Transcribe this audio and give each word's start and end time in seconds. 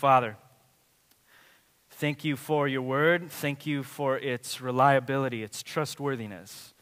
Father. 0.00 0.38
Thank 1.90 2.24
you 2.24 2.34
for 2.34 2.66
your 2.66 2.80
word. 2.80 3.30
Thank 3.30 3.66
you 3.66 3.82
for 3.82 4.16
its 4.16 4.58
reliability, 4.58 5.42
its 5.42 5.62
trustworthiness. 5.62 6.72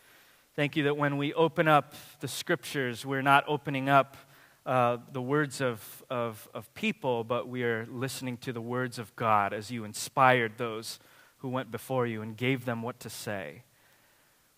Thank 0.55 0.77
you 0.77 0.85
that 0.85 0.97
when 0.97 1.17
we 1.17 1.35
open 1.35 1.67
up 1.67 1.95
the 2.21 2.29
scriptures, 2.29 3.05
we're 3.05 3.21
not 3.21 3.43
opening 3.49 3.89
up 3.89 4.17
uh, 4.65 4.99
the 5.11 5.21
words 5.21 5.61
of, 5.61 6.05
of, 6.09 6.49
of 6.55 6.73
people, 6.75 7.25
but 7.25 7.49
we 7.49 7.65
are 7.65 7.89
listening 7.91 8.37
to 8.37 8.53
the 8.53 8.61
words 8.61 9.01
of 9.01 9.17
God 9.17 9.53
as 9.53 9.69
you 9.69 9.83
inspired 9.83 10.57
those 10.57 11.01
who 11.39 11.49
went 11.49 11.73
before 11.73 12.07
you 12.07 12.23
and 12.23 12.37
gave 12.37 12.67
them 12.67 12.83
what 12.83 13.01
to 13.01 13.11
say. 13.11 13.65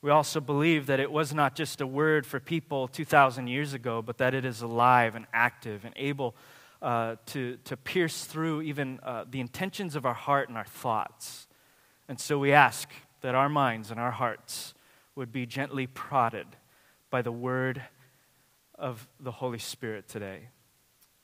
We 0.02 0.10
also 0.10 0.38
believe 0.38 0.84
that 0.84 1.00
it 1.00 1.10
was 1.10 1.32
not 1.32 1.54
just 1.54 1.80
a 1.80 1.86
word 1.86 2.27
for 2.27 2.40
people 2.40 2.88
2,000 2.88 3.46
years 3.46 3.72
ago, 3.72 4.02
but 4.02 4.18
that 4.18 4.34
it 4.34 4.45
is 4.45 4.60
alive 4.60 5.14
and 5.14 5.24
active 5.32 5.86
and 5.86 5.95
able 5.96 6.36
uh, 6.82 7.16
to, 7.26 7.56
to 7.64 7.76
pierce 7.76 8.24
through 8.24 8.62
even 8.62 9.00
uh, 9.02 9.24
the 9.28 9.40
intentions 9.40 9.96
of 9.96 10.06
our 10.06 10.14
heart 10.14 10.48
and 10.48 10.56
our 10.56 10.64
thoughts. 10.64 11.46
And 12.08 12.18
so 12.18 12.38
we 12.38 12.52
ask 12.52 12.88
that 13.20 13.34
our 13.34 13.48
minds 13.48 13.90
and 13.90 14.00
our 14.00 14.10
hearts 14.10 14.74
would 15.14 15.32
be 15.32 15.46
gently 15.46 15.86
prodded 15.86 16.46
by 17.10 17.22
the 17.22 17.32
word 17.32 17.82
of 18.78 19.06
the 19.20 19.30
Holy 19.30 19.58
Spirit 19.58 20.08
today. 20.08 20.48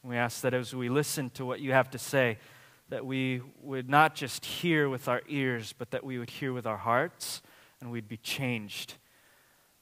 We 0.03 0.17
ask 0.17 0.43
that 0.43 0.55
as 0.55 0.75
we 0.75 0.89
listen 0.89 1.31
to 1.31 1.45
what 1.45 1.61
you 1.61 1.73
have 1.73 1.91
to 1.91 1.99
say, 1.99 2.39
that 2.91 3.05
we 3.05 3.43
would 3.61 3.89
not 3.89 4.15
just 4.15 4.45
hear 4.45 4.89
with 4.89 5.09
our 5.09 5.23
ears, 5.29 5.75
but 5.77 5.91
that 5.91 6.05
we 6.05 6.19
would 6.19 6.31
hear 6.31 6.53
with 6.53 6.67
our 6.67 6.77
hearts 6.77 7.43
and 7.81 7.91
we'd 7.91 8.09
be 8.09 8.17
changed 8.19 8.95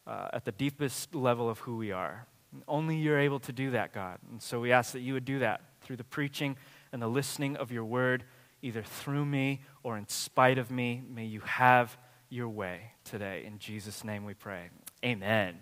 uh, 0.06 0.28
at 0.32 0.44
the 0.44 0.52
deepest 0.52 1.14
level 1.14 1.48
of 1.50 1.58
who 1.60 1.76
we 1.76 1.92
are. 1.92 2.26
Only 2.68 2.96
you're 2.96 3.18
able 3.18 3.40
to 3.40 3.52
do 3.52 3.70
that, 3.72 3.92
God. 3.92 4.18
And 4.30 4.40
so 4.40 4.60
we 4.60 4.72
ask 4.72 4.92
that 4.92 5.00
you 5.00 5.14
would 5.14 5.24
do 5.24 5.40
that 5.40 5.62
through 5.82 5.96
the 5.96 6.04
preaching 6.04 6.56
and 6.92 7.00
the 7.00 7.08
listening 7.08 7.56
of 7.56 7.72
your 7.72 7.84
word, 7.84 8.24
either 8.62 8.82
through 8.82 9.24
me 9.24 9.62
or 9.82 9.96
in 9.96 10.08
spite 10.08 10.58
of 10.58 10.70
me. 10.70 11.02
May 11.08 11.26
you 11.26 11.40
have 11.40 11.96
your 12.28 12.48
way 12.48 12.92
today. 13.04 13.44
In 13.46 13.58
Jesus' 13.58 14.04
name 14.04 14.24
we 14.24 14.34
pray. 14.34 14.70
Amen. 15.04 15.58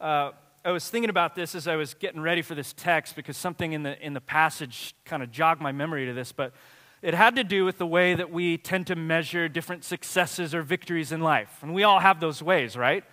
Uh, 0.00 0.32
I 0.64 0.70
was 0.70 0.88
thinking 0.88 1.10
about 1.10 1.34
this 1.34 1.54
as 1.54 1.68
I 1.68 1.76
was 1.76 1.94
getting 1.94 2.20
ready 2.20 2.42
for 2.42 2.54
this 2.54 2.72
text 2.72 3.16
because 3.16 3.36
something 3.36 3.72
in 3.72 3.82
the, 3.82 4.00
in 4.04 4.14
the 4.14 4.20
passage 4.20 4.94
kind 5.04 5.22
of 5.22 5.30
jogged 5.30 5.60
my 5.60 5.72
memory 5.72 6.06
to 6.06 6.14
this, 6.14 6.32
but 6.32 6.52
it 7.02 7.12
had 7.12 7.36
to 7.36 7.44
do 7.44 7.66
with 7.66 7.76
the 7.76 7.86
way 7.86 8.14
that 8.14 8.32
we 8.32 8.56
tend 8.56 8.86
to 8.86 8.96
measure 8.96 9.46
different 9.46 9.84
successes 9.84 10.54
or 10.54 10.62
victories 10.62 11.12
in 11.12 11.20
life. 11.20 11.58
And 11.60 11.74
we 11.74 11.82
all 11.82 12.00
have 12.00 12.18
those 12.18 12.42
ways, 12.42 12.78
right? 12.78 13.04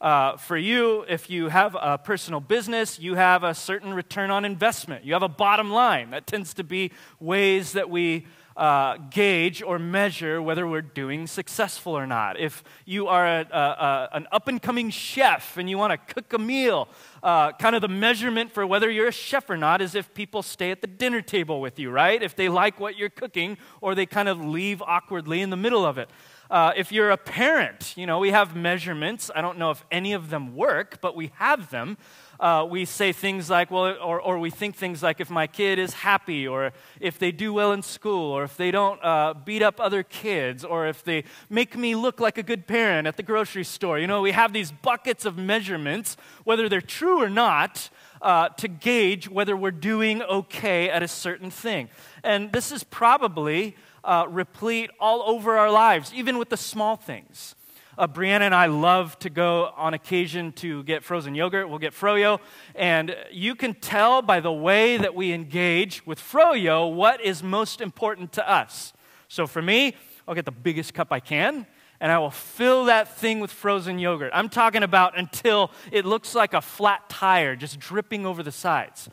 Uh, 0.00 0.36
for 0.36 0.56
you, 0.56 1.04
if 1.08 1.30
you 1.30 1.48
have 1.48 1.76
a 1.80 1.96
personal 1.96 2.40
business, 2.40 2.98
you 2.98 3.14
have 3.14 3.42
a 3.44 3.54
certain 3.54 3.94
return 3.94 4.30
on 4.30 4.44
investment. 4.44 5.04
You 5.04 5.14
have 5.14 5.22
a 5.22 5.28
bottom 5.28 5.70
line. 5.70 6.10
That 6.10 6.26
tends 6.26 6.52
to 6.54 6.64
be 6.64 6.92
ways 7.18 7.72
that 7.72 7.88
we 7.88 8.26
uh, 8.56 8.96
gauge 9.10 9.62
or 9.62 9.78
measure 9.78 10.40
whether 10.40 10.66
we're 10.66 10.80
doing 10.80 11.26
successful 11.26 11.92
or 11.92 12.06
not. 12.06 12.38
If 12.40 12.64
you 12.84 13.06
are 13.06 13.26
a, 13.26 13.46
a, 13.50 13.58
a, 13.58 14.08
an 14.12 14.26
up 14.32 14.48
and 14.48 14.60
coming 14.60 14.90
chef 14.90 15.56
and 15.58 15.68
you 15.68 15.76
want 15.76 15.92
to 15.92 16.14
cook 16.14 16.32
a 16.32 16.38
meal, 16.38 16.88
uh, 17.22 17.52
kind 17.52 17.76
of 17.76 17.82
the 17.82 17.88
measurement 17.88 18.52
for 18.52 18.66
whether 18.66 18.90
you're 18.90 19.08
a 19.08 19.12
chef 19.12 19.50
or 19.50 19.56
not 19.56 19.82
is 19.82 19.94
if 19.94 20.12
people 20.14 20.42
stay 20.42 20.70
at 20.70 20.80
the 20.80 20.86
dinner 20.86 21.20
table 21.20 21.60
with 21.60 21.78
you, 21.78 21.90
right? 21.90 22.22
If 22.22 22.34
they 22.34 22.48
like 22.48 22.80
what 22.80 22.96
you're 22.96 23.10
cooking 23.10 23.58
or 23.80 23.94
they 23.94 24.06
kind 24.06 24.28
of 24.28 24.42
leave 24.42 24.80
awkwardly 24.80 25.42
in 25.42 25.50
the 25.50 25.56
middle 25.56 25.84
of 25.84 25.98
it. 25.98 26.08
Uh, 26.50 26.72
if 26.76 26.92
you're 26.92 27.10
a 27.10 27.16
parent, 27.16 27.94
you 27.96 28.06
know, 28.06 28.18
we 28.18 28.30
have 28.30 28.54
measurements. 28.54 29.30
I 29.34 29.40
don't 29.40 29.58
know 29.58 29.70
if 29.70 29.84
any 29.90 30.12
of 30.12 30.30
them 30.30 30.54
work, 30.54 31.00
but 31.00 31.16
we 31.16 31.32
have 31.36 31.70
them 31.70 31.96
uh, 32.38 32.66
we 32.68 32.84
say 32.84 33.12
things 33.12 33.48
like, 33.48 33.70
well, 33.70 33.96
or, 34.02 34.20
or 34.20 34.38
we 34.38 34.50
think 34.50 34.76
things 34.76 35.02
like, 35.02 35.20
if 35.20 35.30
my 35.30 35.46
kid 35.46 35.78
is 35.78 35.94
happy, 35.94 36.46
or 36.46 36.72
if 37.00 37.18
they 37.18 37.32
do 37.32 37.52
well 37.52 37.72
in 37.72 37.82
school, 37.82 38.32
or 38.32 38.44
if 38.44 38.56
they 38.56 38.70
don't 38.70 39.02
uh, 39.02 39.34
beat 39.34 39.62
up 39.62 39.80
other 39.80 40.02
kids, 40.02 40.64
or 40.64 40.86
if 40.86 41.02
they 41.04 41.24
make 41.48 41.76
me 41.76 41.94
look 41.94 42.20
like 42.20 42.38
a 42.38 42.42
good 42.42 42.66
parent 42.66 43.06
at 43.06 43.16
the 43.16 43.22
grocery 43.22 43.64
store. 43.64 43.98
You 43.98 44.06
know, 44.06 44.20
we 44.20 44.32
have 44.32 44.52
these 44.52 44.70
buckets 44.70 45.24
of 45.24 45.38
measurements, 45.38 46.16
whether 46.44 46.68
they're 46.68 46.80
true 46.80 47.22
or 47.22 47.30
not, 47.30 47.88
uh, 48.20 48.48
to 48.50 48.68
gauge 48.68 49.28
whether 49.28 49.56
we're 49.56 49.70
doing 49.70 50.22
okay 50.22 50.90
at 50.90 51.02
a 51.02 51.08
certain 51.08 51.50
thing. 51.50 51.88
And 52.22 52.52
this 52.52 52.72
is 52.72 52.84
probably 52.84 53.76
uh, 54.06 54.26
replete 54.28 54.90
all 54.98 55.22
over 55.22 55.58
our 55.58 55.70
lives, 55.70 56.14
even 56.14 56.38
with 56.38 56.48
the 56.48 56.56
small 56.56 56.96
things. 56.96 57.54
Uh, 57.98 58.06
Brianna 58.06 58.42
and 58.42 58.54
I 58.54 58.66
love 58.66 59.18
to 59.20 59.30
go 59.30 59.72
on 59.76 59.94
occasion 59.94 60.52
to 60.52 60.82
get 60.84 61.02
frozen 61.02 61.34
yogurt. 61.34 61.68
We'll 61.68 61.78
get 61.78 61.92
Froyo. 61.92 62.40
And 62.74 63.16
you 63.32 63.54
can 63.54 63.74
tell 63.74 64.20
by 64.22 64.40
the 64.40 64.52
way 64.52 64.96
that 64.98 65.14
we 65.14 65.32
engage 65.32 66.06
with 66.06 66.20
Froyo 66.20 66.94
what 66.94 67.22
is 67.22 67.42
most 67.42 67.80
important 67.80 68.32
to 68.34 68.48
us. 68.48 68.92
So 69.28 69.46
for 69.46 69.62
me, 69.62 69.96
I'll 70.28 70.34
get 70.34 70.44
the 70.44 70.52
biggest 70.52 70.92
cup 70.94 71.08
I 71.10 71.20
can 71.20 71.66
and 72.00 72.12
I 72.12 72.18
will 72.18 72.30
fill 72.30 72.84
that 72.86 73.16
thing 73.16 73.40
with 73.40 73.50
frozen 73.50 73.98
yogurt. 73.98 74.30
I'm 74.34 74.50
talking 74.50 74.82
about 74.82 75.18
until 75.18 75.70
it 75.90 76.04
looks 76.04 76.34
like 76.34 76.52
a 76.52 76.60
flat 76.60 77.08
tire 77.08 77.56
just 77.56 77.78
dripping 77.78 78.26
over 78.26 78.42
the 78.42 78.52
sides. 78.52 79.08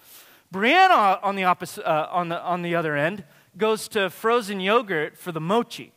Brianna, 0.53 1.19
on 1.23 1.35
the, 1.35 1.45
opposite, 1.45 1.83
uh, 1.83 2.07
on 2.11 2.29
the, 2.29 2.39
on 2.39 2.61
the 2.61 2.75
other 2.75 2.95
end, 2.95 3.23
goes 3.57 3.87
to 3.89 4.11
frozen 4.11 4.59
yogurt 4.59 5.17
for 5.17 5.31
the 5.31 5.41
mochi. 5.41 5.91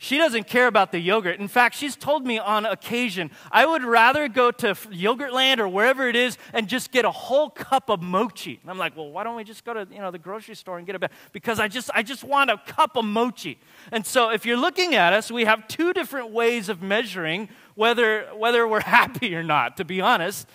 She 0.00 0.16
doesn't 0.16 0.46
care 0.46 0.68
about 0.68 0.92
the 0.92 1.00
yogurt. 1.00 1.40
In 1.40 1.48
fact, 1.48 1.74
she's 1.74 1.96
told 1.96 2.24
me 2.24 2.38
on 2.38 2.64
occasion, 2.64 3.32
I 3.50 3.66
would 3.66 3.82
rather 3.82 4.28
go 4.28 4.52
to 4.52 4.66
Yogurtland 4.68 5.58
or 5.58 5.66
wherever 5.66 6.08
it 6.08 6.14
is 6.14 6.38
and 6.52 6.68
just 6.68 6.92
get 6.92 7.04
a 7.04 7.10
whole 7.10 7.50
cup 7.50 7.90
of 7.90 8.00
mochi. 8.00 8.60
And 8.62 8.70
I'm 8.70 8.78
like, 8.78 8.96
well, 8.96 9.10
why 9.10 9.24
don't 9.24 9.34
we 9.34 9.42
just 9.42 9.64
go 9.64 9.74
to 9.74 9.88
you 9.90 9.98
know 9.98 10.12
the 10.12 10.18
grocery 10.18 10.54
store 10.54 10.78
and 10.78 10.86
get 10.86 10.94
a 10.94 11.00
bag? 11.00 11.10
Because 11.32 11.58
I 11.58 11.66
just 11.66 11.90
I 11.92 12.04
just 12.04 12.22
want 12.22 12.48
a 12.48 12.58
cup 12.64 12.96
of 12.96 13.04
mochi. 13.04 13.58
And 13.90 14.06
so 14.06 14.30
if 14.30 14.46
you're 14.46 14.56
looking 14.56 14.94
at 14.94 15.12
us, 15.12 15.32
we 15.32 15.46
have 15.46 15.66
two 15.66 15.92
different 15.92 16.30
ways 16.30 16.68
of 16.68 16.80
measuring 16.80 17.48
whether 17.74 18.26
whether 18.36 18.68
we're 18.68 18.80
happy 18.98 19.34
or 19.34 19.42
not, 19.42 19.78
to 19.78 19.84
be 19.84 20.00
honest. 20.00 20.46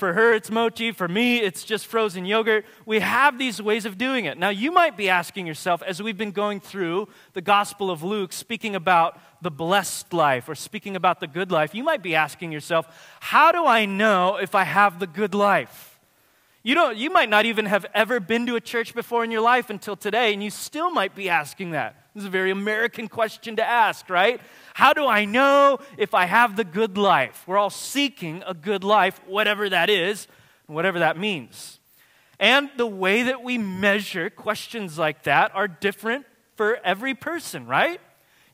For 0.00 0.14
her, 0.14 0.32
it's 0.32 0.50
mochi. 0.50 0.92
For 0.92 1.08
me, 1.08 1.40
it's 1.40 1.62
just 1.62 1.86
frozen 1.86 2.24
yogurt. 2.24 2.64
We 2.86 3.00
have 3.00 3.38
these 3.38 3.60
ways 3.60 3.84
of 3.84 3.98
doing 3.98 4.24
it. 4.24 4.38
Now, 4.38 4.48
you 4.48 4.72
might 4.72 4.96
be 4.96 5.10
asking 5.10 5.46
yourself, 5.46 5.82
as 5.82 6.02
we've 6.02 6.16
been 6.16 6.30
going 6.30 6.60
through 6.60 7.08
the 7.34 7.42
Gospel 7.42 7.90
of 7.90 8.02
Luke, 8.02 8.32
speaking 8.32 8.74
about 8.74 9.20
the 9.42 9.50
blessed 9.50 10.14
life 10.14 10.48
or 10.48 10.54
speaking 10.54 10.96
about 10.96 11.20
the 11.20 11.26
good 11.26 11.52
life, 11.52 11.74
you 11.74 11.84
might 11.84 12.02
be 12.02 12.14
asking 12.14 12.50
yourself, 12.50 12.86
how 13.20 13.52
do 13.52 13.66
I 13.66 13.84
know 13.84 14.36
if 14.36 14.54
I 14.54 14.64
have 14.64 15.00
the 15.00 15.06
good 15.06 15.34
life? 15.34 16.00
You, 16.62 16.74
don't, 16.74 16.96
you 16.96 17.10
might 17.10 17.28
not 17.28 17.44
even 17.44 17.66
have 17.66 17.84
ever 17.92 18.20
been 18.20 18.46
to 18.46 18.56
a 18.56 18.60
church 18.60 18.94
before 18.94 19.22
in 19.22 19.30
your 19.30 19.42
life 19.42 19.68
until 19.68 19.96
today, 19.96 20.32
and 20.32 20.42
you 20.42 20.48
still 20.48 20.90
might 20.90 21.14
be 21.14 21.28
asking 21.28 21.72
that. 21.72 21.94
This 22.14 22.22
is 22.22 22.26
a 22.26 22.30
very 22.30 22.50
American 22.50 23.06
question 23.06 23.56
to 23.56 23.64
ask, 23.64 24.08
right? 24.08 24.40
How 24.80 24.94
do 24.94 25.06
I 25.06 25.26
know 25.26 25.78
if 25.98 26.14
I 26.14 26.24
have 26.24 26.56
the 26.56 26.64
good 26.64 26.96
life? 26.96 27.44
We're 27.46 27.58
all 27.58 27.68
seeking 27.68 28.42
a 28.46 28.54
good 28.54 28.82
life, 28.82 29.20
whatever 29.26 29.68
that 29.68 29.90
is, 29.90 30.26
whatever 30.68 31.00
that 31.00 31.18
means. 31.18 31.80
And 32.38 32.70
the 32.78 32.86
way 32.86 33.24
that 33.24 33.42
we 33.42 33.58
measure 33.58 34.30
questions 34.30 34.96
like 34.96 35.24
that 35.24 35.54
are 35.54 35.68
different 35.68 36.24
for 36.56 36.78
every 36.82 37.12
person, 37.12 37.66
right? 37.66 38.00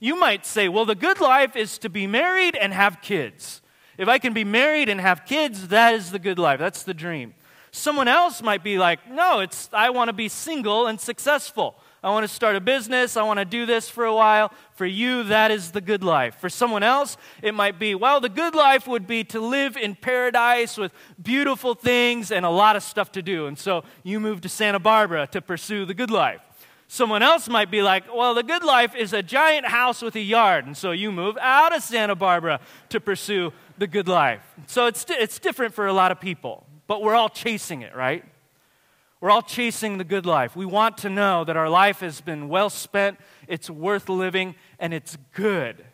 You 0.01 0.19
might 0.19 0.45
say, 0.45 0.69
well, 0.69 0.85
the 0.85 0.97
good 0.97 1.21
life 1.21 1.55
is 1.55 1.79
to 1.79 1.89
be 1.89 2.09
married 2.09 2.57
and 2.57 2.73
have 2.73 3.01
kids. 3.01 3.63
If 3.97 4.09
I 4.09 4.19
can 4.19 4.33
be 4.33 4.43
married 4.43 4.89
and 4.89 5.01
have 5.01 5.27
kids, 5.27 5.69
that 5.69 5.95
is 5.95 6.11
the 6.11 6.19
good 6.19 6.41
life. 6.41 6.59
That's 6.59 6.83
the 6.83 6.93
dream. 6.93 7.35
Someone 7.71 8.09
else 8.09 8.43
might 8.43 8.65
be 8.65 8.79
like, 8.79 9.09
no, 9.09 9.39
it's, 9.39 9.71
I 9.73 9.91
want 9.91 10.09
to 10.09 10.13
be 10.13 10.29
single 10.29 10.89
and 10.89 11.01
successful. 11.01 11.77
I 12.07 12.11
want 12.11 12.23
to 12.23 12.33
start 12.33 12.55
a 12.55 12.61
business. 12.61 13.17
I 13.17 13.25
want 13.25 13.41
to 13.41 13.45
do 13.45 13.67
this 13.67 13.89
for 13.89 14.05
a 14.05 14.15
while. 14.15 14.53
For 14.77 14.87
you, 14.87 15.25
that 15.25 15.51
is 15.51 15.73
the 15.73 15.81
good 15.81 16.05
life. 16.05 16.37
For 16.37 16.49
someone 16.49 16.85
else, 16.85 17.17
it 17.43 17.53
might 17.53 17.81
be, 17.81 17.97
well, 17.97 18.21
the 18.21 18.29
good 18.29 18.55
life 18.55 18.87
would 18.87 19.09
be 19.09 19.25
to 19.25 19.41
live 19.41 19.77
in 19.77 19.97
paradise 19.97 20.77
with 20.77 20.93
beautiful 21.21 21.75
things 21.75 22.31
and 22.31 22.47
a 22.47 22.51
lot 22.51 22.77
of 22.77 22.85
stuff 22.85 23.11
to 23.11 23.23
do. 23.23 23.49
And 23.49 23.59
so 23.59 23.83
you 24.05 24.21
move 24.21 24.41
to 24.43 24.49
Santa 24.49 24.79
Barbara 24.79 25.27
to 25.33 25.43
pursue 25.43 25.85
the 25.85 25.95
good 25.95 26.13
life. 26.13 26.41
Someone 26.87 27.25
else 27.25 27.49
might 27.49 27.73
be 27.73 27.83
like, 27.83 28.05
well, 28.15 28.35
the 28.35 28.45
good 28.45 28.63
life 28.63 28.95
is 28.95 29.13
a 29.13 29.21
giant 29.21 29.67
house 29.67 30.01
with 30.01 30.15
a 30.15 30.21
yard. 30.21 30.65
And 30.65 30.77
so 30.77 30.93
you 30.93 31.11
move 31.11 31.37
out 31.41 31.75
of 31.75 31.83
Santa 31.83 32.15
Barbara 32.15 32.61
to 32.91 33.01
pursue 33.01 33.53
the 33.79 33.89
good 33.89 34.07
life. 34.07 34.45
So 34.69 34.87
it's, 34.87 35.05
it's 35.09 35.41
different 35.41 35.75
for 35.75 35.89
a 35.89 35.93
lot 35.93 36.13
of 36.13 36.21
people 36.21 36.67
but 36.87 37.03
we're 37.03 37.15
all 37.15 37.29
chasing 37.29 37.83
it, 37.83 37.95
right? 37.95 38.25
We're 39.27 39.33
all 39.33 39.43
chasing 39.43 39.99
the 39.99 40.05
good 40.05 40.25
life. 40.25 40.55
We 40.55 40.67
want 40.67 40.99
to 40.99 41.11
know 41.11 41.43
that 41.43 41.57
our 41.57 41.69
life 41.69 41.99
has 41.99 42.21
been 42.21 42.49
well 42.49 42.71
spent, 42.71 43.19
it's 43.49 43.69
worth 43.69 44.09
living, 44.09 44.55
and 44.79 44.95
it's 44.95 45.19
good. 45.35 45.85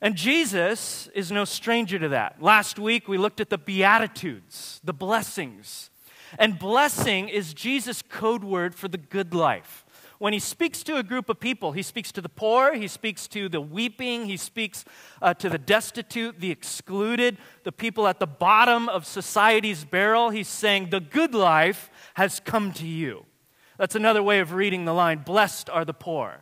And 0.00 0.16
Jesus 0.16 1.10
is 1.14 1.30
no 1.30 1.44
stranger 1.44 1.98
to 1.98 2.08
that. 2.08 2.40
Last 2.40 2.78
week 2.78 3.06
we 3.06 3.18
looked 3.18 3.38
at 3.38 3.50
the 3.50 3.58
Beatitudes, 3.58 4.80
the 4.82 4.94
blessings. 4.94 5.90
And 6.38 6.58
blessing 6.58 7.28
is 7.28 7.52
Jesus' 7.52 8.00
code 8.00 8.44
word 8.44 8.74
for 8.74 8.88
the 8.88 8.96
good 8.96 9.34
life 9.34 9.84
when 10.20 10.34
he 10.34 10.38
speaks 10.38 10.82
to 10.82 10.98
a 10.98 11.02
group 11.02 11.30
of 11.30 11.40
people, 11.40 11.72
he 11.72 11.82
speaks 11.82 12.12
to 12.12 12.20
the 12.20 12.28
poor, 12.28 12.74
he 12.74 12.86
speaks 12.88 13.26
to 13.28 13.48
the 13.48 13.60
weeping, 13.60 14.26
he 14.26 14.36
speaks 14.36 14.84
uh, 15.22 15.32
to 15.32 15.48
the 15.48 15.56
destitute, 15.56 16.38
the 16.40 16.50
excluded, 16.50 17.38
the 17.64 17.72
people 17.72 18.06
at 18.06 18.20
the 18.20 18.26
bottom 18.26 18.86
of 18.90 19.06
society's 19.06 19.86
barrel. 19.86 20.28
He's 20.28 20.46
saying, 20.46 20.90
The 20.90 21.00
good 21.00 21.34
life 21.34 21.90
has 22.14 22.38
come 22.38 22.70
to 22.74 22.86
you. 22.86 23.24
That's 23.78 23.94
another 23.94 24.22
way 24.22 24.40
of 24.40 24.52
reading 24.52 24.84
the 24.84 24.92
line 24.92 25.20
Blessed 25.20 25.70
are 25.70 25.86
the 25.86 25.94
poor, 25.94 26.40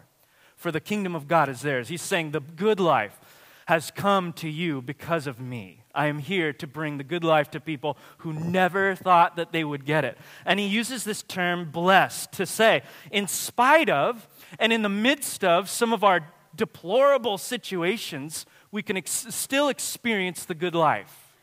for 0.57 0.73
the 0.73 0.81
kingdom 0.81 1.15
of 1.15 1.29
God 1.29 1.49
is 1.49 1.61
theirs. 1.61 1.87
He's 1.87 2.03
saying 2.03 2.33
the 2.33 2.41
good 2.41 2.81
life 2.81 3.21
has 3.69 3.93
come 3.93 4.33
to 4.33 4.49
you 4.49 4.83
because 4.83 5.29
of 5.29 5.39
me. 5.39 5.78
I 5.99 6.07
am 6.07 6.21
here 6.21 6.53
to 6.53 6.67
bring 6.69 6.97
the 6.97 7.05
good 7.05 7.25
life 7.25 7.51
to 7.51 7.61
people 7.61 7.99
who 8.19 8.33
never 8.33 8.95
thought 8.95 9.35
that 9.35 9.51
they 9.51 9.65
would 9.65 9.85
get 9.85 10.05
it. 10.05 10.17
And 10.47 10.61
he 10.61 10.67
uses 10.67 11.03
this 11.03 11.25
term 11.25 11.73
blessed 11.73 12.31
to 12.35 12.47
say, 12.47 12.83
in 13.11 13.27
spite 13.27 13.91
of 13.91 14.29
and 14.61 14.73
in 14.73 14.83
the 14.83 14.89
midst 14.89 15.43
of 15.43 15.69
some 15.69 15.93
of 15.93 16.05
our 16.05 16.21
deplorable 16.55 17.37
situations, 17.37 18.47
we 18.71 18.81
can 18.81 18.97
ex- 18.97 19.27
still 19.31 19.69
experience 19.69 20.45
the 20.45 20.55
good 20.55 20.77
life. 20.77 21.35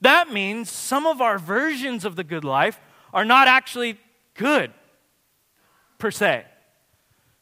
That 0.00 0.32
means 0.32 0.70
some 0.70 1.06
of 1.06 1.20
our 1.20 1.38
versions 1.38 2.06
of 2.06 2.16
the 2.16 2.24
good 2.24 2.44
life 2.44 2.80
are 3.12 3.24
not 3.26 3.48
actually 3.48 3.98
good, 4.32 4.72
per 5.98 6.10
se. 6.10 6.46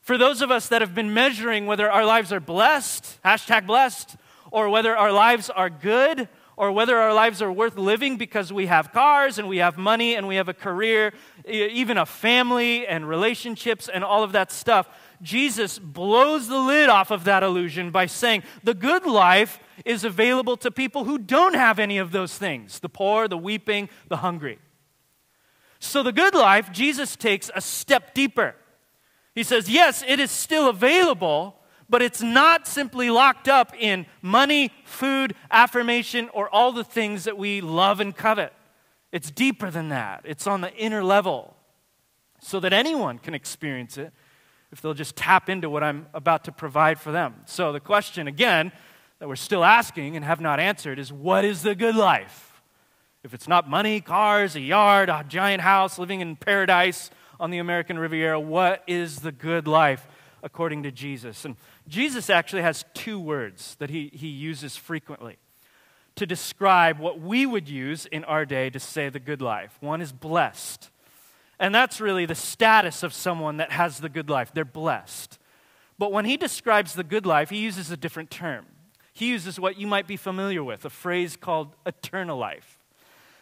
For 0.00 0.18
those 0.18 0.42
of 0.42 0.50
us 0.50 0.66
that 0.68 0.82
have 0.82 0.94
been 0.94 1.14
measuring 1.14 1.66
whether 1.66 1.88
our 1.88 2.04
lives 2.04 2.32
are 2.32 2.40
blessed, 2.40 3.20
hashtag 3.24 3.66
blessed, 3.66 4.16
or 4.52 4.68
whether 4.68 4.96
our 4.96 5.10
lives 5.10 5.50
are 5.50 5.68
good, 5.68 6.28
or 6.56 6.70
whether 6.70 6.96
our 6.96 7.14
lives 7.14 7.40
are 7.42 7.50
worth 7.50 7.76
living 7.76 8.16
because 8.16 8.52
we 8.52 8.66
have 8.66 8.92
cars 8.92 9.38
and 9.38 9.48
we 9.48 9.56
have 9.56 9.78
money 9.78 10.14
and 10.14 10.28
we 10.28 10.36
have 10.36 10.48
a 10.48 10.54
career, 10.54 11.12
even 11.48 11.96
a 11.96 12.06
family 12.06 12.86
and 12.86 13.08
relationships 13.08 13.88
and 13.88 14.04
all 14.04 14.22
of 14.22 14.32
that 14.32 14.52
stuff, 14.52 14.88
Jesus 15.22 15.78
blows 15.78 16.48
the 16.48 16.58
lid 16.58 16.88
off 16.88 17.10
of 17.10 17.24
that 17.24 17.42
illusion 17.42 17.90
by 17.90 18.06
saying 18.06 18.42
the 18.62 18.74
good 18.74 19.06
life 19.06 19.58
is 19.84 20.04
available 20.04 20.56
to 20.58 20.70
people 20.70 21.04
who 21.04 21.18
don't 21.18 21.54
have 21.54 21.78
any 21.78 21.98
of 21.98 22.12
those 22.12 22.36
things 22.36 22.80
the 22.80 22.88
poor, 22.88 23.28
the 23.28 23.38
weeping, 23.38 23.88
the 24.08 24.18
hungry. 24.18 24.58
So, 25.78 26.02
the 26.02 26.12
good 26.12 26.34
life, 26.34 26.70
Jesus 26.70 27.16
takes 27.16 27.50
a 27.56 27.60
step 27.60 28.14
deeper. 28.14 28.54
He 29.34 29.42
says, 29.42 29.68
yes, 29.68 30.04
it 30.06 30.20
is 30.20 30.30
still 30.30 30.68
available, 30.68 31.56
but 31.92 32.00
it's 32.00 32.22
not 32.22 32.66
simply 32.66 33.10
locked 33.10 33.48
up 33.48 33.74
in 33.78 34.06
money, 34.22 34.72
food, 34.84 35.34
affirmation, 35.50 36.30
or 36.30 36.48
all 36.48 36.72
the 36.72 36.82
things 36.82 37.24
that 37.24 37.36
we 37.36 37.60
love 37.60 38.00
and 38.00 38.16
covet. 38.16 38.54
It's 39.12 39.30
deeper 39.30 39.70
than 39.70 39.90
that, 39.90 40.22
it's 40.24 40.46
on 40.46 40.62
the 40.62 40.74
inner 40.74 41.04
level 41.04 41.54
so 42.40 42.58
that 42.60 42.72
anyone 42.72 43.18
can 43.18 43.34
experience 43.34 43.98
it 43.98 44.12
if 44.72 44.80
they'll 44.80 44.94
just 44.94 45.14
tap 45.14 45.50
into 45.50 45.68
what 45.68 45.84
I'm 45.84 46.06
about 46.14 46.44
to 46.44 46.52
provide 46.52 46.98
for 46.98 47.12
them. 47.12 47.34
So, 47.44 47.72
the 47.72 47.80
question 47.80 48.26
again 48.26 48.72
that 49.18 49.28
we're 49.28 49.36
still 49.36 49.62
asking 49.62 50.16
and 50.16 50.24
have 50.24 50.40
not 50.40 50.58
answered 50.58 50.98
is 50.98 51.12
what 51.12 51.44
is 51.44 51.62
the 51.62 51.74
good 51.74 51.94
life? 51.94 52.62
If 53.22 53.34
it's 53.34 53.46
not 53.46 53.68
money, 53.68 54.00
cars, 54.00 54.56
a 54.56 54.60
yard, 54.60 55.10
a 55.10 55.24
giant 55.28 55.60
house, 55.60 55.98
living 55.98 56.22
in 56.22 56.36
paradise, 56.36 57.10
on 57.42 57.50
the 57.50 57.58
American 57.58 57.98
Riviera, 57.98 58.38
what 58.38 58.84
is 58.86 59.18
the 59.18 59.32
good 59.32 59.66
life 59.66 60.06
according 60.44 60.84
to 60.84 60.92
Jesus? 60.92 61.44
And 61.44 61.56
Jesus 61.88 62.30
actually 62.30 62.62
has 62.62 62.84
two 62.94 63.18
words 63.18 63.76
that 63.78 63.90
he, 63.90 64.10
he 64.14 64.28
uses 64.28 64.76
frequently 64.76 65.38
to 66.14 66.26
describe 66.26 66.98
what 66.98 67.20
we 67.20 67.46
would 67.46 67.68
use 67.68 68.06
in 68.06 68.24
our 68.24 68.44
day 68.44 68.70
to 68.70 68.78
say 68.78 69.08
the 69.08 69.18
good 69.18 69.40
life. 69.42 69.76
One 69.80 70.00
is 70.00 70.12
blessed. 70.12 70.90
And 71.58 71.74
that's 71.74 72.00
really 72.00 72.26
the 72.26 72.34
status 72.34 73.02
of 73.02 73.14
someone 73.14 73.56
that 73.58 73.72
has 73.72 73.98
the 73.98 74.08
good 74.08 74.28
life. 74.28 74.52
They're 74.52 74.64
blessed. 74.64 75.38
But 75.98 76.12
when 76.12 76.24
he 76.24 76.36
describes 76.36 76.94
the 76.94 77.04
good 77.04 77.26
life, 77.26 77.50
he 77.50 77.58
uses 77.58 77.90
a 77.90 77.96
different 77.96 78.30
term. 78.30 78.66
He 79.12 79.28
uses 79.28 79.60
what 79.60 79.78
you 79.78 79.86
might 79.86 80.06
be 80.06 80.16
familiar 80.16 80.64
with, 80.64 80.84
a 80.84 80.90
phrase 80.90 81.36
called 81.36 81.76
eternal 81.86 82.38
life. 82.38 82.78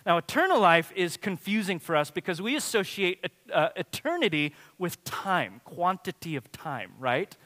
Now, 0.04 0.16
eternal 0.16 0.60
life 0.60 0.92
is 0.96 1.16
confusing 1.16 1.78
for 1.78 1.94
us 1.94 2.10
because 2.10 2.40
we 2.40 2.56
associate 2.56 3.24
uh, 3.52 3.68
eternity 3.76 4.54
with 4.78 5.02
time, 5.04 5.60
quantity 5.64 6.36
of 6.36 6.50
time, 6.52 6.92
right? 6.98 7.36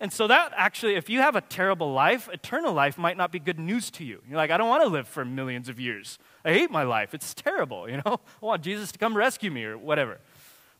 And 0.00 0.12
so, 0.12 0.26
that 0.26 0.52
actually, 0.56 0.94
if 0.94 1.08
you 1.08 1.20
have 1.20 1.36
a 1.36 1.40
terrible 1.40 1.92
life, 1.92 2.28
eternal 2.32 2.72
life 2.72 2.98
might 2.98 3.16
not 3.16 3.32
be 3.32 3.38
good 3.38 3.58
news 3.58 3.90
to 3.92 4.04
you. 4.04 4.20
You're 4.28 4.36
like, 4.36 4.50
I 4.50 4.56
don't 4.56 4.68
want 4.68 4.82
to 4.82 4.88
live 4.88 5.08
for 5.08 5.24
millions 5.24 5.68
of 5.68 5.80
years. 5.80 6.18
I 6.44 6.52
hate 6.52 6.70
my 6.70 6.82
life. 6.82 7.14
It's 7.14 7.32
terrible, 7.32 7.88
you 7.88 7.96
know? 7.98 8.20
I 8.42 8.44
want 8.44 8.62
Jesus 8.62 8.92
to 8.92 8.98
come 8.98 9.16
rescue 9.16 9.50
me 9.50 9.64
or 9.64 9.78
whatever. 9.78 10.18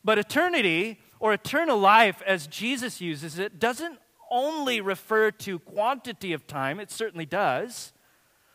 But 0.03 0.19
eternity 0.19 0.99
or 1.19 1.33
eternal 1.33 1.77
life, 1.77 2.21
as 2.25 2.47
Jesus 2.47 3.01
uses 3.01 3.39
it, 3.39 3.59
doesn't 3.59 3.99
only 4.29 4.81
refer 4.81 5.31
to 5.31 5.59
quantity 5.59 6.33
of 6.33 6.45
time, 6.47 6.79
it 6.79 6.91
certainly 6.91 7.25
does. 7.25 7.93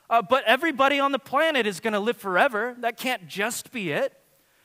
Uh, 0.08 0.22
but 0.22 0.44
everybody 0.44 1.00
on 1.00 1.10
the 1.12 1.18
planet 1.18 1.66
is 1.66 1.80
going 1.80 1.94
to 1.94 2.00
live 2.00 2.18
forever. 2.18 2.76
That 2.80 2.98
can't 2.98 3.26
just 3.26 3.72
be 3.72 3.90
it. 3.92 4.21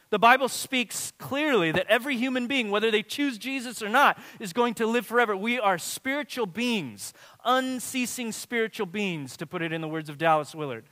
The 0.10 0.20
Bible 0.20 0.48
speaks 0.48 1.12
clearly 1.18 1.72
that 1.72 1.86
every 1.88 2.16
human 2.16 2.48
being, 2.48 2.72
whether 2.72 2.92
they 2.92 3.04
choose 3.04 3.38
Jesus 3.38 3.82
or 3.82 3.90
not, 3.90 4.18
is 4.40 4.54
going 4.54 4.74
to 4.76 4.88
live 4.88 5.06
forever. 5.06 5.36
We 5.36 5.60
are 5.60 5.78
spiritual 5.78 6.46
beings, 6.46 7.14
unceasing 7.44 8.32
spiritual 8.32 8.86
beings, 8.86 9.36
to 9.38 9.46
put 9.46 9.62
it 9.62 9.74
in 9.74 9.82
the 9.82 9.88
words 9.88 10.10
of 10.10 10.18
Dallas 10.18 10.56
Willard. 10.56 10.86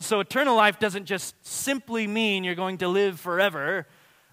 So, 0.00 0.20
eternal 0.20 0.56
life 0.56 0.78
doesn't 0.78 1.06
just 1.06 1.34
simply 1.46 2.06
mean 2.06 2.44
you're 2.44 2.54
going 2.54 2.78
to 2.78 2.88
live 2.88 3.18
forever 3.18 3.86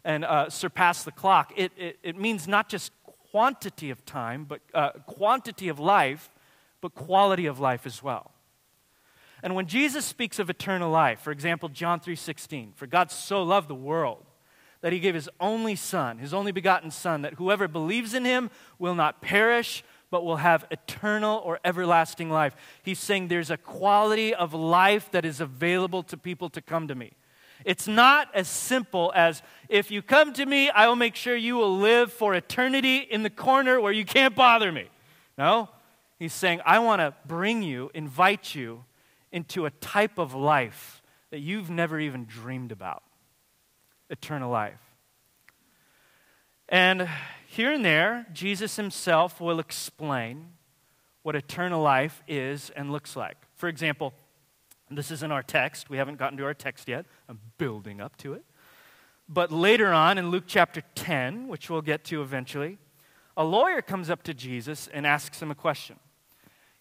and 0.04 0.24
uh, 0.24 0.50
surpass 0.50 1.04
the 1.04 1.12
clock. 1.12 1.52
It, 1.56 1.72
it, 1.76 2.00
it, 2.04 2.16
means 2.16 2.48
not 2.48 2.70
just 2.70 2.92
quantity 3.32 3.90
of 3.90 4.06
time, 4.06 4.46
but 4.46 4.62
uh, 4.74 4.92
quantity 5.08 5.68
of 5.68 5.80
life, 5.80 6.30
but 6.82 6.94
quality 6.94 7.48
of 7.48 7.60
life 7.60 7.88
as 7.88 8.04
well. 8.04 8.35
And 9.46 9.54
when 9.54 9.68
Jesus 9.68 10.04
speaks 10.06 10.40
of 10.40 10.50
eternal 10.50 10.90
life, 10.90 11.20
for 11.20 11.30
example, 11.30 11.70
John 11.70 12.00
3:16, 12.00 12.74
for 12.74 12.88
God 12.88 13.12
so 13.12 13.44
loved 13.44 13.68
the 13.68 13.76
world 13.76 14.26
that 14.82 14.92
he 14.92 15.00
gave 15.00 15.14
his 15.14 15.30
only 15.40 15.76
son, 15.76 16.18
his 16.18 16.34
only 16.34 16.52
begotten 16.52 16.90
son, 16.90 17.22
that 17.22 17.36
whoever 17.36 17.68
believes 17.68 18.16
in 18.16 18.26
him 18.26 18.50
will 18.80 18.96
not 18.96 19.22
perish 19.22 19.84
but 20.10 20.26
will 20.26 20.38
have 20.38 20.66
eternal 20.72 21.44
or 21.46 21.60
everlasting 21.64 22.32
life. 22.32 22.56
He's 22.82 22.98
saying 22.98 23.28
there's 23.28 23.52
a 23.52 23.58
quality 23.58 24.34
of 24.34 24.56
life 24.56 25.12
that 25.12 25.26
is 25.26 25.40
available 25.40 26.02
to 26.04 26.18
people 26.18 26.50
to 26.50 26.62
come 26.62 26.88
to 26.88 26.96
me. 26.96 27.14
It's 27.66 27.88
not 27.88 28.34
as 28.34 28.48
simple 28.48 29.12
as 29.16 29.44
if 29.70 29.92
you 29.92 30.02
come 30.02 30.34
to 30.34 30.46
me, 30.48 30.72
I 30.72 30.88
will 30.88 30.96
make 30.96 31.16
sure 31.16 31.36
you 31.36 31.56
will 31.56 31.78
live 31.78 32.12
for 32.12 32.34
eternity 32.34 32.98
in 32.98 33.22
the 33.22 33.30
corner 33.30 33.80
where 33.80 33.94
you 33.94 34.06
can't 34.06 34.36
bother 34.36 34.72
me. 34.72 34.90
No, 35.38 35.70
he's 36.18 36.34
saying, 36.34 36.62
I 36.66 36.80
want 36.80 37.02
to 37.02 37.14
bring 37.28 37.62
you, 37.62 37.92
invite 37.94 38.56
you 38.56 38.86
into 39.32 39.66
a 39.66 39.70
type 39.70 40.18
of 40.18 40.34
life 40.34 41.02
that 41.32 41.40
you've 41.40 41.70
never 41.70 42.00
even 42.00 42.26
dreamed 42.26 42.72
about 42.72 43.04
eternal 44.10 44.52
life. 44.52 44.80
And 46.70 47.10
here 47.48 47.72
and 47.72 47.86
there, 47.86 48.26
Jesus 48.34 48.76
himself 48.76 49.40
will 49.40 49.60
explain 49.60 50.54
what 51.22 51.36
eternal 51.36 51.82
life 51.82 52.22
is 52.28 52.70
and 52.76 52.92
looks 52.92 53.16
like. 53.16 53.38
For 53.56 53.68
example, 53.68 54.14
this 54.90 55.12
isn't 55.12 55.32
our 55.32 55.44
text. 55.44 55.90
We 55.90 55.98
haven't 55.98 56.20
gotten 56.20 56.38
to 56.38 56.46
our 56.46 56.54
text 56.54 56.88
yet. 56.88 57.06
I'm 57.28 57.40
building 57.58 58.00
up 58.00 58.18
to 58.18 58.34
it. 58.34 58.44
But 59.28 59.52
later 59.52 59.92
on 59.92 60.18
in 60.18 60.30
Luke 60.30 60.44
chapter 60.46 60.84
10, 60.94 61.48
which 61.48 61.70
we'll 61.70 61.82
get 61.82 62.04
to 62.06 62.22
eventually, 62.22 62.78
a 63.36 63.44
lawyer 63.44 63.82
comes 63.82 64.10
up 64.10 64.22
to 64.24 64.34
Jesus 64.34 64.88
and 64.94 65.06
asks 65.06 65.42
him 65.42 65.50
a 65.50 65.56
question. 65.56 66.00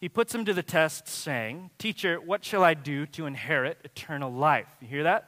He 0.04 0.10
puts 0.10 0.34
him 0.34 0.44
to 0.44 0.52
the 0.52 0.62
test, 0.62 1.08
saying, 1.08 1.70
Teacher, 1.78 2.20
what 2.20 2.44
shall 2.44 2.62
I 2.62 2.74
do 2.74 3.06
to 3.06 3.24
inherit 3.24 3.78
eternal 3.84 4.30
life? 4.30 4.66
You 4.82 4.86
hear 4.86 5.04
that? 5.04 5.26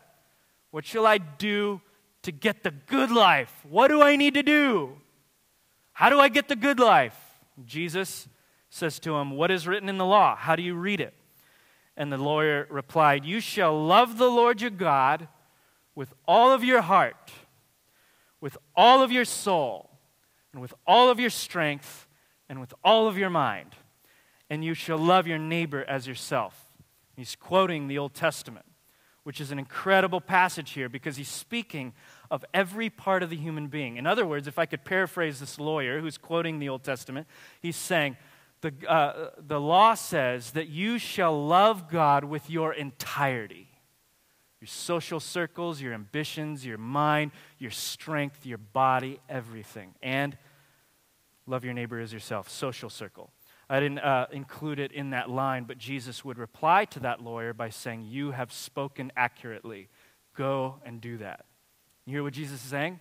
What 0.70 0.84
shall 0.84 1.06
I 1.06 1.16
do 1.16 1.80
to 2.24 2.30
get 2.30 2.62
the 2.62 2.72
good 2.72 3.10
life? 3.10 3.50
What 3.66 3.88
do 3.88 4.02
I 4.02 4.16
need 4.16 4.34
to 4.34 4.42
do? 4.42 4.98
How 5.94 6.10
do 6.10 6.20
I 6.20 6.28
get 6.28 6.48
the 6.48 6.56
good 6.56 6.78
life? 6.78 7.18
Jesus 7.64 8.28
says 8.68 8.98
to 8.98 9.16
him, 9.16 9.30
What 9.30 9.50
is 9.50 9.66
written 9.66 9.88
in 9.88 9.96
the 9.96 10.04
law? 10.04 10.36
How 10.36 10.56
do 10.56 10.62
you 10.62 10.74
read 10.74 11.00
it? 11.00 11.14
And 11.96 12.12
the 12.12 12.18
lawyer 12.18 12.66
replied, 12.68 13.24
You 13.24 13.40
shall 13.40 13.82
love 13.82 14.18
the 14.18 14.28
Lord 14.28 14.60
your 14.60 14.68
God 14.68 15.26
with 15.94 16.12
all 16.28 16.52
of 16.52 16.62
your 16.62 16.82
heart, 16.82 17.32
with 18.42 18.58
all 18.74 19.02
of 19.02 19.10
your 19.10 19.24
soul, 19.24 19.88
and 20.52 20.60
with 20.60 20.74
all 20.86 21.08
of 21.08 21.18
your 21.18 21.30
strength, 21.30 22.06
and 22.50 22.60
with 22.60 22.74
all 22.84 23.08
of 23.08 23.16
your 23.16 23.30
mind 23.30 23.74
and 24.48 24.64
you 24.64 24.74
shall 24.74 24.98
love 24.98 25.26
your 25.26 25.38
neighbor 25.38 25.84
as 25.88 26.06
yourself. 26.06 26.66
He's 27.16 27.34
quoting 27.34 27.88
the 27.88 27.98
Old 27.98 28.14
Testament, 28.14 28.66
which 29.22 29.40
is 29.40 29.50
an 29.50 29.58
incredible 29.58 30.20
passage 30.20 30.72
here 30.72 30.88
because 30.88 31.16
he's 31.16 31.28
speaking 31.28 31.94
of 32.30 32.44
every 32.52 32.90
part 32.90 33.22
of 33.22 33.30
the 33.30 33.36
human 33.36 33.68
being. 33.68 33.96
In 33.96 34.06
other 34.06 34.26
words, 34.26 34.46
if 34.46 34.58
I 34.58 34.66
could 34.66 34.84
paraphrase 34.84 35.40
this 35.40 35.58
lawyer 35.58 36.00
who's 36.00 36.18
quoting 36.18 36.58
the 36.58 36.68
Old 36.68 36.84
Testament, 36.84 37.26
he's 37.60 37.76
saying, 37.76 38.16
the, 38.60 38.72
uh, 38.88 39.30
the 39.38 39.60
law 39.60 39.94
says 39.94 40.52
that 40.52 40.68
you 40.68 40.98
shall 40.98 41.46
love 41.46 41.90
God 41.90 42.24
with 42.24 42.48
your 42.50 42.72
entirety 42.72 43.68
your 44.60 44.68
social 44.68 45.20
circles, 45.20 45.80
your 45.80 45.92
ambitions, 45.92 46.64
your 46.64 46.78
mind, 46.78 47.30
your 47.58 47.70
strength, 47.70 48.46
your 48.46 48.58
body, 48.58 49.20
everything. 49.28 49.94
And 50.02 50.36
love 51.46 51.64
your 51.64 51.74
neighbor 51.74 52.00
as 52.00 52.12
yourself, 52.12 52.48
social 52.48 52.88
circle. 52.88 53.30
I 53.68 53.80
didn't 53.80 53.98
uh, 53.98 54.26
include 54.30 54.78
it 54.78 54.92
in 54.92 55.10
that 55.10 55.28
line, 55.28 55.64
but 55.64 55.78
Jesus 55.78 56.24
would 56.24 56.38
reply 56.38 56.84
to 56.86 57.00
that 57.00 57.20
lawyer 57.20 57.52
by 57.52 57.68
saying, 57.70 58.04
You 58.04 58.30
have 58.30 58.52
spoken 58.52 59.10
accurately. 59.16 59.88
Go 60.36 60.76
and 60.84 61.00
do 61.00 61.18
that. 61.18 61.46
You 62.04 62.12
hear 62.12 62.22
what 62.22 62.34
Jesus 62.34 62.62
is 62.62 62.70
saying? 62.70 63.00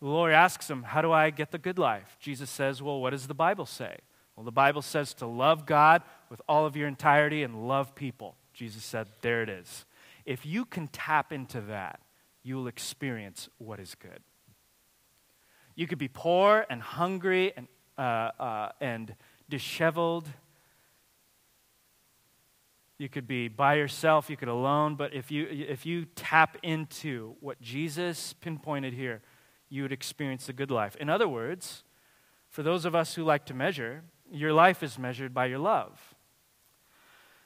The 0.00 0.06
lawyer 0.08 0.32
asks 0.32 0.70
him, 0.70 0.84
How 0.84 1.02
do 1.02 1.12
I 1.12 1.30
get 1.30 1.50
the 1.50 1.58
good 1.58 1.78
life? 1.78 2.16
Jesus 2.18 2.48
says, 2.48 2.82
Well, 2.82 3.00
what 3.00 3.10
does 3.10 3.26
the 3.26 3.34
Bible 3.34 3.66
say? 3.66 3.98
Well, 4.36 4.44
the 4.44 4.52
Bible 4.52 4.82
says 4.82 5.14
to 5.14 5.26
love 5.26 5.66
God 5.66 6.02
with 6.30 6.40
all 6.48 6.66
of 6.66 6.76
your 6.76 6.88
entirety 6.88 7.42
and 7.42 7.68
love 7.68 7.94
people. 7.94 8.36
Jesus 8.54 8.84
said, 8.84 9.08
There 9.20 9.42
it 9.42 9.50
is. 9.50 9.84
If 10.24 10.46
you 10.46 10.64
can 10.64 10.88
tap 10.88 11.32
into 11.32 11.60
that, 11.62 12.00
you 12.42 12.56
will 12.56 12.68
experience 12.68 13.48
what 13.58 13.80
is 13.80 13.94
good. 13.94 14.20
You 15.74 15.86
could 15.86 15.98
be 15.98 16.08
poor 16.08 16.64
and 16.70 16.80
hungry 16.80 17.52
and, 17.56 17.68
uh, 17.98 18.30
uh, 18.38 18.68
and 18.80 19.14
disheveled. 19.48 20.28
You 22.98 23.08
could 23.08 23.26
be 23.26 23.48
by 23.48 23.74
yourself, 23.74 24.30
you 24.30 24.36
could 24.36 24.48
alone, 24.48 24.94
but 24.94 25.12
if 25.12 25.30
you, 25.30 25.46
if 25.50 25.84
you 25.84 26.04
tap 26.14 26.56
into 26.62 27.34
what 27.40 27.60
Jesus 27.60 28.32
pinpointed 28.34 28.94
here, 28.94 29.20
you 29.68 29.82
would 29.82 29.92
experience 29.92 30.46
the 30.46 30.52
good 30.52 30.70
life. 30.70 30.94
In 30.96 31.10
other 31.10 31.26
words, 31.26 31.82
for 32.48 32.62
those 32.62 32.84
of 32.84 32.94
us 32.94 33.14
who 33.14 33.24
like 33.24 33.46
to 33.46 33.54
measure, 33.54 34.04
your 34.30 34.52
life 34.52 34.82
is 34.82 34.98
measured 34.98 35.34
by 35.34 35.46
your 35.46 35.58
love. 35.58 36.14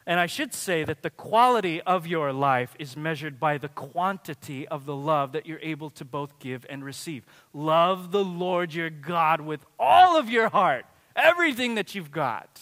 And 0.07 0.19
I 0.19 0.27
should 0.27 0.55
say 0.55 0.85
that 0.85 1.03
the 1.03 1.11
quality 1.11 1.83
of 1.83 2.07
your 2.07 2.33
life 2.33 2.75
is 2.79 2.97
measured 2.97 3.39
by 3.39 3.59
the 3.59 3.69
quantity 3.69 4.67
of 4.67 4.87
the 4.87 4.97
love 4.97 5.33
that 5.33 5.45
you're 5.45 5.61
able 5.61 5.91
to 5.91 6.05
both 6.05 6.39
give 6.39 6.65
and 6.71 6.83
receive. 6.83 7.27
Love 7.53 8.11
the 8.11 8.25
Lord 8.25 8.73
your 8.73 8.89
God 8.89 9.43
with 9.43 9.67
all 9.79 10.19
of 10.19 10.31
your 10.31 10.49
heart, 10.49 10.87
everything 11.19 11.75
that 11.75 11.95
you've 11.95 12.11
got 12.11 12.61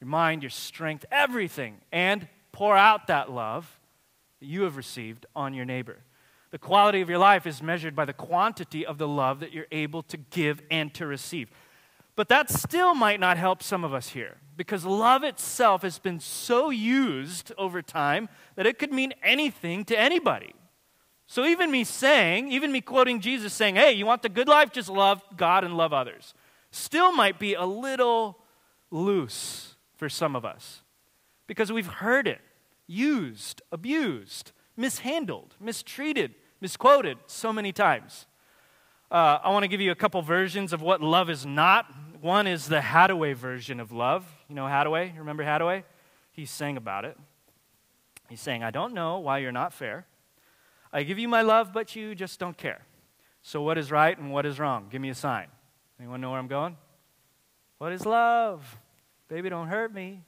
your 0.00 0.08
mind, 0.08 0.42
your 0.42 0.50
strength, 0.50 1.06
everything, 1.10 1.78
and 1.90 2.28
pour 2.52 2.76
out 2.76 3.06
that 3.06 3.30
love 3.30 3.80
that 4.40 4.46
you 4.46 4.62
have 4.62 4.76
received 4.76 5.24
on 5.34 5.54
your 5.54 5.64
neighbor. 5.64 5.96
The 6.50 6.58
quality 6.58 7.00
of 7.00 7.08
your 7.08 7.18
life 7.18 7.46
is 7.46 7.62
measured 7.62 7.96
by 7.96 8.04
the 8.04 8.12
quantity 8.12 8.84
of 8.84 8.98
the 8.98 9.08
love 9.08 9.40
that 9.40 9.52
you're 9.52 9.66
able 9.72 10.02
to 10.04 10.16
give 10.16 10.60
and 10.70 10.92
to 10.94 11.06
receive. 11.06 11.50
But 12.16 12.28
that 12.28 12.50
still 12.50 12.94
might 12.94 13.18
not 13.18 13.38
help 13.38 13.62
some 13.62 13.82
of 13.82 13.92
us 13.92 14.10
here 14.10 14.36
because 14.56 14.84
love 14.84 15.24
itself 15.24 15.82
has 15.82 15.98
been 15.98 16.20
so 16.20 16.70
used 16.70 17.52
over 17.58 17.82
time 17.82 18.28
that 18.54 18.66
it 18.66 18.78
could 18.78 18.92
mean 18.92 19.14
anything 19.22 19.84
to 19.86 19.98
anybody. 19.98 20.52
So 21.26 21.44
even 21.44 21.70
me 21.70 21.82
saying, 21.82 22.52
even 22.52 22.70
me 22.70 22.80
quoting 22.80 23.20
Jesus 23.20 23.52
saying, 23.52 23.76
hey, 23.76 23.92
you 23.92 24.06
want 24.06 24.22
the 24.22 24.28
good 24.28 24.46
life? 24.46 24.70
Just 24.70 24.88
love 24.88 25.22
God 25.36 25.64
and 25.64 25.76
love 25.76 25.92
others, 25.92 26.34
still 26.74 27.12
might 27.12 27.38
be 27.38 27.54
a 27.54 27.64
little 27.64 28.38
loose 28.90 29.76
for 29.96 30.08
some 30.08 30.34
of 30.34 30.44
us 30.44 30.82
because 31.46 31.72
we've 31.72 31.86
heard 31.86 32.26
it 32.26 32.40
used, 32.86 33.62
abused, 33.72 34.52
mishandled, 34.76 35.54
mistreated, 35.60 36.34
misquoted 36.60 37.18
so 37.26 37.52
many 37.52 37.72
times. 37.72 38.26
Uh, 39.10 39.38
I 39.42 39.50
want 39.50 39.62
to 39.62 39.68
give 39.68 39.80
you 39.80 39.92
a 39.92 39.94
couple 39.94 40.20
versions 40.22 40.72
of 40.72 40.82
what 40.82 41.00
love 41.00 41.30
is 41.30 41.46
not. 41.46 41.86
One 42.20 42.46
is 42.46 42.68
the 42.68 42.80
Haddaway 42.80 43.34
version 43.34 43.78
of 43.78 43.92
love. 43.92 44.26
You 44.48 44.54
know 44.54 44.64
Haddaway? 44.64 45.16
Remember 45.16 45.44
Haddaway? 45.44 45.84
He 46.32 46.46
sang 46.46 46.76
about 46.76 47.04
it. 47.04 47.16
He's 48.28 48.40
saying, 48.40 48.64
I 48.64 48.70
don't 48.70 48.94
know 48.94 49.18
why 49.18 49.38
you're 49.38 49.52
not 49.52 49.72
fair. 49.72 50.06
I 50.92 51.02
give 51.02 51.18
you 51.18 51.28
my 51.28 51.42
love, 51.42 51.72
but 51.72 51.94
you 51.94 52.14
just 52.14 52.40
don't 52.40 52.56
care. 52.56 52.82
So, 53.42 53.60
what 53.60 53.76
is 53.76 53.90
right 53.90 54.18
and 54.18 54.32
what 54.32 54.46
is 54.46 54.58
wrong? 54.58 54.86
Give 54.90 55.02
me 55.02 55.10
a 55.10 55.14
sign. 55.14 55.48
Anyone 55.98 56.20
know 56.20 56.30
where 56.30 56.38
I'm 56.38 56.48
going? 56.48 56.76
What 57.78 57.92
is 57.92 58.04
love? 58.04 58.78
Baby, 59.28 59.48
don't 59.48 59.68
hurt 59.68 59.92
me. 59.94 60.22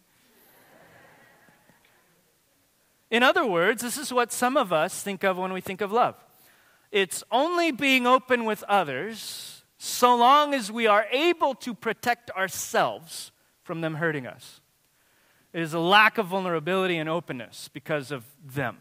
In 3.11 3.23
other 3.23 3.47
words, 3.47 3.83
this 3.83 3.97
is 3.97 4.13
what 4.13 4.33
some 4.33 4.57
of 4.57 4.73
us 4.73 5.03
think 5.03 5.23
of 5.23 5.39
when 5.39 5.53
we 5.53 5.61
think 5.61 5.81
of 5.81 5.93
love 5.93 6.17
it's 6.97 7.23
only 7.31 7.73
being 7.73 8.07
open 8.07 8.45
with 8.45 8.63
others 8.65 9.65
so 9.79 10.17
long 10.17 10.55
as 10.55 10.73
we 10.73 10.87
are 10.87 11.07
able 11.11 11.55
to 11.55 11.75
protect 11.75 12.31
ourselves 12.31 13.33
from 13.63 13.81
them 13.81 13.97
hurting 13.97 14.27
us. 14.27 14.61
It 15.53 15.61
is 15.61 15.75
a 15.75 15.79
lack 15.79 16.19
of 16.19 16.27
vulnerability 16.27 16.97
and 16.97 17.09
openness 17.09 17.69
because 17.73 18.11
of 18.11 18.25
them. 18.43 18.79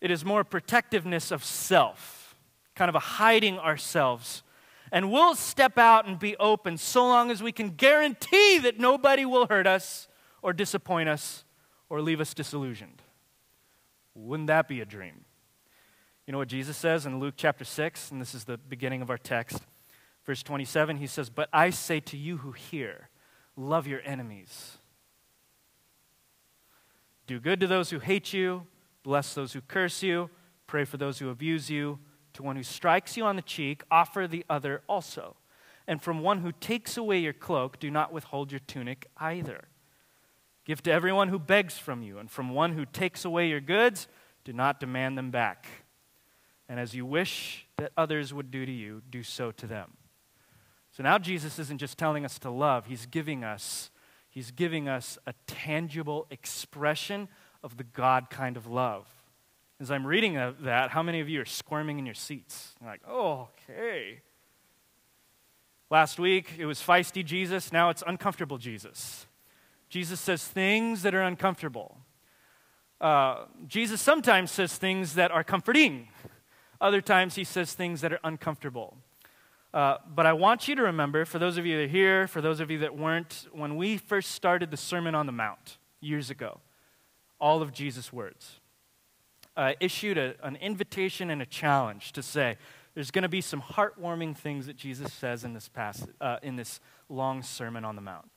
It 0.00 0.10
is 0.10 0.24
more 0.24 0.44
protectiveness 0.44 1.30
of 1.30 1.44
self, 1.44 2.36
kind 2.74 2.88
of 2.88 2.94
a 2.94 3.00
hiding 3.00 3.58
ourselves. 3.58 4.42
And 4.92 5.10
we'll 5.10 5.34
step 5.34 5.78
out 5.78 6.06
and 6.06 6.18
be 6.18 6.36
open 6.36 6.76
so 6.76 7.04
long 7.08 7.30
as 7.30 7.42
we 7.42 7.50
can 7.50 7.70
guarantee 7.70 8.58
that 8.58 8.78
nobody 8.78 9.24
will 9.24 9.46
hurt 9.46 9.66
us 9.66 10.06
or 10.42 10.52
disappoint 10.52 11.08
us 11.08 11.44
or 11.88 12.02
leave 12.02 12.20
us 12.20 12.34
disillusioned. 12.34 13.00
Wouldn't 14.14 14.48
that 14.48 14.68
be 14.68 14.82
a 14.82 14.84
dream? 14.84 15.24
You 16.26 16.32
know 16.32 16.38
what 16.38 16.48
Jesus 16.48 16.76
says 16.76 17.06
in 17.06 17.18
Luke 17.18 17.34
chapter 17.38 17.64
6? 17.64 18.10
And 18.10 18.20
this 18.20 18.34
is 18.34 18.44
the 18.44 18.58
beginning 18.58 19.00
of 19.00 19.08
our 19.08 19.16
text. 19.16 19.62
Verse 20.26 20.42
27, 20.42 20.98
he 20.98 21.06
says, 21.06 21.30
But 21.30 21.48
I 21.52 21.70
say 21.70 21.98
to 22.00 22.16
you 22.18 22.38
who 22.38 22.52
hear, 22.52 23.08
love 23.56 23.86
your 23.86 24.00
enemies. 24.04 24.78
Do 27.26 27.40
good 27.40 27.60
to 27.60 27.66
those 27.66 27.90
who 27.90 27.98
hate 27.98 28.32
you, 28.32 28.66
bless 29.02 29.34
those 29.34 29.54
who 29.54 29.62
curse 29.62 30.02
you, 30.02 30.28
pray 30.66 30.84
for 30.84 30.96
those 30.96 31.18
who 31.18 31.30
abuse 31.30 31.70
you. 31.70 31.98
To 32.42 32.46
one 32.46 32.56
who 32.56 32.64
strikes 32.64 33.16
you 33.16 33.24
on 33.24 33.36
the 33.36 33.42
cheek, 33.42 33.84
offer 33.88 34.26
the 34.26 34.44
other 34.50 34.82
also. 34.88 35.36
And 35.86 36.02
from 36.02 36.22
one 36.22 36.40
who 36.40 36.50
takes 36.50 36.96
away 36.96 37.18
your 37.18 37.32
cloak, 37.32 37.78
do 37.78 37.88
not 37.88 38.12
withhold 38.12 38.50
your 38.50 38.58
tunic 38.66 39.06
either. 39.16 39.68
Give 40.64 40.82
to 40.82 40.90
everyone 40.90 41.28
who 41.28 41.38
begs 41.38 41.78
from 41.78 42.02
you, 42.02 42.18
and 42.18 42.28
from 42.28 42.50
one 42.50 42.72
who 42.72 42.84
takes 42.84 43.24
away 43.24 43.48
your 43.48 43.60
goods, 43.60 44.08
do 44.42 44.52
not 44.52 44.80
demand 44.80 45.16
them 45.16 45.30
back. 45.30 45.66
And 46.68 46.80
as 46.80 46.96
you 46.96 47.06
wish 47.06 47.68
that 47.76 47.92
others 47.96 48.34
would 48.34 48.50
do 48.50 48.66
to 48.66 48.72
you, 48.72 49.02
do 49.08 49.22
so 49.22 49.52
to 49.52 49.66
them. 49.68 49.92
So 50.90 51.04
now 51.04 51.18
Jesus 51.18 51.60
isn't 51.60 51.78
just 51.78 51.96
telling 51.96 52.24
us 52.24 52.40
to 52.40 52.50
love, 52.50 52.86
he's 52.86 53.06
giving 53.06 53.44
us 53.44 53.90
he's 54.28 54.50
giving 54.50 54.88
us 54.88 55.16
a 55.28 55.34
tangible 55.46 56.26
expression 56.28 57.28
of 57.62 57.76
the 57.76 57.84
God 57.84 58.30
kind 58.30 58.56
of 58.56 58.66
love. 58.66 59.06
As 59.82 59.90
I'm 59.90 60.06
reading 60.06 60.34
that, 60.60 60.92
how 60.92 61.02
many 61.02 61.18
of 61.18 61.28
you 61.28 61.40
are 61.40 61.44
squirming 61.44 61.98
in 61.98 62.06
your 62.06 62.14
seats? 62.14 62.76
You're 62.80 62.88
like, 62.88 63.00
oh, 63.04 63.48
okay. 63.68 64.20
Last 65.90 66.20
week 66.20 66.52
it 66.56 66.66
was 66.66 66.78
feisty 66.78 67.24
Jesus, 67.24 67.72
now 67.72 67.90
it's 67.90 68.04
uncomfortable 68.06 68.58
Jesus. 68.58 69.26
Jesus 69.88 70.20
says 70.20 70.46
things 70.46 71.02
that 71.02 71.16
are 71.16 71.22
uncomfortable. 71.22 71.98
Uh, 73.00 73.46
Jesus 73.66 74.00
sometimes 74.00 74.52
says 74.52 74.76
things 74.76 75.14
that 75.14 75.32
are 75.32 75.42
comforting. 75.42 76.06
Other 76.80 77.00
times, 77.00 77.34
he 77.34 77.42
says 77.42 77.72
things 77.72 78.02
that 78.02 78.12
are 78.12 78.20
uncomfortable. 78.22 78.96
Uh, 79.74 79.96
but 80.14 80.26
I 80.26 80.32
want 80.32 80.68
you 80.68 80.76
to 80.76 80.82
remember, 80.82 81.24
for 81.24 81.40
those 81.40 81.58
of 81.58 81.66
you 81.66 81.76
that 81.78 81.82
are 81.82 81.88
here, 81.88 82.28
for 82.28 82.40
those 82.40 82.60
of 82.60 82.70
you 82.70 82.78
that 82.78 82.96
weren't, 82.96 83.48
when 83.50 83.74
we 83.74 83.96
first 83.96 84.30
started 84.30 84.70
the 84.70 84.76
Sermon 84.76 85.16
on 85.16 85.26
the 85.26 85.32
Mount 85.32 85.78
years 86.00 86.30
ago, 86.30 86.60
all 87.40 87.62
of 87.62 87.72
Jesus' 87.72 88.12
words, 88.12 88.60
uh, 89.56 89.72
issued 89.80 90.18
a, 90.18 90.34
an 90.42 90.56
invitation 90.56 91.30
and 91.30 91.42
a 91.42 91.46
challenge 91.46 92.12
to 92.12 92.22
say, 92.22 92.56
there's 92.94 93.10
going 93.10 93.22
to 93.22 93.28
be 93.28 93.40
some 93.40 93.62
heartwarming 93.62 94.36
things 94.36 94.66
that 94.66 94.76
Jesus 94.76 95.12
says 95.12 95.44
in 95.44 95.54
this, 95.54 95.68
passage, 95.68 96.10
uh, 96.20 96.38
in 96.42 96.56
this 96.56 96.80
long 97.08 97.42
Sermon 97.42 97.84
on 97.84 97.96
the 97.96 98.02
Mount. 98.02 98.30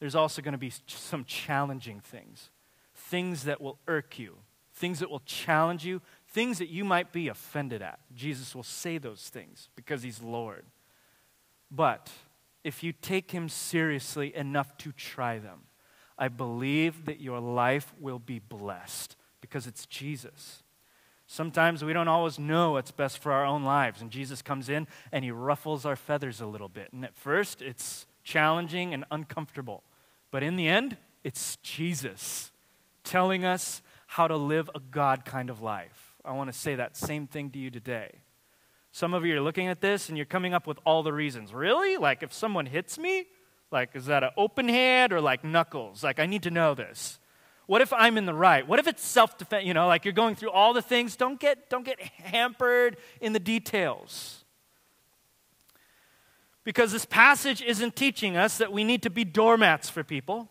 There's 0.00 0.14
also 0.14 0.42
going 0.42 0.52
to 0.52 0.58
be 0.58 0.72
some 0.86 1.24
challenging 1.24 2.00
things, 2.00 2.50
things 2.94 3.44
that 3.44 3.60
will 3.60 3.78
irk 3.86 4.18
you, 4.18 4.36
things 4.74 4.98
that 4.98 5.10
will 5.10 5.22
challenge 5.24 5.84
you, 5.84 6.02
things 6.28 6.58
that 6.58 6.68
you 6.68 6.84
might 6.84 7.12
be 7.12 7.28
offended 7.28 7.82
at. 7.82 8.00
Jesus 8.14 8.54
will 8.54 8.62
say 8.62 8.98
those 8.98 9.28
things 9.28 9.68
because 9.76 10.02
he's 10.02 10.20
Lord. 10.20 10.64
But 11.70 12.10
if 12.64 12.82
you 12.82 12.92
take 12.92 13.30
him 13.30 13.48
seriously 13.48 14.34
enough 14.34 14.76
to 14.78 14.92
try 14.92 15.38
them, 15.38 15.60
I 16.18 16.28
believe 16.28 17.06
that 17.06 17.20
your 17.20 17.40
life 17.40 17.92
will 17.98 18.18
be 18.18 18.38
blessed 18.38 19.16
because 19.52 19.66
it's 19.66 19.84
Jesus. 19.84 20.62
Sometimes 21.26 21.84
we 21.84 21.92
don't 21.92 22.08
always 22.08 22.38
know 22.38 22.72
what's 22.72 22.90
best 22.90 23.18
for 23.18 23.32
our 23.32 23.44
own 23.44 23.64
lives, 23.64 24.00
and 24.00 24.10
Jesus 24.10 24.40
comes 24.40 24.70
in 24.70 24.86
and 25.12 25.26
he 25.26 25.30
ruffles 25.30 25.84
our 25.84 25.94
feathers 25.94 26.40
a 26.40 26.46
little 26.46 26.70
bit. 26.70 26.90
And 26.90 27.04
at 27.04 27.14
first, 27.14 27.60
it's 27.60 28.06
challenging 28.24 28.94
and 28.94 29.04
uncomfortable. 29.10 29.82
But 30.30 30.42
in 30.42 30.56
the 30.56 30.68
end, 30.68 30.96
it's 31.22 31.56
Jesus 31.56 32.50
telling 33.04 33.44
us 33.44 33.82
how 34.06 34.26
to 34.26 34.36
live 34.36 34.70
a 34.74 34.80
God 34.80 35.26
kind 35.26 35.50
of 35.50 35.60
life. 35.60 36.14
I 36.24 36.32
want 36.32 36.50
to 36.50 36.58
say 36.58 36.76
that 36.76 36.96
same 36.96 37.26
thing 37.26 37.50
to 37.50 37.58
you 37.58 37.70
today. 37.70 38.10
Some 38.90 39.12
of 39.12 39.26
you 39.26 39.36
are 39.36 39.42
looking 39.42 39.68
at 39.68 39.82
this 39.82 40.08
and 40.08 40.16
you're 40.16 40.24
coming 40.24 40.54
up 40.54 40.66
with 40.66 40.78
all 40.86 41.02
the 41.02 41.12
reasons. 41.12 41.52
Really? 41.52 41.98
Like, 41.98 42.22
if 42.22 42.32
someone 42.32 42.64
hits 42.64 42.98
me, 42.98 43.26
like, 43.70 43.90
is 43.94 44.06
that 44.06 44.22
an 44.22 44.30
open 44.38 44.68
hand 44.68 45.12
or 45.12 45.20
like 45.20 45.44
knuckles? 45.44 46.02
Like, 46.02 46.18
I 46.18 46.24
need 46.24 46.44
to 46.44 46.50
know 46.50 46.74
this. 46.74 47.18
What 47.66 47.80
if 47.80 47.92
I'm 47.92 48.18
in 48.18 48.26
the 48.26 48.34
right? 48.34 48.66
What 48.66 48.78
if 48.78 48.86
it's 48.86 49.04
self 49.04 49.38
defense? 49.38 49.64
You 49.64 49.74
know, 49.74 49.86
like 49.86 50.04
you're 50.04 50.12
going 50.12 50.34
through 50.34 50.50
all 50.50 50.72
the 50.72 50.82
things. 50.82 51.16
Don't 51.16 51.38
get, 51.38 51.70
don't 51.70 51.84
get 51.84 52.00
hampered 52.00 52.96
in 53.20 53.32
the 53.32 53.40
details. 53.40 54.44
Because 56.64 56.92
this 56.92 57.04
passage 57.04 57.62
isn't 57.62 57.96
teaching 57.96 58.36
us 58.36 58.58
that 58.58 58.72
we 58.72 58.84
need 58.84 59.02
to 59.02 59.10
be 59.10 59.24
doormats 59.24 59.88
for 59.88 60.04
people 60.04 60.48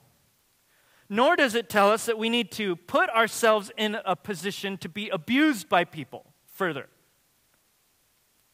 nor 1.11 1.35
does 1.35 1.55
it 1.55 1.67
tell 1.67 1.91
us 1.91 2.05
that 2.05 2.17
we 2.17 2.29
need 2.29 2.53
to 2.53 2.77
put 2.77 3.09
ourselves 3.09 3.69
in 3.75 3.97
a 4.05 4.15
position 4.15 4.77
to 4.77 4.87
be 4.87 5.09
abused 5.09 5.67
by 5.67 5.83
people 5.83 6.25
further. 6.45 6.87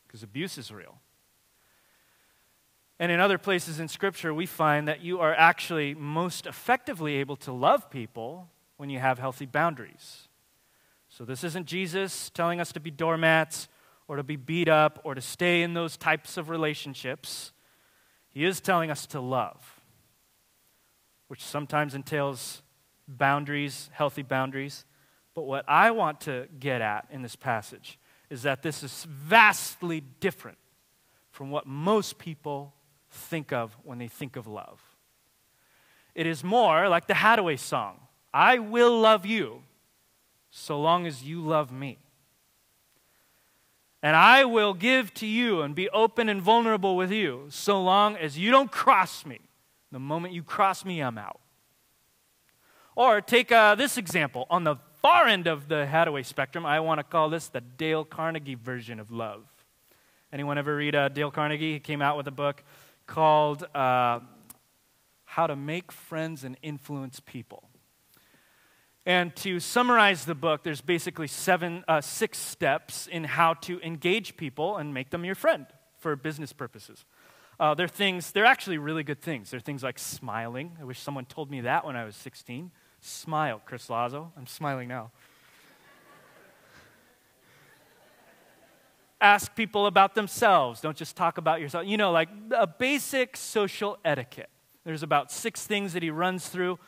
because 0.07 0.23
abuse 0.23 0.57
is 0.57 0.71
real. 0.71 0.99
And 3.00 3.12
in 3.12 3.20
other 3.20 3.38
places 3.38 3.80
in 3.80 3.88
Scripture, 3.88 4.34
we 4.34 4.46
find 4.46 4.88
that 4.88 5.01
you 5.01 5.20
are 5.20 5.34
actually 5.34 5.94
most 5.94 6.48
effectively 6.48 7.16
able 7.16 7.36
to 7.38 7.51
love 7.51 7.89
people 7.89 8.50
when 8.77 8.89
you 8.89 9.00
have 9.00 9.20
healthy 9.20 9.46
boundaries. 9.46 10.27
So, 11.10 11.24
this 11.24 11.44
isn't 11.44 11.68
Jesus 11.68 12.30
telling 12.32 12.60
us 12.60 12.72
to 12.74 12.80
be 12.80 12.92
doormats 12.92 13.68
or 14.08 14.16
to 14.18 14.24
be 14.24 14.36
beat 14.36 14.68
up 14.68 15.00
or 15.04 15.16
to 15.16 15.22
stay 15.22 15.62
in 15.62 15.74
those 15.74 15.96
types 15.96 16.38
of 16.38 16.50
relationships. 16.50 17.51
He 18.30 18.46
is 18.46 18.60
telling 18.60 18.92
us 18.92 19.06
to 19.08 19.20
love, 19.20 19.82
which 21.27 21.44
sometimes 21.44 21.96
entails 21.96 22.62
boundaries, 23.08 23.89
healthy 23.94 24.22
boundaries. 24.22 24.86
But 25.34 25.44
what 25.44 25.66
I 25.68 25.92
want 25.92 26.22
to 26.22 26.48
get 26.60 26.82
at 26.82 27.08
in 27.12 27.22
this 27.22 27.36
passage 27.36 28.00
is 28.30 28.44
that 28.44 28.63
this 28.63 28.84
is 28.84 29.06
vastly 29.10 30.01
different 30.20 30.58
from 31.32 31.51
what 31.51 31.66
most 31.66 32.18
people 32.18 32.74
think 33.17 33.51
of 33.51 33.75
when 33.83 33.97
they 33.97 34.07
think 34.07 34.36
of 34.36 34.47
love. 34.47 34.81
It 36.15 36.25
is 36.25 36.43
more 36.43 36.88
like 36.89 37.07
the 37.07 37.13
Haddaway 37.13 37.59
song 37.59 38.00
I 38.33 38.59
will 38.59 39.00
love 39.00 39.25
you 39.25 39.63
so 40.51 40.79
long 40.79 41.07
as 41.07 41.24
you 41.24 41.41
love 41.41 41.71
me. 41.71 41.97
And 44.03 44.15
I 44.15 44.45
will 44.45 44.74
give 44.74 45.13
to 45.15 45.25
you 45.25 45.62
and 45.62 45.74
be 45.74 45.89
open 45.89 46.29
and 46.29 46.41
vulnerable 46.41 46.95
with 46.95 47.12
you 47.12 47.47
so 47.50 47.81
long 47.81 48.15
as 48.15 48.38
you 48.38 48.51
don't 48.51 48.71
cross 48.71 49.25
me. 49.25 49.39
The 49.91 50.00
moment 50.00 50.33
you 50.33 50.43
cross 50.43 50.86
me, 50.86 51.01
I'm 51.01 51.17
out. 51.17 51.39
Or 52.95 53.21
take 53.21 53.51
uh, 53.51 53.75
this 53.75 53.97
example. 53.97 54.45
On 54.50 54.63
the 54.63 54.77
far 55.01 55.25
end 55.25 55.47
of 55.47 55.67
the 55.67 55.88
Haddaway 55.91 56.25
spectrum, 56.25 56.65
I 56.65 56.79
want 56.79 57.00
to 57.00 57.03
call 57.03 57.29
this 57.29 57.47
the 57.47 57.62
Dale 57.62 58.05
Carnegie 58.05 58.55
version 58.55 59.00
of 59.00 59.12
love. 59.12 59.45
Anyone 60.31 60.57
ever 60.57 60.75
read 60.75 60.95
uh, 60.95 61.09
Dale 61.09 61.31
Carnegie? 61.31 61.74
He 61.74 61.79
came 61.79 62.01
out 62.01 62.17
with 62.17 62.27
a 62.27 62.31
book 62.31 62.63
called 63.07 63.63
uh, 63.73 64.19
How 65.25 65.47
to 65.47 65.55
Make 65.55 65.91
Friends 65.91 66.43
and 66.43 66.57
Influence 66.61 67.19
People. 67.19 67.63
And 69.05 69.33
to 69.37 69.61
summarize 69.61 70.25
the 70.25 70.35
book, 70.35 70.63
there's 70.63 70.81
basically 70.81 71.27
seven, 71.27 71.85
uh, 71.87 72.01
six 72.01 72.37
steps 72.37 73.07
in 73.07 73.23
how 73.23 73.53
to 73.53 73.79
engage 73.79 74.35
people 74.35 74.75
and 74.75 74.93
make 74.93 75.11
them 75.11 75.23
your 75.23 75.33
friend 75.33 75.65
for 75.97 76.15
business 76.17 76.51
purposes. 76.51 77.05
Uh, 77.59 77.73
they're 77.73 77.87
things, 77.87 78.31
they're 78.31 78.45
actually 78.45 78.77
really 78.77 79.03
good 79.03 79.21
things. 79.21 79.49
They're 79.49 79.61
things 79.61 79.81
like 79.81 79.97
smiling. 79.97 80.77
I 80.79 80.83
wish 80.83 80.99
someone 80.99 81.25
told 81.25 81.49
me 81.49 81.61
that 81.61 81.85
when 81.85 81.95
I 81.95 82.03
was 82.03 82.17
16. 82.17 82.71
Smile, 82.99 83.61
Chris 83.65 83.89
Lazo. 83.89 84.33
I'm 84.37 84.45
smiling 84.45 84.89
now. 84.89 85.11
Ask 89.19 89.55
people 89.55 89.88
about 89.88 90.15
themselves. 90.15 90.81
Don't 90.81 90.97
just 90.97 91.15
talk 91.15 91.38
about 91.38 91.59
yourself. 91.59 91.86
You 91.88 91.97
know, 91.97 92.12
like 92.12 92.29
a 92.51 92.67
basic 92.67 93.36
social 93.36 93.97
etiquette. 94.05 94.50
There's 94.83 95.03
about 95.03 95.31
six 95.31 95.65
things 95.65 95.93
that 95.93 96.03
he 96.03 96.09
runs 96.09 96.47
through 96.50 96.79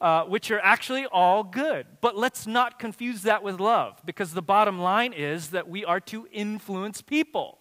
uh, 0.00 0.24
which 0.24 0.50
are 0.50 0.60
actually 0.60 1.06
all 1.06 1.42
good. 1.42 1.86
But 2.00 2.16
let's 2.16 2.46
not 2.46 2.78
confuse 2.78 3.22
that 3.22 3.42
with 3.42 3.60
love, 3.60 4.00
because 4.04 4.32
the 4.32 4.42
bottom 4.42 4.78
line 4.78 5.12
is 5.12 5.48
that 5.50 5.68
we 5.68 5.84
are 5.84 6.00
to 6.00 6.28
influence 6.30 7.00
people. 7.00 7.58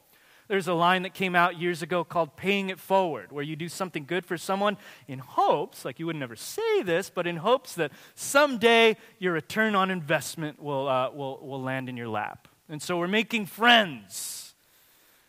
There's 0.50 0.68
a 0.68 0.74
line 0.74 1.04
that 1.04 1.14
came 1.14 1.36
out 1.36 1.58
years 1.58 1.82
ago 1.82 2.04
called 2.04 2.36
paying 2.36 2.70
it 2.70 2.80
forward, 2.80 3.32
where 3.32 3.44
you 3.44 3.56
do 3.56 3.70
something 3.70 4.04
good 4.04 4.26
for 4.26 4.38
someone 4.38 4.78
in 5.08 5.20
hopes, 5.20 5.86
like 5.86 6.00
you 6.00 6.06
would 6.06 6.18
never 6.18 6.36
say 6.36 6.82
this, 6.84 7.10
but 7.10 7.26
in 7.26 7.38
hopes 7.38 7.76
that 7.76 7.92
someday 8.14 8.98
your 9.20 9.32
return 9.32 9.74
on 9.74 9.90
investment 9.90 10.62
will, 10.62 10.88
uh, 10.90 11.10
will, 11.12 11.40
will 11.42 11.62
land 11.62 11.88
in 11.88 11.96
your 11.96 12.10
lap. 12.10 12.50
And 12.70 12.82
so 12.82 12.98
we're 12.98 13.08
making 13.08 13.46
friends 13.46 14.54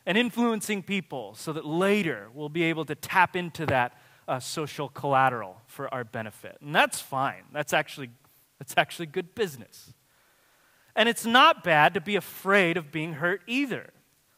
and 0.07 0.17
influencing 0.17 0.83
people 0.83 1.35
so 1.35 1.53
that 1.53 1.65
later 1.65 2.29
we'll 2.35 2.49
be 2.49 2.65
able 2.65 2.85
to 2.85 2.95
tap 2.95 3.37
into 3.37 3.67
that 3.67 3.99
uh, 4.27 4.39
social 4.39 4.89
collateral 4.89 5.61
for 5.67 5.93
our 5.93 6.05
benefit. 6.05 6.59
And 6.61 6.75
that's 6.75 7.01
fine. 7.01 7.43
That's 7.53 7.73
actually, 7.73 8.11
that's 8.59 8.75
actually 8.77 9.07
good 9.07 9.35
business. 9.35 9.93
And 10.97 11.09
it's 11.09 11.27
not 11.27 11.65
bad 11.65 11.95
to 11.95 12.01
be 12.01 12.17
afraid 12.17 12.77
of 12.77 12.93
being 12.93 13.15
hurt 13.15 13.43
either. 13.47 13.91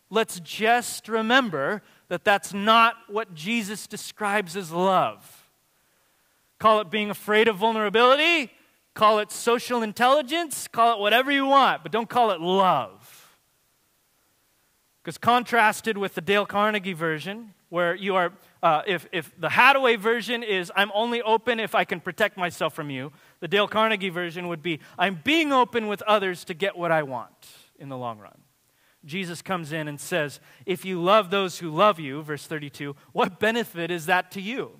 Let's 0.09 0.41
just 0.41 1.09
remember 1.09 1.83
that 2.09 2.25
that's 2.25 2.55
not 2.55 2.95
what 3.09 3.35
Jesus 3.35 3.87
describes 3.87 4.57
as 4.57 4.71
love. 4.71 5.49
Call 6.59 6.81
it 6.81 6.91
being 6.91 7.11
afraid 7.11 7.49
of 7.49 7.57
vulnerability, 7.57 8.51
call 8.97 9.19
it 9.19 9.31
social 9.31 9.83
intelligence, 9.83 10.67
call 10.67 10.95
it 10.95 11.01
whatever 11.01 11.31
you 11.31 11.47
want, 11.47 11.83
but 11.83 11.93
don't 11.93 12.09
call 12.09 12.31
it 12.33 12.41
love. 12.41 13.37
Because 15.03 15.19
contrasted 15.19 15.97
with 15.97 16.15
the 16.15 16.21
Dale 16.21 16.47
Carnegie 16.47 16.95
version, 16.95 17.53
where 17.69 17.95
you 17.95 18.17
are 18.17 18.33
uh, 18.63 18.83
if, 18.87 19.07
if 19.13 19.39
the 19.39 19.49
Haddaway 19.49 19.99
version 19.99 20.43
is, 20.43 20.73
I'm 20.75 20.91
only 20.95 21.23
open 21.23 21.61
if 21.61 21.75
I 21.75 21.85
can 21.85 22.01
protect 22.01 22.37
myself 22.37 22.75
from 22.75 22.91
you, 22.91 23.13
the 23.39 23.47
Dale 23.47 23.69
Carnegie 23.69 24.09
version 24.09 24.49
would 24.49 24.63
be, 24.63 24.81
I'm 24.99 25.21
being 25.23 25.53
open 25.53 25.87
with 25.87 26.03
others 26.03 26.43
to 26.47 26.55
get 26.55 26.77
what 26.77 26.91
I 26.91 27.03
want 27.03 27.49
in 27.79 27.89
the 27.89 27.97
long 27.97 28.19
run. 28.19 28.39
Jesus 29.05 29.43
comes 29.43 29.73
in 29.73 29.87
and 29.87 30.01
says, 30.01 30.41
If 30.65 30.85
you 30.85 31.01
love 31.01 31.31
those 31.31 31.59
who 31.59 31.71
love 31.71 32.01
you, 32.01 32.23
verse 32.23 32.47
32, 32.47 32.97
what 33.13 33.39
benefit 33.39 33.91
is 33.91 34.07
that 34.07 34.33
to 34.33 34.41
you? 34.41 34.73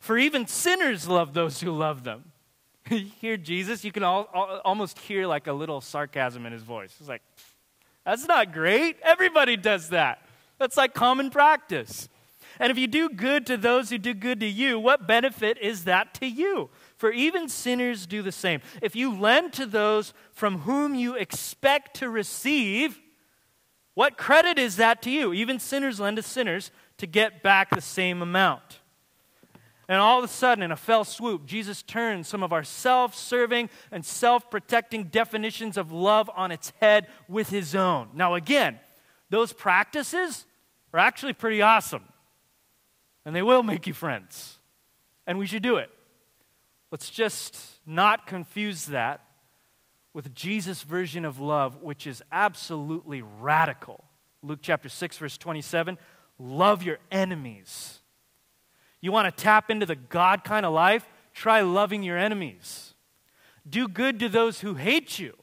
For 0.00 0.18
even 0.18 0.46
sinners 0.48 1.06
love 1.06 1.32
those 1.32 1.60
who 1.60 1.70
love 1.70 2.02
them. 2.02 2.31
you 2.90 3.06
hear 3.20 3.36
Jesus, 3.36 3.84
you 3.84 3.92
can 3.92 4.02
all, 4.02 4.28
all, 4.32 4.60
almost 4.64 4.98
hear 4.98 5.26
like 5.26 5.46
a 5.46 5.52
little 5.52 5.80
sarcasm 5.80 6.46
in 6.46 6.52
his 6.52 6.62
voice. 6.62 6.94
It's 6.98 7.08
like, 7.08 7.22
that's 8.04 8.26
not 8.26 8.52
great. 8.52 8.96
Everybody 9.02 9.56
does 9.56 9.90
that. 9.90 10.26
That's 10.58 10.76
like 10.76 10.94
common 10.94 11.30
practice. 11.30 12.08
And 12.58 12.70
if 12.70 12.78
you 12.78 12.86
do 12.86 13.08
good 13.08 13.46
to 13.46 13.56
those 13.56 13.90
who 13.90 13.98
do 13.98 14.14
good 14.14 14.40
to 14.40 14.46
you, 14.46 14.78
what 14.78 15.06
benefit 15.06 15.58
is 15.58 15.84
that 15.84 16.14
to 16.14 16.26
you? 16.26 16.70
For 16.96 17.10
even 17.10 17.48
sinners 17.48 18.06
do 18.06 18.22
the 18.22 18.32
same. 18.32 18.60
If 18.80 18.94
you 18.94 19.16
lend 19.16 19.52
to 19.54 19.66
those 19.66 20.12
from 20.32 20.60
whom 20.60 20.94
you 20.94 21.14
expect 21.14 21.96
to 21.96 22.08
receive, 22.08 23.00
what 23.94 24.16
credit 24.16 24.58
is 24.58 24.76
that 24.76 25.02
to 25.02 25.10
you? 25.10 25.32
Even 25.32 25.58
sinners 25.58 25.98
lend 25.98 26.16
to 26.16 26.22
sinners 26.22 26.70
to 26.98 27.06
get 27.06 27.42
back 27.42 27.70
the 27.70 27.80
same 27.80 28.22
amount. 28.22 28.80
And 29.92 30.00
all 30.00 30.16
of 30.16 30.24
a 30.24 30.28
sudden, 30.28 30.64
in 30.64 30.72
a 30.72 30.76
fell 30.76 31.04
swoop, 31.04 31.44
Jesus 31.44 31.82
turns 31.82 32.26
some 32.26 32.42
of 32.42 32.50
our 32.50 32.64
self 32.64 33.14
serving 33.14 33.68
and 33.90 34.02
self 34.02 34.50
protecting 34.50 35.04
definitions 35.04 35.76
of 35.76 35.92
love 35.92 36.30
on 36.34 36.50
its 36.50 36.72
head 36.80 37.08
with 37.28 37.50
his 37.50 37.74
own. 37.74 38.08
Now, 38.14 38.32
again, 38.32 38.80
those 39.28 39.52
practices 39.52 40.46
are 40.94 40.98
actually 40.98 41.34
pretty 41.34 41.60
awesome. 41.60 42.04
And 43.26 43.36
they 43.36 43.42
will 43.42 43.62
make 43.62 43.86
you 43.86 43.92
friends. 43.92 44.58
And 45.26 45.38
we 45.38 45.44
should 45.44 45.62
do 45.62 45.76
it. 45.76 45.90
Let's 46.90 47.10
just 47.10 47.58
not 47.84 48.26
confuse 48.26 48.86
that 48.86 49.20
with 50.14 50.34
Jesus' 50.34 50.84
version 50.84 51.26
of 51.26 51.38
love, 51.38 51.82
which 51.82 52.06
is 52.06 52.22
absolutely 52.32 53.20
radical. 53.20 54.02
Luke 54.42 54.60
chapter 54.62 54.88
6, 54.88 55.18
verse 55.18 55.36
27 55.36 55.98
love 56.38 56.82
your 56.82 56.98
enemies. 57.10 57.98
You 59.02 59.12
want 59.12 59.36
to 59.36 59.42
tap 59.42 59.70
into 59.70 59.84
the 59.84 59.96
God 59.96 60.44
kind 60.44 60.64
of 60.64 60.72
life? 60.72 61.06
Try 61.34 61.60
loving 61.60 62.02
your 62.02 62.16
enemies. 62.16 62.94
Do 63.68 63.86
good 63.88 64.18
to 64.20 64.28
those 64.30 64.60
who 64.60 64.74
hate 64.74 65.18
you. 65.18 65.36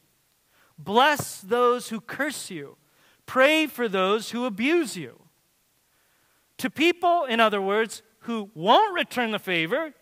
Bless 0.77 1.41
those 1.41 1.89
who 1.89 1.99
curse 1.99 2.49
you. 2.49 2.77
Pray 3.25 3.67
for 3.67 3.87
those 3.87 4.31
who 4.31 4.45
abuse 4.45 4.97
you. 4.97 5.19
To 6.57 6.69
people, 6.69 7.25
in 7.25 7.39
other 7.39 7.61
words, 7.61 8.01
who 8.21 8.49
won't 8.53 8.93
return 8.95 9.31
the 9.31 9.39
favor 9.39 9.93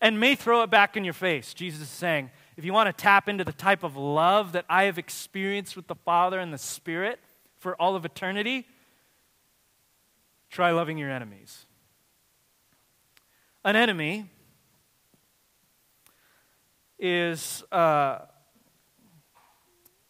and 0.00 0.20
may 0.20 0.34
throw 0.34 0.62
it 0.62 0.70
back 0.70 0.96
in 0.96 1.04
your 1.04 1.14
face. 1.14 1.54
Jesus 1.54 1.80
is 1.80 1.88
saying, 1.88 2.30
if 2.56 2.64
you 2.64 2.72
want 2.72 2.88
to 2.88 2.92
tap 2.92 3.28
into 3.28 3.44
the 3.44 3.52
type 3.52 3.82
of 3.82 3.96
love 3.96 4.52
that 4.52 4.64
I 4.68 4.84
have 4.84 4.98
experienced 4.98 5.76
with 5.76 5.86
the 5.86 5.94
Father 5.94 6.40
and 6.40 6.52
the 6.52 6.58
Spirit 6.58 7.18
for 7.58 7.74
all 7.76 7.96
of 7.96 8.04
eternity, 8.04 8.66
try 10.50 10.70
loving 10.70 10.98
your 10.98 11.10
enemies. 11.10 11.65
An 13.66 13.74
enemy 13.74 14.30
is 17.00 17.64
uh, 17.72 18.18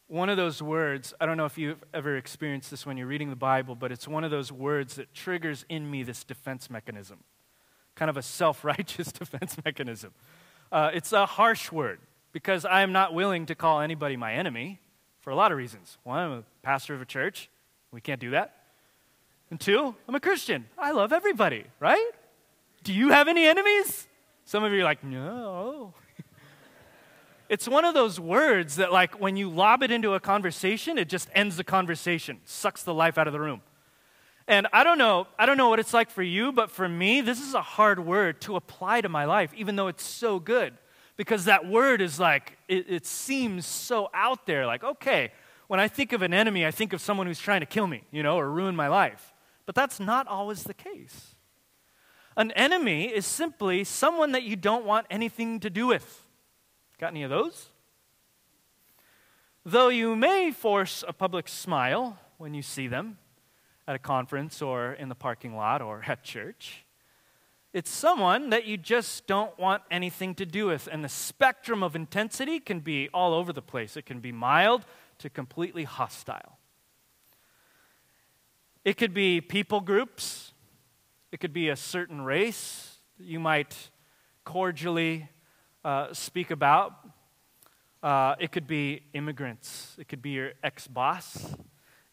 one 0.09 0.29
of 0.29 0.37
those 0.37 0.61
words, 0.61 1.15
I 1.19 1.25
don't 1.25 1.39
know 1.39 1.47
if 1.47 1.57
you've 1.57 1.83
ever 1.95 2.19
experienced 2.19 2.71
this 2.71 2.85
when 2.85 2.99
you're 2.99 3.07
reading 3.07 3.31
the 3.31 3.35
Bible, 3.35 3.75
but 3.75 3.91
it's 3.91 4.07
one 4.07 4.25
of 4.25 4.31
those 4.31 4.53
words 4.53 4.97
that 4.97 5.15
triggers 5.15 5.65
in 5.71 5.91
me 5.91 6.03
this 6.03 6.23
defense 6.23 6.69
mechanism, 6.69 7.21
kind 7.95 8.11
of 8.11 8.19
a 8.19 8.23
self 8.23 8.63
righteous 8.63 9.11
defense 9.13 9.57
mechanism. 9.65 10.13
Uh, 10.71 10.91
it's 10.93 11.15
a 11.15 11.25
harsh 11.25 11.73
word 11.73 11.99
because 12.33 12.67
I 12.67 12.83
am 12.83 12.93
not 12.93 13.15
willing 13.15 13.47
to 13.47 13.55
call 13.55 13.81
anybody 13.81 14.19
my 14.19 14.35
enemy 14.35 14.83
for 15.21 15.31
a 15.31 15.35
lot 15.35 15.51
of 15.51 15.57
reasons. 15.57 15.97
One, 16.03 16.19
I'm 16.19 16.33
a 16.33 16.45
pastor 16.61 16.95
of 16.95 17.01
a 17.01 17.07
church, 17.07 17.49
we 17.91 18.03
can't 18.03 18.21
do 18.21 18.33
that. 18.33 18.55
And 19.51 19.59
two, 19.59 19.95
I'm 20.07 20.15
a 20.15 20.21
Christian. 20.21 20.67
I 20.77 20.91
love 20.91 21.11
everybody, 21.11 21.65
right? 21.81 22.11
Do 22.87 22.93
you 22.93 23.09
have 23.09 23.27
any 23.27 23.45
enemies? 23.49 24.07
Some 24.45 24.63
of 24.63 24.71
you 24.71 24.83
are 24.83 24.85
like, 24.85 25.03
no. 25.03 25.93
It's 27.49 27.67
one 27.67 27.85
of 27.85 27.95
those 27.95 28.21
words 28.21 28.77
that, 28.77 28.93
like, 28.93 29.21
when 29.21 29.37
you 29.37 29.49
lob 29.49 29.83
it 29.83 29.91
into 29.91 30.15
a 30.15 30.21
conversation, 30.21 30.97
it 30.97 31.09
just 31.09 31.29
ends 31.33 31.57
the 31.57 31.65
conversation, 31.65 32.41
sucks 32.45 32.85
the 32.85 32.95
life 32.95 33.19
out 33.19 33.27
of 33.27 33.33
the 33.33 33.41
room. 33.41 33.61
And 34.47 34.69
I 34.73 34.85
don't 34.85 34.99
know, 34.99 35.27
I 35.37 35.47
don't 35.47 35.57
know 35.57 35.69
what 35.69 35.81
it's 35.81 35.93
like 35.93 36.11
for 36.11 36.23
you, 36.23 36.53
but 36.53 36.71
for 36.71 36.89
me, 36.89 37.21
this 37.23 37.41
is 37.41 37.55
a 37.55 37.63
hard 37.63 38.05
word 38.05 38.41
to 38.43 38.55
apply 38.55 39.01
to 39.01 39.09
my 39.09 39.25
life, 39.25 39.53
even 39.57 39.75
though 39.75 39.89
it's 39.89 40.05
so 40.05 40.39
good. 40.39 40.75
Because 41.17 41.47
that 41.47 41.67
word 41.69 42.01
is 42.01 42.21
like, 42.21 42.57
it, 42.69 42.87
it 42.89 43.07
seems 43.07 43.67
so 43.67 44.11
out 44.15 44.47
there. 44.47 44.65
Like, 44.65 44.85
okay, 44.85 45.33
when 45.67 45.81
I 45.81 45.89
think 45.89 46.13
of 46.13 46.23
an 46.23 46.33
enemy, 46.33 46.65
I 46.65 46.71
think 46.71 46.93
of 46.93 47.01
someone 47.01 47.27
who's 47.27 47.41
trying 47.41 47.61
to 47.61 47.67
kill 47.67 47.89
me, 47.89 48.05
you 48.13 48.23
know, 48.23 48.37
or 48.37 48.49
ruin 48.49 48.77
my 48.77 48.87
life. 48.87 49.35
But 49.67 49.75
that's 49.75 49.99
not 49.99 50.29
always 50.29 50.63
the 50.63 50.75
case. 50.75 51.36
An 52.37 52.51
enemy 52.53 53.07
is 53.07 53.25
simply 53.25 53.83
someone 53.85 54.33
that 54.33 54.43
you 54.43 54.57
don't 54.57 54.85
want 54.85 55.07
anything 55.11 55.59
to 55.61 55.71
do 55.71 55.87
with. 55.87 56.23
Got 56.99 57.09
any 57.09 57.23
of 57.23 57.31
those? 57.31 57.71
Though 59.65 59.89
you 59.89 60.15
may 60.15 60.53
force 60.53 61.03
a 61.09 61.13
public 61.13 61.49
smile 61.49 62.19
when 62.39 62.55
you 62.55 62.63
see 62.63 62.87
them 62.87 63.19
at 63.89 63.97
a 63.97 63.99
conference 63.99 64.61
or 64.61 64.93
in 64.93 65.09
the 65.09 65.15
parking 65.15 65.57
lot 65.57 65.81
or 65.81 66.05
at 66.07 66.23
church, 66.23 66.85
it's 67.73 67.91
someone 67.91 68.51
that 68.51 68.65
you 68.65 68.77
just 68.77 69.27
don't 69.27 69.59
want 69.59 69.83
anything 69.91 70.35
to 70.37 70.47
do 70.47 70.67
with. 70.67 70.89
And 70.91 71.05
the 71.05 71.09
spectrum 71.09 71.83
of 71.83 71.97
intensity 71.97 72.61
can 72.61 72.81
be 72.81 73.09
all 73.13 73.35
over 73.35 73.53
the 73.53 73.63
place. 73.63 73.97
It 73.97 74.07
can 74.07 74.21
be 74.21 74.33
mild 74.33 74.87
to 75.19 75.29
completely 75.29 75.85
hostile. 75.85 76.59
It 78.85 78.97
could 78.97 79.13
be 79.13 79.41
people 79.41 79.81
groups, 79.81 80.46
it 81.33 81.41
could 81.41 81.53
be 81.53 81.69
a 81.69 81.77
certain 81.77 82.23
race 82.23 82.99
that 83.19 83.27
you 83.27 83.41
might 83.41 83.91
cordially 84.45 85.29
uh, 85.85 86.13
speak 86.13 86.51
about. 86.51 86.93
Uh, 88.03 88.37
it 88.39 88.53
could 88.53 88.67
be 88.67 89.03
immigrants. 89.13 89.97
It 89.99 90.09
could 90.09 90.23
be 90.23 90.31
your 90.31 90.53
ex 90.63 90.87
boss. 90.87 91.55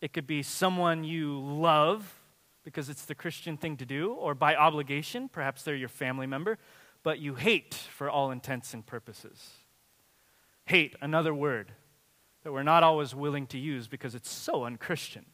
It 0.02 0.14
could 0.14 0.28
be 0.28 0.44
someone 0.44 1.04
you 1.04 1.40
love 1.40 2.20
because 2.64 2.90
it's 2.90 3.06
the 3.06 3.16
Christian 3.16 3.58
thing 3.58 3.78
to 3.78 3.86
do, 3.86 4.14
or 4.14 4.34
by 4.34 4.56
obligation, 4.56 5.28
perhaps 5.28 5.64
they're 5.64 5.76
your 5.76 5.90
family 5.90 6.26
member, 6.26 6.58
but 7.04 7.20
you 7.20 7.36
hate 7.36 7.74
for 7.74 8.10
all 8.10 8.32
intents 8.32 8.74
and 8.74 8.86
purposes. 8.86 9.52
Hate, 10.66 10.96
another 11.02 11.34
word 11.34 11.74
that 12.44 12.54
we're 12.54 12.64
not 12.64 12.84
always 12.84 13.14
willing 13.14 13.48
to 13.48 13.58
use 13.58 13.88
because 13.88 14.16
it's 14.16 14.32
so 14.32 14.64
unchristian. 14.64 15.26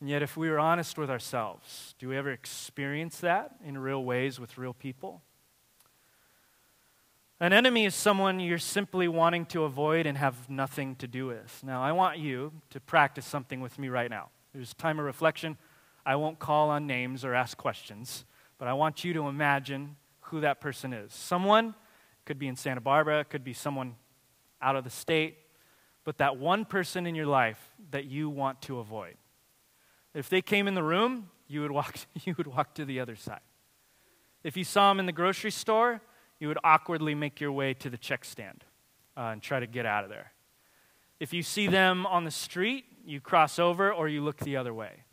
And 0.00 0.08
yet, 0.08 0.22
if 0.22 0.36
we 0.36 0.48
were 0.48 0.58
honest 0.58 0.96
with 0.96 1.10
ourselves, 1.10 1.94
do 1.98 2.08
we 2.08 2.16
ever 2.16 2.30
experience 2.30 3.20
that 3.20 3.56
in 3.64 3.76
real 3.76 4.02
ways 4.02 4.40
with 4.40 4.56
real 4.56 4.72
people? 4.72 5.20
An 7.38 7.52
enemy 7.52 7.84
is 7.86 7.94
someone 7.94 8.40
you're 8.40 8.58
simply 8.58 9.08
wanting 9.08 9.46
to 9.46 9.64
avoid 9.64 10.06
and 10.06 10.16
have 10.16 10.48
nothing 10.48 10.94
to 10.96 11.06
do 11.06 11.26
with. 11.26 11.62
Now, 11.64 11.82
I 11.82 11.92
want 11.92 12.18
you 12.18 12.52
to 12.70 12.80
practice 12.80 13.26
something 13.26 13.60
with 13.60 13.78
me 13.78 13.88
right 13.88 14.10
now. 14.10 14.28
There's 14.54 14.74
time 14.74 14.98
of 14.98 15.04
reflection. 15.04 15.56
I 16.04 16.16
won't 16.16 16.38
call 16.38 16.70
on 16.70 16.86
names 16.86 17.24
or 17.24 17.34
ask 17.34 17.56
questions, 17.56 18.24
but 18.58 18.68
I 18.68 18.72
want 18.72 19.04
you 19.04 19.12
to 19.14 19.28
imagine 19.28 19.96
who 20.22 20.40
that 20.40 20.60
person 20.60 20.92
is. 20.92 21.12
Someone 21.12 21.74
could 22.24 22.38
be 22.38 22.46
in 22.46 22.56
Santa 22.56 22.80
Barbara, 22.80 23.24
could 23.24 23.44
be 23.44 23.52
someone 23.52 23.96
out 24.60 24.76
of 24.76 24.84
the 24.84 24.90
state, 24.90 25.38
but 26.04 26.18
that 26.18 26.36
one 26.36 26.64
person 26.64 27.06
in 27.06 27.14
your 27.14 27.26
life 27.26 27.70
that 27.90 28.04
you 28.04 28.28
want 28.28 28.60
to 28.62 28.78
avoid. 28.78 29.16
If 30.14 30.28
they 30.28 30.42
came 30.42 30.66
in 30.66 30.74
the 30.74 30.82
room, 30.82 31.30
you 31.46 31.62
would 31.62 31.70
walk, 31.70 31.96
you 32.24 32.34
would 32.36 32.46
walk 32.46 32.74
to 32.74 32.84
the 32.84 33.00
other 33.00 33.16
side. 33.16 33.40
If 34.42 34.56
you 34.56 34.64
saw 34.64 34.90
them 34.90 35.00
in 35.00 35.06
the 35.06 35.12
grocery 35.12 35.50
store, 35.50 36.00
you 36.38 36.48
would 36.48 36.58
awkwardly 36.64 37.14
make 37.14 37.40
your 37.40 37.52
way 37.52 37.74
to 37.74 37.90
the 37.90 37.98
check 37.98 38.24
stand 38.24 38.64
uh, 39.16 39.30
and 39.32 39.42
try 39.42 39.60
to 39.60 39.66
get 39.66 39.84
out 39.84 40.04
of 40.04 40.10
there. 40.10 40.32
If 41.18 41.34
you 41.34 41.42
see 41.42 41.66
them 41.66 42.06
on 42.06 42.24
the 42.24 42.30
street, 42.30 42.84
you 43.04 43.20
cross 43.20 43.58
over 43.58 43.92
or 43.92 44.08
you 44.08 44.22
look 44.22 44.38
the 44.38 44.56
other 44.56 44.72
way. 44.72 45.04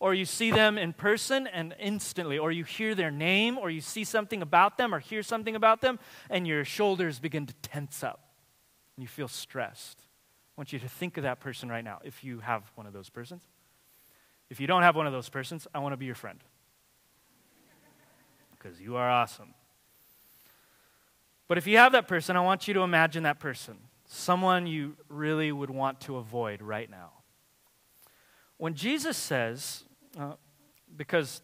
Or 0.00 0.14
you 0.14 0.24
see 0.24 0.52
them 0.52 0.78
in 0.78 0.92
person 0.92 1.48
and 1.48 1.74
instantly, 1.80 2.38
or 2.38 2.52
you 2.52 2.62
hear 2.62 2.94
their 2.94 3.10
name, 3.10 3.58
or 3.58 3.68
you 3.68 3.80
see 3.80 4.04
something 4.04 4.42
about 4.42 4.78
them, 4.78 4.94
or 4.94 5.00
hear 5.00 5.24
something 5.24 5.56
about 5.56 5.80
them, 5.80 5.98
and 6.30 6.46
your 6.46 6.64
shoulders 6.64 7.18
begin 7.18 7.46
to 7.46 7.54
tense 7.62 8.04
up 8.04 8.28
and 8.98 9.02
you 9.04 9.08
feel 9.08 9.28
stressed. 9.28 10.00
I 10.00 10.60
want 10.60 10.72
you 10.72 10.80
to 10.80 10.88
think 10.88 11.16
of 11.18 11.22
that 11.22 11.38
person 11.38 11.68
right 11.68 11.84
now 11.84 12.00
if 12.02 12.24
you 12.24 12.40
have 12.40 12.64
one 12.74 12.84
of 12.84 12.92
those 12.92 13.08
persons. 13.08 13.46
If 14.50 14.60
you 14.60 14.66
don't 14.66 14.82
have 14.82 14.96
one 14.96 15.06
of 15.06 15.12
those 15.12 15.28
persons, 15.28 15.66
I 15.74 15.78
want 15.78 15.92
to 15.92 15.96
be 15.96 16.06
your 16.06 16.14
friend 16.14 16.42
because 18.50 18.80
you 18.80 18.96
are 18.96 19.08
awesome. 19.08 19.54
But 21.46 21.58
if 21.58 21.66
you 21.66 21.78
have 21.78 21.92
that 21.92 22.08
person, 22.08 22.36
I 22.36 22.40
want 22.40 22.68
you 22.68 22.74
to 22.74 22.80
imagine 22.80 23.22
that 23.22 23.38
person, 23.38 23.78
someone 24.04 24.66
you 24.66 24.96
really 25.08 25.52
would 25.52 25.70
want 25.70 26.00
to 26.02 26.16
avoid 26.16 26.60
right 26.60 26.90
now. 26.90 27.12
When 28.58 28.74
Jesus 28.74 29.16
says, 29.16 29.84
uh, 30.18 30.32
because 30.96 31.42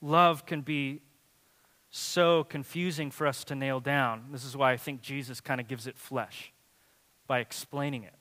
love 0.00 0.46
can 0.46 0.62
be 0.62 1.00
so 1.90 2.44
confusing 2.44 3.10
for 3.10 3.26
us 3.26 3.44
to 3.44 3.54
nail 3.54 3.80
down, 3.80 4.26
this 4.30 4.44
is 4.44 4.56
why 4.56 4.72
I 4.72 4.76
think 4.76 5.02
Jesus 5.02 5.40
kind 5.40 5.60
of 5.60 5.66
gives 5.66 5.86
it 5.86 5.98
flesh 5.98 6.52
by 7.26 7.40
explaining 7.40 8.04
it. 8.04 8.14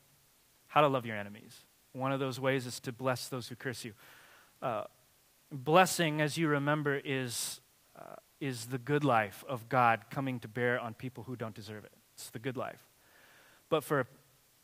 How 0.67 0.81
to 0.81 0.87
love 0.87 1.05
your 1.05 1.15
enemies. 1.15 1.63
One 1.93 2.11
of 2.11 2.19
those 2.19 2.39
ways 2.39 2.65
is 2.65 2.79
to 2.81 2.91
bless 2.91 3.27
those 3.27 3.47
who 3.47 3.55
curse 3.55 3.83
you. 3.83 3.93
Uh, 4.61 4.83
blessing, 5.51 6.21
as 6.21 6.37
you 6.37 6.47
remember, 6.47 7.01
is 7.03 7.61
uh, 7.97 8.15
is 8.39 8.67
the 8.67 8.77
good 8.77 9.03
life 9.03 9.43
of 9.49 9.67
God 9.67 10.05
coming 10.09 10.39
to 10.39 10.47
bear 10.47 10.79
on 10.79 10.93
people 10.93 11.23
who 11.23 11.35
don't 11.35 11.55
deserve 11.55 11.83
it. 11.83 11.91
It's 12.13 12.29
the 12.29 12.39
good 12.39 12.55
life. 12.55 12.85
But 13.69 13.83
for 13.83 14.01
a, 14.01 14.05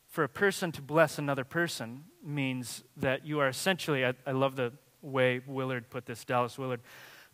for 0.08 0.24
a 0.24 0.28
person 0.28 0.72
to 0.72 0.82
bless 0.82 1.18
another 1.18 1.44
person 1.44 2.04
means 2.24 2.82
that 2.96 3.26
you 3.26 3.40
are 3.40 3.48
essentially, 3.48 4.04
I, 4.04 4.14
I 4.26 4.32
love 4.32 4.56
the 4.56 4.72
way 5.02 5.40
Willard 5.46 5.90
put 5.90 6.06
this, 6.06 6.24
Dallas 6.24 6.58
Willard. 6.58 6.80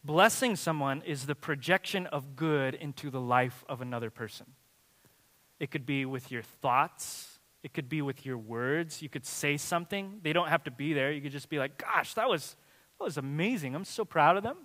Blessing 0.04 0.56
someone 0.56 1.02
is 1.06 1.26
the 1.26 1.34
projection 1.36 2.06
of 2.08 2.34
good 2.34 2.74
into 2.74 3.08
the 3.08 3.20
life 3.20 3.64
of 3.68 3.80
another 3.80 4.10
person. 4.10 4.46
It 5.60 5.70
could 5.70 5.86
be 5.86 6.04
with 6.04 6.32
your 6.32 6.42
thoughts, 6.42 7.31
it 7.62 7.72
could 7.72 7.88
be 7.88 8.02
with 8.02 8.26
your 8.26 8.38
words. 8.38 9.02
You 9.02 9.08
could 9.08 9.24
say 9.24 9.56
something. 9.56 10.20
They 10.22 10.32
don't 10.32 10.48
have 10.48 10.64
to 10.64 10.70
be 10.70 10.92
there. 10.92 11.12
You 11.12 11.20
could 11.20 11.32
just 11.32 11.48
be 11.48 11.58
like, 11.58 11.78
gosh, 11.78 12.14
that 12.14 12.28
was, 12.28 12.56
that 12.98 13.04
was 13.04 13.16
amazing. 13.16 13.74
I'm 13.74 13.84
so 13.84 14.04
proud 14.04 14.36
of 14.36 14.42
them 14.42 14.56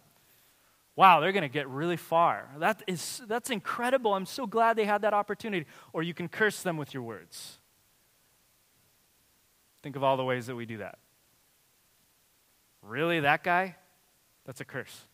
wow, 0.97 1.19
they're 1.19 1.31
going 1.31 1.43
to 1.43 1.47
get 1.47 1.69
really 1.69 1.95
far. 1.95 2.49
That 2.57 2.83
is, 2.87 3.21
that's 3.27 3.51
incredible. 3.51 4.15
I'm 4.15 4.25
so 4.25 4.45
glad 4.45 4.75
they 4.75 4.85
had 4.85 5.03
that 5.03 5.13
opportunity. 5.13 5.67
Or 5.93 6.03
you 6.03 6.13
can 6.13 6.27
curse 6.27 6.63
them 6.63 6.75
with 6.75 6.93
your 6.93 7.03
words. 7.03 7.59
Think 9.83 9.95
of 9.95 10.03
all 10.03 10.17
the 10.17 10.25
ways 10.25 10.47
that 10.47 10.55
we 10.55 10.65
do 10.65 10.79
that. 10.79 10.97
Really, 12.81 13.21
that 13.21 13.43
guy? 13.43 13.75
That's 14.45 14.59
a 14.59 14.65
curse. 14.65 15.05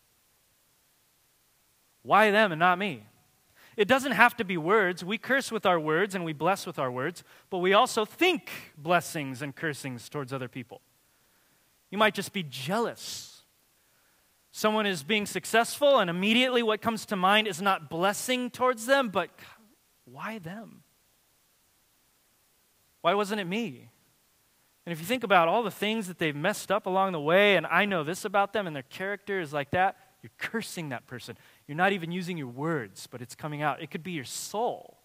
Why 2.02 2.30
them 2.30 2.50
and 2.50 2.58
not 2.58 2.78
me? 2.78 3.04
It 3.76 3.88
doesn't 3.88 4.12
have 4.12 4.36
to 4.36 4.44
be 4.44 4.56
words. 4.56 5.04
We 5.04 5.18
curse 5.18 5.50
with 5.50 5.66
our 5.66 5.80
words 5.80 6.14
and 6.14 6.24
we 6.24 6.32
bless 6.32 6.66
with 6.66 6.78
our 6.78 6.90
words, 6.90 7.24
but 7.50 7.58
we 7.58 7.72
also 7.72 8.04
think 8.04 8.50
blessings 8.76 9.42
and 9.42 9.54
cursings 9.54 10.08
towards 10.08 10.32
other 10.32 10.48
people. 10.48 10.80
You 11.90 11.98
might 11.98 12.14
just 12.14 12.32
be 12.32 12.42
jealous 12.42 13.34
Someone 14.56 14.86
is 14.86 15.02
being 15.02 15.26
successful, 15.26 15.98
and 15.98 16.08
immediately 16.08 16.62
what 16.62 16.80
comes 16.80 17.06
to 17.06 17.16
mind 17.16 17.48
is 17.48 17.60
not 17.60 17.90
blessing 17.90 18.50
towards 18.50 18.86
them, 18.86 19.08
but 19.08 19.28
why 20.04 20.38
them? 20.38 20.84
Why 23.00 23.14
wasn't 23.14 23.40
it 23.40 23.46
me? 23.46 23.90
And 24.86 24.92
if 24.92 25.00
you 25.00 25.06
think 25.06 25.24
about 25.24 25.48
all 25.48 25.64
the 25.64 25.72
things 25.72 26.06
that 26.06 26.20
they've 26.20 26.36
messed 26.36 26.70
up 26.70 26.86
along 26.86 27.10
the 27.10 27.20
way, 27.20 27.56
and 27.56 27.66
I 27.66 27.84
know 27.84 28.04
this 28.04 28.24
about 28.24 28.52
them, 28.52 28.68
and 28.68 28.76
their 28.76 28.84
character 28.84 29.40
is 29.40 29.52
like 29.52 29.72
that, 29.72 29.96
you're 30.22 30.30
cursing 30.38 30.90
that 30.90 31.08
person. 31.08 31.36
You're 31.66 31.76
not 31.76 31.92
even 31.92 32.12
using 32.12 32.36
your 32.36 32.48
words, 32.48 33.06
but 33.06 33.22
it's 33.22 33.34
coming 33.34 33.62
out. 33.62 33.82
It 33.82 33.90
could 33.90 34.02
be 34.02 34.12
your 34.12 34.24
soul 34.24 34.98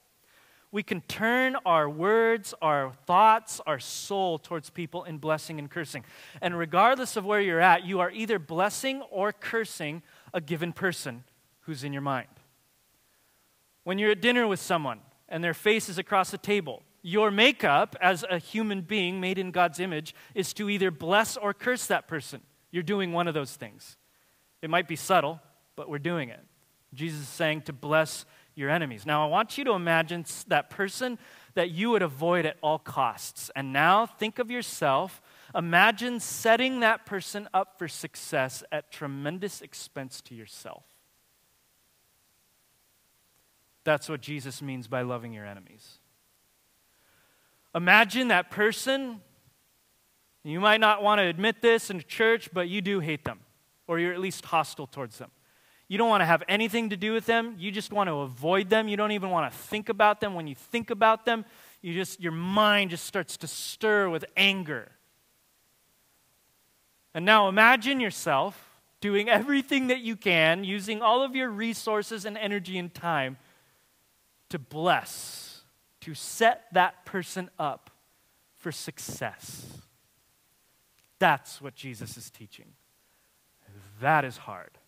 we 0.71 0.83
can 0.83 1.01
turn 1.01 1.55
our 1.65 1.89
words, 1.89 2.53
our 2.61 2.93
thoughts, 3.07 3.59
our 3.65 3.79
soul 3.79 4.37
towards 4.37 4.69
people 4.69 5.03
in 5.03 5.17
blessing 5.17 5.57
and 5.57 5.69
cursing. 5.69 6.05
And 6.41 6.57
regardless 6.57 7.15
of 7.15 7.25
where 7.25 7.41
you're 7.41 7.59
at, 7.59 7.85
you 7.85 7.99
are 8.01 8.11
either 8.11 8.37
blessing 8.37 9.01
or 9.09 9.31
cursing 9.33 10.03
a 10.33 10.39
given 10.39 10.71
person 10.71 11.23
who's 11.61 11.83
in 11.83 11.91
your 11.91 12.03
mind. 12.03 12.27
When 13.83 13.97
you're 13.97 14.11
at 14.11 14.21
dinner 14.21 14.47
with 14.47 14.59
someone 14.59 14.99
and 15.27 15.43
their 15.43 15.55
face 15.55 15.89
is 15.89 15.97
across 15.97 16.29
the 16.29 16.37
table, 16.37 16.83
your 17.01 17.31
makeup 17.31 17.95
as 17.99 18.23
a 18.29 18.37
human 18.37 18.81
being 18.81 19.19
made 19.19 19.39
in 19.39 19.51
God's 19.51 19.79
image 19.79 20.13
is 20.35 20.53
to 20.53 20.69
either 20.69 20.91
bless 20.91 21.35
or 21.35 21.53
curse 21.53 21.87
that 21.87 22.07
person. 22.07 22.41
You're 22.69 22.83
doing 22.83 23.11
one 23.11 23.27
of 23.27 23.33
those 23.33 23.55
things. 23.55 23.97
It 24.61 24.69
might 24.69 24.87
be 24.87 24.95
subtle, 24.95 25.39
but 25.75 25.89
we're 25.89 25.97
doing 25.97 26.29
it. 26.29 26.41
Jesus 26.93 27.21
is 27.21 27.27
saying 27.27 27.63
to 27.63 27.73
bless 27.73 28.25
your 28.55 28.69
enemies. 28.69 29.05
Now, 29.05 29.23
I 29.25 29.29
want 29.29 29.57
you 29.57 29.63
to 29.65 29.71
imagine 29.71 30.25
that 30.47 30.69
person 30.69 31.17
that 31.53 31.71
you 31.71 31.89
would 31.91 32.01
avoid 32.01 32.45
at 32.45 32.57
all 32.61 32.79
costs. 32.79 33.49
And 33.55 33.71
now 33.71 34.05
think 34.05 34.39
of 34.39 34.51
yourself. 34.51 35.21
Imagine 35.55 36.19
setting 36.19 36.81
that 36.81 37.05
person 37.05 37.47
up 37.53 37.77
for 37.79 37.87
success 37.87 38.63
at 38.71 38.91
tremendous 38.91 39.61
expense 39.61 40.21
to 40.21 40.35
yourself. 40.35 40.83
That's 43.83 44.09
what 44.09 44.21
Jesus 44.21 44.61
means 44.61 44.87
by 44.87 45.01
loving 45.01 45.33
your 45.33 45.45
enemies. 45.45 45.99
Imagine 47.73 48.27
that 48.27 48.51
person. 48.51 49.21
You 50.43 50.59
might 50.59 50.79
not 50.79 51.01
want 51.01 51.19
to 51.19 51.23
admit 51.23 51.61
this 51.61 51.89
in 51.89 52.03
church, 52.07 52.49
but 52.53 52.67
you 52.67 52.81
do 52.81 52.99
hate 52.99 53.25
them, 53.25 53.39
or 53.87 53.99
you're 53.99 54.13
at 54.13 54.19
least 54.19 54.45
hostile 54.45 54.87
towards 54.87 55.17
them. 55.17 55.31
You 55.89 55.97
don't 55.97 56.07
want 56.07 56.21
to 56.21 56.25
have 56.25 56.43
anything 56.47 56.91
to 56.91 56.97
do 56.97 57.13
with 57.13 57.25
them. 57.25 57.55
You 57.57 57.71
just 57.71 57.91
want 57.91 58.07
to 58.09 58.19
avoid 58.19 58.69
them. 58.69 58.87
You 58.87 58.95
don't 58.95 59.11
even 59.11 59.31
want 59.31 59.51
to 59.51 59.57
think 59.57 59.89
about 59.89 60.21
them. 60.21 60.35
When 60.35 60.47
you 60.47 60.55
think 60.55 60.91
about 60.91 61.25
them, 61.25 61.43
you 61.81 61.95
just 61.95 62.21
your 62.21 62.31
mind 62.31 62.91
just 62.91 63.05
starts 63.05 63.35
to 63.37 63.47
stir 63.47 64.07
with 64.07 64.23
anger. 64.37 64.91
And 67.13 67.25
now 67.25 67.49
imagine 67.49 67.99
yourself 67.99 68.69
doing 69.01 69.29
everything 69.29 69.87
that 69.87 70.01
you 70.01 70.15
can, 70.15 70.63
using 70.63 71.01
all 71.01 71.23
of 71.23 71.35
your 71.35 71.49
resources 71.49 72.23
and 72.23 72.37
energy 72.37 72.77
and 72.77 72.93
time 72.93 73.37
to 74.49 74.59
bless, 74.59 75.61
to 76.01 76.13
set 76.13 76.65
that 76.73 77.03
person 77.05 77.49
up 77.57 77.89
for 78.57 78.71
success. 78.71 79.65
That's 81.17 81.61
what 81.61 81.75
Jesus 81.75 82.15
is 82.15 82.29
teaching. 82.29 82.73
That 84.01 84.23
is 84.23 84.37
hard. 84.37 84.78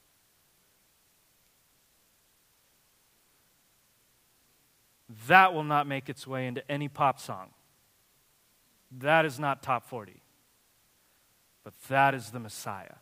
That 5.28 5.54
will 5.54 5.64
not 5.64 5.88
make 5.88 6.10
its 6.10 6.26
way 6.26 6.48
into 6.48 6.70
any 6.72 6.88
pop 6.88 7.20
song. 7.20 7.50
That 8.92 9.26
is 9.26 9.40
not 9.40 9.64
top 9.64 9.88
40. 9.88 10.22
But 11.64 11.74
that 11.90 12.14
is 12.14 12.32
the 12.32 12.40
Messiah 12.40 12.96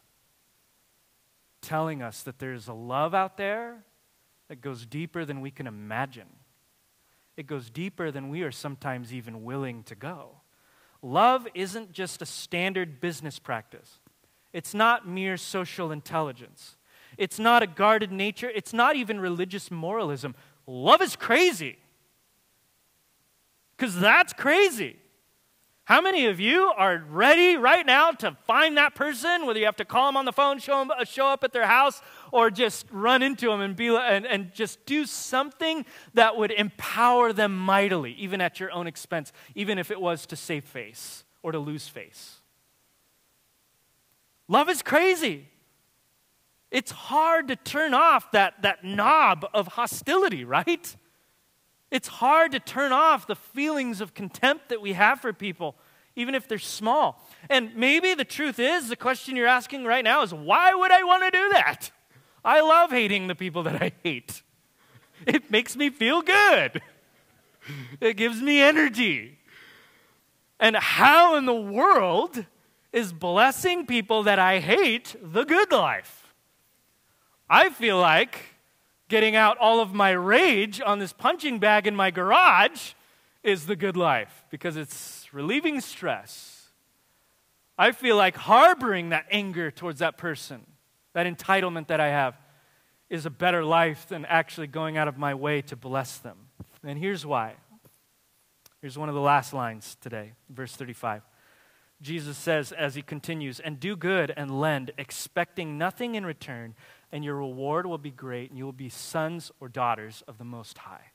telling 1.61 2.01
us 2.01 2.23
that 2.23 2.39
there's 2.39 2.67
a 2.67 2.73
love 2.73 3.13
out 3.13 3.37
there 3.37 3.83
that 4.47 4.61
goes 4.61 4.85
deeper 4.85 5.25
than 5.25 5.41
we 5.41 5.51
can 5.51 5.67
imagine. 5.67 6.27
It 7.37 7.47
goes 7.47 7.69
deeper 7.69 8.11
than 8.11 8.29
we 8.29 8.41
are 8.43 8.51
sometimes 8.51 9.13
even 9.13 9.43
willing 9.43 9.83
to 9.83 9.95
go. 9.95 10.41
Love 11.01 11.47
isn't 11.53 11.91
just 11.93 12.21
a 12.21 12.25
standard 12.25 12.99
business 12.99 13.39
practice, 13.39 13.99
it's 14.51 14.73
not 14.73 15.07
mere 15.07 15.37
social 15.37 15.91
intelligence, 15.91 16.75
it's 17.17 17.39
not 17.39 17.63
a 17.63 17.67
guarded 17.67 18.11
nature, 18.11 18.51
it's 18.53 18.73
not 18.73 18.95
even 18.95 19.19
religious 19.19 19.71
moralism. 19.71 20.35
Love 20.67 21.01
is 21.01 21.15
crazy. 21.15 21.77
Because 23.79 23.97
that's 23.97 24.33
crazy. 24.33 24.97
How 25.85 26.01
many 26.01 26.25
of 26.25 26.37
you 26.37 26.65
are 26.75 27.01
ready 27.09 27.55
right 27.55 27.85
now 27.85 28.11
to 28.11 28.37
find 28.45 28.75
that 28.75 28.93
person, 28.93 29.45
whether 29.45 29.57
you 29.57 29.65
have 29.65 29.77
to 29.77 29.85
call 29.85 30.07
them 30.09 30.17
on 30.17 30.25
the 30.25 30.33
phone, 30.33 30.59
show, 30.59 30.79
them, 30.79 30.91
uh, 30.91 31.05
show 31.05 31.27
up 31.27 31.45
at 31.45 31.53
their 31.53 31.65
house, 31.65 32.01
or 32.33 32.51
just 32.51 32.85
run 32.91 33.23
into 33.23 33.47
them 33.47 33.61
and, 33.61 33.77
be, 33.77 33.87
and, 33.87 34.27
and 34.27 34.53
just 34.53 34.85
do 34.85 35.05
something 35.05 35.85
that 36.13 36.35
would 36.35 36.51
empower 36.51 37.31
them 37.31 37.57
mightily, 37.57 38.11
even 38.19 38.41
at 38.41 38.59
your 38.59 38.69
own 38.71 38.85
expense, 38.85 39.31
even 39.55 39.79
if 39.79 39.89
it 39.89 40.01
was 40.01 40.25
to 40.25 40.35
save 40.35 40.65
face 40.65 41.23
or 41.41 41.53
to 41.53 41.59
lose 41.59 41.87
face? 41.87 42.41
Love 44.49 44.67
is 44.67 44.81
crazy. 44.81 45.47
It's 46.69 46.91
hard 46.91 47.47
to 47.47 47.55
turn 47.55 47.93
off 47.93 48.29
that, 48.31 48.61
that 48.61 48.83
knob 48.83 49.45
of 49.53 49.67
hostility, 49.67 50.43
right? 50.43 50.95
It's 51.91 52.07
hard 52.07 52.51
to 52.51 52.59
turn 52.59 52.91
off 52.91 53.27
the 53.27 53.35
feelings 53.35 54.01
of 54.01 54.13
contempt 54.13 54.69
that 54.69 54.81
we 54.81 54.93
have 54.93 55.21
for 55.21 55.33
people, 55.33 55.75
even 56.15 56.35
if 56.35 56.47
they're 56.47 56.59
small. 56.59 57.25
And 57.49 57.75
maybe 57.75 58.13
the 58.13 58.25
truth 58.25 58.59
is, 58.59 58.89
the 58.89 58.95
question 58.95 59.35
you're 59.35 59.47
asking 59.47 59.85
right 59.85 60.03
now 60.03 60.21
is 60.21 60.33
why 60.33 60.73
would 60.73 60.91
I 60.91 61.03
want 61.03 61.23
to 61.23 61.31
do 61.31 61.49
that? 61.49 61.91
I 62.45 62.61
love 62.61 62.91
hating 62.91 63.27
the 63.27 63.35
people 63.35 63.63
that 63.63 63.81
I 63.81 63.91
hate. 64.03 64.43
It 65.25 65.51
makes 65.51 65.75
me 65.75 65.89
feel 65.89 66.21
good, 66.21 66.81
it 67.99 68.15
gives 68.15 68.41
me 68.41 68.61
energy. 68.61 69.37
And 70.59 70.75
how 70.75 71.35
in 71.37 71.45
the 71.45 71.53
world 71.53 72.45
is 72.91 73.13
blessing 73.13 73.85
people 73.85 74.23
that 74.23 74.39
I 74.39 74.59
hate 74.59 75.15
the 75.21 75.45
good 75.45 75.71
life? 75.71 76.33
I 77.49 77.69
feel 77.69 77.97
like 77.97 78.39
getting 79.09 79.35
out 79.35 79.57
all 79.57 79.81
of 79.81 79.93
my 79.93 80.11
rage 80.11 80.79
on 80.79 80.99
this 80.99 81.11
punching 81.11 81.59
bag 81.59 81.85
in 81.87 81.95
my 81.95 82.11
garage 82.11 82.93
is 83.43 83.65
the 83.65 83.75
good 83.75 83.97
life 83.97 84.45
because 84.49 84.77
it's 84.77 85.27
relieving 85.33 85.81
stress. 85.81 86.69
I 87.77 87.91
feel 87.91 88.15
like 88.15 88.37
harboring 88.37 89.09
that 89.09 89.25
anger 89.31 89.71
towards 89.71 89.99
that 89.99 90.17
person, 90.17 90.65
that 91.13 91.25
entitlement 91.25 91.87
that 91.87 91.99
I 91.99 92.09
have, 92.09 92.37
is 93.09 93.25
a 93.25 93.29
better 93.29 93.63
life 93.63 94.07
than 94.07 94.25
actually 94.25 94.67
going 94.67 94.95
out 94.97 95.07
of 95.07 95.17
my 95.17 95.33
way 95.33 95.61
to 95.63 95.75
bless 95.75 96.17
them. 96.17 96.37
And 96.83 96.99
here's 96.99 97.25
why. 97.25 97.55
Here's 98.81 98.97
one 98.97 99.09
of 99.09 99.15
the 99.15 99.21
last 99.21 99.53
lines 99.53 99.97
today, 99.99 100.33
verse 100.49 100.75
35. 100.75 101.23
Jesus 102.01 102.37
says 102.37 102.71
as 102.71 102.95
he 102.95 103.01
continues, 103.01 103.59
and 103.59 103.79
do 103.79 103.95
good 103.95 104.31
and 104.37 104.61
lend, 104.61 104.91
expecting 104.97 105.77
nothing 105.77 106.15
in 106.15 106.25
return, 106.25 106.75
and 107.11 107.23
your 107.23 107.35
reward 107.35 107.85
will 107.85 107.97
be 107.97 108.11
great, 108.11 108.49
and 108.49 108.57
you 108.57 108.65
will 108.65 108.71
be 108.71 108.89
sons 108.89 109.51
or 109.59 109.69
daughters 109.69 110.23
of 110.27 110.37
the 110.37 110.43
Most 110.43 110.77
High. 110.79 111.11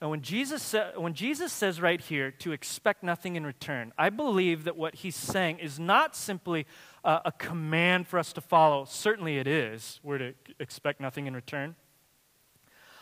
Now, 0.00 0.08
when 0.08 0.22
Jesus, 0.22 0.74
when 0.96 1.12
Jesus 1.12 1.52
says 1.52 1.78
right 1.78 2.00
here 2.00 2.30
to 2.30 2.52
expect 2.52 3.02
nothing 3.02 3.36
in 3.36 3.44
return, 3.44 3.92
I 3.98 4.08
believe 4.08 4.64
that 4.64 4.74
what 4.76 4.94
he's 4.94 5.14
saying 5.14 5.58
is 5.58 5.78
not 5.78 6.16
simply 6.16 6.66
a 7.04 7.32
command 7.36 8.08
for 8.08 8.18
us 8.18 8.32
to 8.32 8.40
follow. 8.40 8.86
Certainly 8.86 9.38
it 9.38 9.46
is. 9.46 10.00
We're 10.02 10.18
to 10.18 10.34
expect 10.58 11.00
nothing 11.00 11.26
in 11.26 11.34
return. 11.34 11.76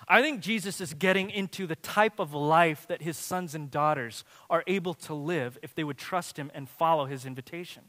I 0.09 0.23
think 0.23 0.41
Jesus 0.41 0.81
is 0.81 0.95
getting 0.95 1.31
into 1.31 1.67
the 1.69 1.77
type 1.77 2.19
of 2.19 2.35
life 2.35 2.89
that 2.89 3.03
his 3.03 3.17
sons 3.17 3.55
and 3.55 3.71
daughters 3.71 4.25
are 4.51 4.65
able 4.67 4.95
to 4.95 5.15
live 5.15 5.57
if 5.63 5.75
they 5.75 5.85
would 5.85 5.99
trust 5.99 6.37
him 6.37 6.51
and 6.53 6.69
follow 6.69 7.05
his 7.05 7.27
invitation. 7.27 7.85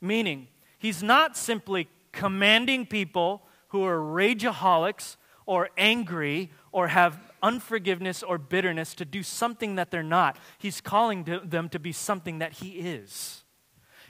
Meaning, 0.00 0.48
he's 0.78 1.00
not 1.02 1.36
simply 1.36 1.88
commanding 2.12 2.86
people 2.86 3.42
who 3.68 3.84
are 3.84 3.98
rageaholics 3.98 5.16
or 5.46 5.70
angry 5.76 6.50
or 6.70 6.88
have 6.88 7.18
unforgiveness 7.42 8.22
or 8.22 8.38
bitterness 8.38 8.94
to 8.94 9.04
do 9.04 9.22
something 9.22 9.74
that 9.74 9.90
they're 9.90 10.02
not. 10.02 10.36
He's 10.58 10.80
calling 10.80 11.24
them 11.44 11.68
to 11.70 11.78
be 11.78 11.92
something 11.92 12.38
that 12.38 12.52
He 12.54 12.78
is. 12.78 13.44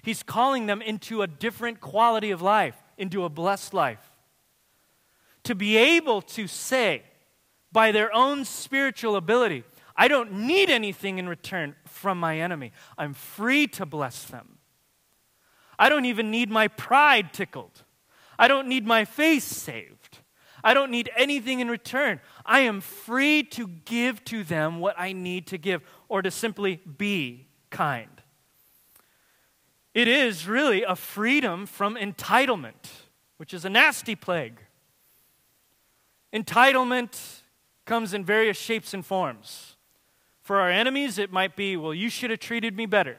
He's 0.02 0.22
calling 0.22 0.66
them 0.66 0.82
into 0.82 1.22
a 1.22 1.26
different 1.26 1.80
quality 1.80 2.30
of 2.30 2.42
life, 2.42 2.76
into 2.98 3.24
a 3.24 3.28
blessed 3.28 3.72
life. 3.72 4.10
To 5.44 5.54
be 5.54 5.76
able 5.76 6.22
to 6.22 6.46
say, 6.46 7.02
by 7.70 7.92
their 7.92 8.14
own 8.14 8.44
spiritual 8.44 9.16
ability, 9.16 9.64
I 9.96 10.08
don't 10.08 10.32
need 10.32 10.70
anything 10.70 11.18
in 11.18 11.28
return 11.28 11.74
from 11.84 12.18
my 12.18 12.38
enemy. 12.38 12.72
I'm 12.98 13.14
free 13.14 13.66
to 13.68 13.86
bless 13.86 14.24
them. 14.24 14.58
I 15.78 15.88
don't 15.88 16.04
even 16.04 16.30
need 16.30 16.50
my 16.50 16.68
pride 16.68 17.32
tickled. 17.32 17.84
I 18.38 18.48
don't 18.48 18.68
need 18.68 18.86
my 18.86 19.04
face 19.04 19.44
saved. 19.44 20.18
I 20.64 20.74
don't 20.74 20.90
need 20.90 21.10
anything 21.16 21.60
in 21.60 21.68
return. 21.68 22.20
I 22.46 22.60
am 22.60 22.80
free 22.80 23.42
to 23.44 23.66
give 23.66 24.24
to 24.26 24.44
them 24.44 24.78
what 24.78 24.94
I 24.98 25.12
need 25.12 25.46
to 25.48 25.58
give 25.58 25.82
or 26.08 26.22
to 26.22 26.30
simply 26.30 26.76
be 26.76 27.48
kind. 27.70 28.08
It 29.94 30.08
is 30.08 30.46
really 30.46 30.82
a 30.82 30.96
freedom 30.96 31.66
from 31.66 31.96
entitlement, 31.96 32.90
which 33.36 33.52
is 33.52 33.64
a 33.64 33.70
nasty 33.70 34.14
plague. 34.14 34.60
Entitlement 36.32 37.40
comes 37.84 38.14
in 38.14 38.24
various 38.24 38.56
shapes 38.56 38.94
and 38.94 39.04
forms. 39.04 39.76
For 40.40 40.60
our 40.60 40.70
enemies, 40.70 41.18
it 41.18 41.32
might 41.32 41.56
be, 41.56 41.76
well, 41.76 41.92
you 41.92 42.08
should 42.08 42.30
have 42.30 42.40
treated 42.40 42.76
me 42.76 42.86
better. 42.86 43.18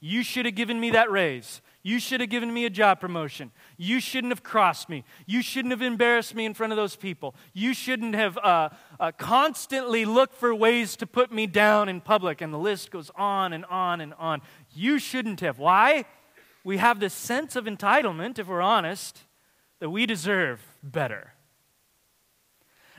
You 0.00 0.22
should 0.22 0.46
have 0.46 0.54
given 0.54 0.78
me 0.78 0.90
that 0.90 1.10
raise. 1.10 1.60
You 1.84 1.98
should 1.98 2.20
have 2.20 2.30
given 2.30 2.54
me 2.54 2.64
a 2.64 2.70
job 2.70 3.00
promotion. 3.00 3.50
You 3.76 3.98
shouldn't 3.98 4.30
have 4.30 4.44
crossed 4.44 4.88
me. 4.88 5.04
You 5.26 5.42
shouldn't 5.42 5.72
have 5.72 5.82
embarrassed 5.82 6.34
me 6.34 6.44
in 6.44 6.54
front 6.54 6.72
of 6.72 6.76
those 6.76 6.94
people. 6.94 7.34
You 7.52 7.74
shouldn't 7.74 8.14
have 8.14 8.38
uh, 8.38 8.68
uh, 9.00 9.10
constantly 9.18 10.04
looked 10.04 10.34
for 10.34 10.54
ways 10.54 10.94
to 10.96 11.06
put 11.06 11.32
me 11.32 11.48
down 11.48 11.88
in 11.88 12.00
public. 12.00 12.40
And 12.40 12.54
the 12.54 12.58
list 12.58 12.92
goes 12.92 13.10
on 13.16 13.52
and 13.52 13.64
on 13.64 14.00
and 14.00 14.14
on. 14.14 14.42
You 14.72 15.00
shouldn't 15.00 15.40
have. 15.40 15.58
Why? 15.58 16.04
We 16.62 16.76
have 16.76 17.00
this 17.00 17.14
sense 17.14 17.56
of 17.56 17.64
entitlement, 17.64 18.38
if 18.38 18.46
we're 18.46 18.62
honest, 18.62 19.24
that 19.80 19.90
we 19.90 20.06
deserve 20.06 20.60
better. 20.84 21.32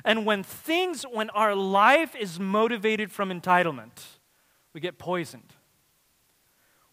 And 0.04 0.26
when 0.26 0.44
things, 0.44 1.04
when 1.04 1.30
our 1.30 1.56
life 1.56 2.14
is 2.14 2.38
motivated 2.38 3.14
from 3.14 3.30
entitlement, 3.30 4.04
we 4.74 4.82
get 4.82 4.98
poisoned. 4.98 5.54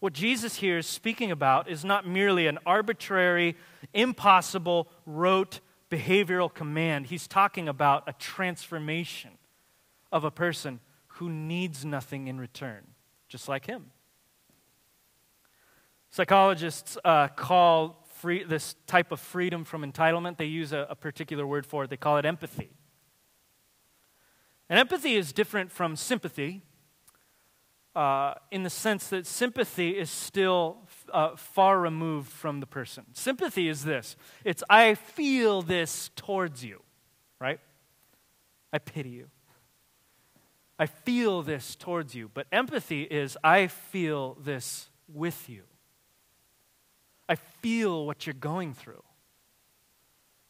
What 0.01 0.13
Jesus 0.13 0.55
here 0.55 0.79
is 0.79 0.87
speaking 0.87 1.29
about 1.29 1.69
is 1.69 1.85
not 1.85 2.07
merely 2.07 2.47
an 2.47 2.57
arbitrary, 2.65 3.55
impossible, 3.93 4.87
rote 5.05 5.59
behavioral 5.91 6.51
command. 6.51 7.05
He's 7.05 7.27
talking 7.27 7.67
about 7.67 8.09
a 8.09 8.13
transformation 8.13 9.29
of 10.11 10.23
a 10.23 10.31
person 10.31 10.79
who 11.05 11.29
needs 11.29 11.85
nothing 11.85 12.27
in 12.27 12.39
return, 12.39 12.81
just 13.27 13.47
like 13.47 13.67
him. 13.67 13.91
Psychologists 16.09 16.97
uh, 17.05 17.27
call 17.27 18.03
free, 18.15 18.43
this 18.43 18.75
type 18.87 19.11
of 19.11 19.19
freedom 19.19 19.63
from 19.63 19.83
entitlement, 19.83 20.37
they 20.37 20.45
use 20.45 20.73
a, 20.73 20.87
a 20.89 20.95
particular 20.95 21.45
word 21.45 21.63
for 21.63 21.83
it. 21.83 21.91
They 21.91 21.97
call 21.97 22.17
it 22.17 22.25
empathy. 22.25 22.71
And 24.67 24.79
empathy 24.79 25.15
is 25.15 25.31
different 25.31 25.71
from 25.71 25.95
sympathy 25.95 26.63
uh, 27.95 28.35
in 28.51 28.63
the 28.63 28.69
sense 28.69 29.09
that 29.09 29.25
sympathy 29.27 29.97
is 29.97 30.09
still 30.09 30.77
uh, 31.11 31.35
far 31.35 31.79
removed 31.79 32.29
from 32.29 32.59
the 32.59 32.65
person. 32.65 33.05
Sympathy 33.13 33.67
is 33.67 33.83
this 33.83 34.15
it's, 34.45 34.63
I 34.69 34.95
feel 34.95 35.61
this 35.61 36.09
towards 36.15 36.63
you, 36.63 36.81
right? 37.39 37.59
I 38.71 38.79
pity 38.79 39.09
you. 39.09 39.27
I 40.79 40.85
feel 40.85 41.43
this 41.43 41.75
towards 41.75 42.15
you. 42.15 42.31
But 42.33 42.47
empathy 42.51 43.03
is, 43.03 43.37
I 43.43 43.67
feel 43.67 44.37
this 44.41 44.89
with 45.07 45.49
you. 45.49 45.63
I 47.29 47.35
feel 47.35 48.05
what 48.05 48.25
you're 48.25 48.33
going 48.33 48.73
through. 48.73 49.03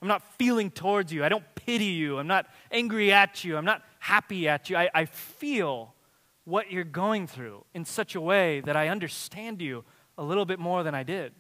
I'm 0.02 0.08
not 0.08 0.24
feeling 0.38 0.72
towards 0.72 1.12
you. 1.12 1.24
I 1.24 1.30
don't 1.30 1.44
pity 1.56 1.86
you. 1.86 2.18
I'm 2.18 2.28
not 2.28 2.48
angry 2.72 3.12
at 3.12 3.44
you. 3.44 3.58
I'm 3.58 3.66
not 3.66 3.84
happy 4.00 4.48
at 4.48 4.70
you. 4.70 4.78
I, 4.78 4.90
I 4.94 5.06
feel 5.06 5.94
what 6.46 6.72
you're 6.72 6.84
going 6.84 7.28
through 7.28 7.66
in 7.74 7.86
such 7.86 8.16
a 8.16 8.22
way 8.22 8.62
that 8.62 8.76
I 8.76 8.88
understand 8.88 9.62
you 9.62 9.84
a 10.18 10.24
little 10.24 10.46
bit 10.46 10.60
more 10.60 10.84
than 10.84 10.96
I 10.96 11.04
did. 11.04 11.34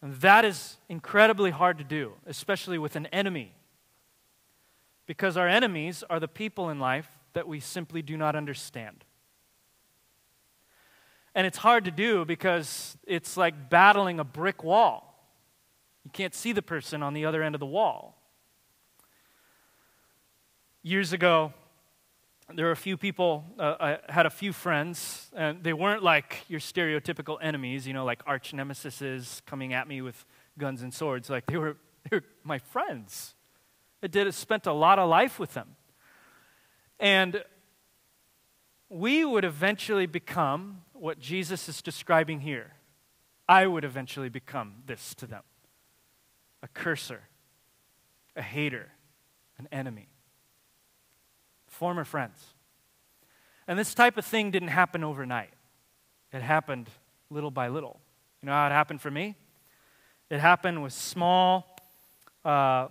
And 0.00 0.14
that 0.20 0.44
is 0.44 0.76
incredibly 0.88 1.50
hard 1.50 1.78
to 1.78 1.84
do, 1.84 2.12
especially 2.26 2.78
with 2.78 2.94
an 2.94 3.06
enemy. 3.06 3.54
Because 5.06 5.36
our 5.36 5.48
enemies 5.48 6.04
are 6.08 6.20
the 6.20 6.28
people 6.28 6.70
in 6.70 6.78
life 6.78 7.08
that 7.32 7.48
we 7.48 7.60
simply 7.60 8.02
do 8.02 8.16
not 8.16 8.36
understand. 8.36 9.04
And 11.34 11.46
it's 11.46 11.58
hard 11.58 11.84
to 11.84 11.90
do 11.90 12.24
because 12.24 12.96
it's 13.06 13.36
like 13.36 13.70
battling 13.70 14.20
a 14.20 14.24
brick 14.24 14.62
wall. 14.62 15.08
You 16.04 16.10
can't 16.10 16.34
see 16.34 16.52
the 16.52 16.62
person 16.62 17.02
on 17.02 17.14
the 17.14 17.26
other 17.26 17.42
end 17.42 17.54
of 17.54 17.60
the 17.60 17.66
wall. 17.66 18.20
Years 20.82 21.12
ago, 21.12 21.52
there 22.54 22.64
were 22.64 22.72
a 22.72 22.76
few 22.76 22.96
people, 22.96 23.44
uh, 23.58 23.74
I 23.78 24.12
had 24.12 24.24
a 24.24 24.30
few 24.30 24.52
friends, 24.52 25.30
and 25.36 25.62
they 25.62 25.74
weren't 25.74 26.02
like 26.02 26.44
your 26.48 26.60
stereotypical 26.60 27.36
enemies, 27.42 27.86
you 27.86 27.92
know, 27.92 28.04
like 28.06 28.22
arch 28.26 28.52
nemesises 28.52 29.44
coming 29.44 29.74
at 29.74 29.86
me 29.86 30.00
with 30.00 30.24
guns 30.56 30.82
and 30.82 30.92
swords. 30.92 31.28
Like, 31.28 31.46
they 31.46 31.58
were, 31.58 31.76
they 32.10 32.16
were 32.16 32.24
my 32.44 32.58
friends. 32.58 33.34
I 34.02 34.06
did 34.06 34.32
spent 34.32 34.66
a 34.66 34.72
lot 34.72 34.98
of 34.98 35.10
life 35.10 35.38
with 35.38 35.52
them. 35.54 35.76
And 36.98 37.44
we 38.88 39.24
would 39.24 39.44
eventually 39.44 40.06
become 40.06 40.82
what 40.94 41.18
Jesus 41.18 41.68
is 41.68 41.82
describing 41.82 42.40
here. 42.40 42.72
I 43.46 43.66
would 43.66 43.84
eventually 43.84 44.30
become 44.30 44.76
this 44.86 45.14
to 45.16 45.26
them 45.26 45.42
a 46.62 46.68
cursor, 46.68 47.28
a 48.34 48.42
hater, 48.42 48.88
an 49.58 49.68
enemy 49.70 50.08
former 51.78 52.04
friends. 52.04 52.54
And 53.68 53.78
this 53.78 53.94
type 53.94 54.16
of 54.16 54.24
thing 54.24 54.50
didn't 54.50 54.68
happen 54.68 55.04
overnight, 55.04 55.50
it 56.32 56.42
happened 56.42 56.90
little 57.30 57.52
by 57.52 57.68
little. 57.68 58.00
You 58.42 58.46
know 58.46 58.52
how 58.52 58.66
it 58.66 58.72
happened 58.72 59.00
for 59.00 59.10
me? 59.10 59.36
It 60.28 60.40
happened 60.40 60.82
with 60.82 60.92
small 60.92 61.76
uh, 62.44 62.88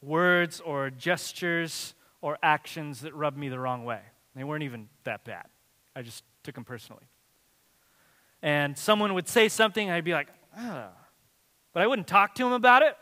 words 0.00 0.60
or 0.60 0.90
gestures 0.90 1.94
or 2.20 2.38
actions 2.42 3.00
that 3.00 3.14
rubbed 3.14 3.36
me 3.36 3.48
the 3.48 3.58
wrong 3.58 3.84
way. 3.84 4.00
They 4.36 4.44
weren't 4.44 4.62
even 4.62 4.88
that 5.02 5.24
bad. 5.24 5.46
I 5.96 6.02
just 6.02 6.22
took 6.44 6.54
them 6.54 6.64
personally. 6.64 7.04
And 8.40 8.78
someone 8.78 9.14
would 9.14 9.28
say 9.28 9.48
something, 9.48 9.90
I'd 9.90 10.04
be 10.04 10.12
like, 10.12 10.28
ah. 10.56 10.90
But 11.72 11.82
I 11.82 11.88
wouldn't 11.88 12.06
talk 12.06 12.36
to 12.36 12.46
him 12.46 12.52
about 12.52 12.82
it. 12.82 12.96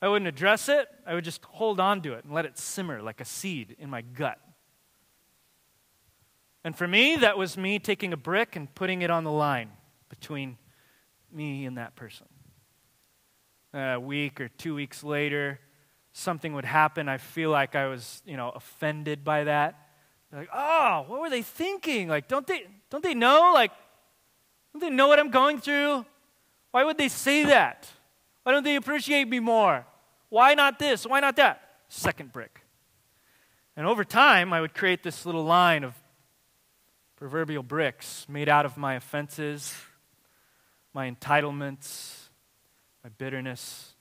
I 0.00 0.08
wouldn't 0.08 0.28
address 0.28 0.68
it. 0.68 0.88
I 1.06 1.14
would 1.14 1.24
just 1.24 1.44
hold 1.44 1.80
on 1.80 2.02
to 2.02 2.14
it 2.14 2.24
and 2.24 2.32
let 2.32 2.44
it 2.44 2.56
simmer 2.56 3.02
like 3.02 3.20
a 3.20 3.24
seed 3.24 3.76
in 3.78 3.90
my 3.90 4.02
gut. 4.02 4.38
And 6.64 6.76
for 6.76 6.86
me, 6.86 7.16
that 7.16 7.38
was 7.38 7.56
me 7.56 7.78
taking 7.78 8.12
a 8.12 8.16
brick 8.16 8.54
and 8.54 8.72
putting 8.74 9.02
it 9.02 9.10
on 9.10 9.24
the 9.24 9.32
line 9.32 9.70
between 10.08 10.58
me 11.32 11.64
and 11.64 11.78
that 11.78 11.96
person. 11.96 12.26
A 13.74 13.98
week 13.98 14.40
or 14.40 14.48
two 14.48 14.74
weeks 14.74 15.02
later, 15.02 15.60
something 16.12 16.54
would 16.54 16.64
happen. 16.64 17.08
I 17.08 17.18
feel 17.18 17.50
like 17.50 17.74
I 17.74 17.86
was, 17.86 18.22
you 18.24 18.36
know, 18.36 18.50
offended 18.50 19.24
by 19.24 19.44
that. 19.44 19.88
Like, 20.32 20.48
oh, 20.52 21.04
what 21.08 21.20
were 21.20 21.30
they 21.30 21.42
thinking? 21.42 22.08
Like, 22.08 22.28
don't 22.28 22.46
they, 22.46 22.66
don't 22.90 23.02
they 23.02 23.14
know? 23.14 23.52
Like, 23.54 23.72
don't 24.72 24.80
they 24.80 24.90
know 24.90 25.08
what 25.08 25.18
I'm 25.18 25.30
going 25.30 25.58
through? 25.60 26.04
Why 26.70 26.84
would 26.84 26.98
they 26.98 27.08
say 27.08 27.44
that? 27.44 27.88
Why 28.42 28.52
don't 28.52 28.64
they 28.64 28.76
appreciate 28.76 29.28
me 29.28 29.40
more? 29.40 29.86
Why 30.28 30.54
not 30.54 30.78
this? 30.78 31.06
Why 31.06 31.20
not 31.20 31.36
that? 31.36 31.62
Second 31.88 32.32
brick. 32.32 32.60
And 33.76 33.86
over 33.86 34.04
time, 34.04 34.52
I 34.52 34.60
would 34.60 34.74
create 34.74 35.02
this 35.02 35.24
little 35.24 35.44
line 35.44 35.84
of 35.84 35.94
proverbial 37.16 37.62
bricks 37.62 38.26
made 38.28 38.48
out 38.48 38.66
of 38.66 38.76
my 38.76 38.94
offenses, 38.94 39.74
my 40.92 41.10
entitlements, 41.10 42.28
my 43.02 43.10
bitterness. 43.10 43.94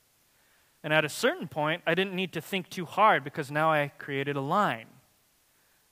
And 0.84 0.94
at 0.94 1.06
a 1.06 1.10
certain 1.10 1.48
point, 1.48 1.82
I 1.86 1.96
didn't 1.96 2.16
need 2.16 2.34
to 2.34 2.42
think 2.42 2.70
too 2.70 2.86
hard 2.86 3.24
because 3.24 3.52
now 3.52 3.72
I 3.72 3.92
created 3.98 4.36
a 4.36 4.42
line, 4.42 4.88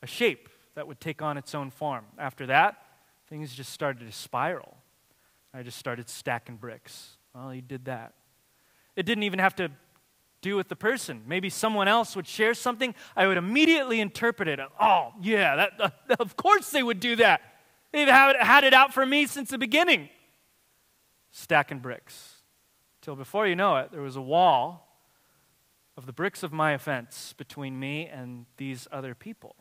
a 0.01 0.07
shape 0.07 0.49
that 0.75 0.87
would 0.87 0.99
take 0.99 1.21
on 1.21 1.37
its 1.37 1.55
own 1.55 1.71
form. 1.71 2.05
After 2.17 2.45
that, 2.47 2.77
things 3.29 3.53
just 3.53 3.71
started 3.71 4.05
to 4.05 4.11
spiral. 4.11 4.77
I 5.53 5.63
just 5.63 5.77
started 5.77 6.09
stacking 6.09 6.57
bricks. 6.57 7.17
Well, 7.33 7.49
he 7.49 7.61
did 7.61 7.85
that. 7.85 8.13
It 8.95 9.05
didn't 9.05 9.23
even 9.23 9.39
have 9.39 9.55
to 9.55 9.71
do 10.45 10.55
with 10.55 10.69
the 10.69 10.75
person. 10.75 11.23
Maybe 11.25 11.49
someone 11.49 11.87
else 11.87 12.15
would 12.15 12.27
share 12.27 12.53
something, 12.53 12.93
I 13.15 13.25
would 13.25 13.37
immediately 13.37 13.99
interpret 13.99 14.47
it. 14.47 14.59
Oh, 14.79 15.11
yeah, 15.19 15.55
that, 15.55 15.71
uh, 15.79 15.89
of 16.19 16.37
course 16.37 16.69
they 16.69 16.83
would 16.83 16.99
do 16.99 17.15
that. 17.15 17.41
They've 17.91 18.07
had 18.07 18.63
it 18.63 18.73
out 18.73 18.93
for 18.93 19.05
me 19.05 19.25
since 19.25 19.49
the 19.49 19.57
beginning. 19.57 20.09
Stacking 21.31 21.79
bricks. 21.79 22.35
Till 23.01 23.15
before 23.15 23.47
you 23.47 23.55
know 23.55 23.77
it, 23.77 23.91
there 23.91 24.01
was 24.01 24.15
a 24.15 24.21
wall 24.21 24.99
of 25.97 26.05
the 26.05 26.13
bricks 26.13 26.43
of 26.43 26.53
my 26.53 26.73
offense 26.73 27.33
between 27.33 27.79
me 27.79 28.05
and 28.05 28.45
these 28.57 28.87
other 28.91 29.15
people. 29.15 29.55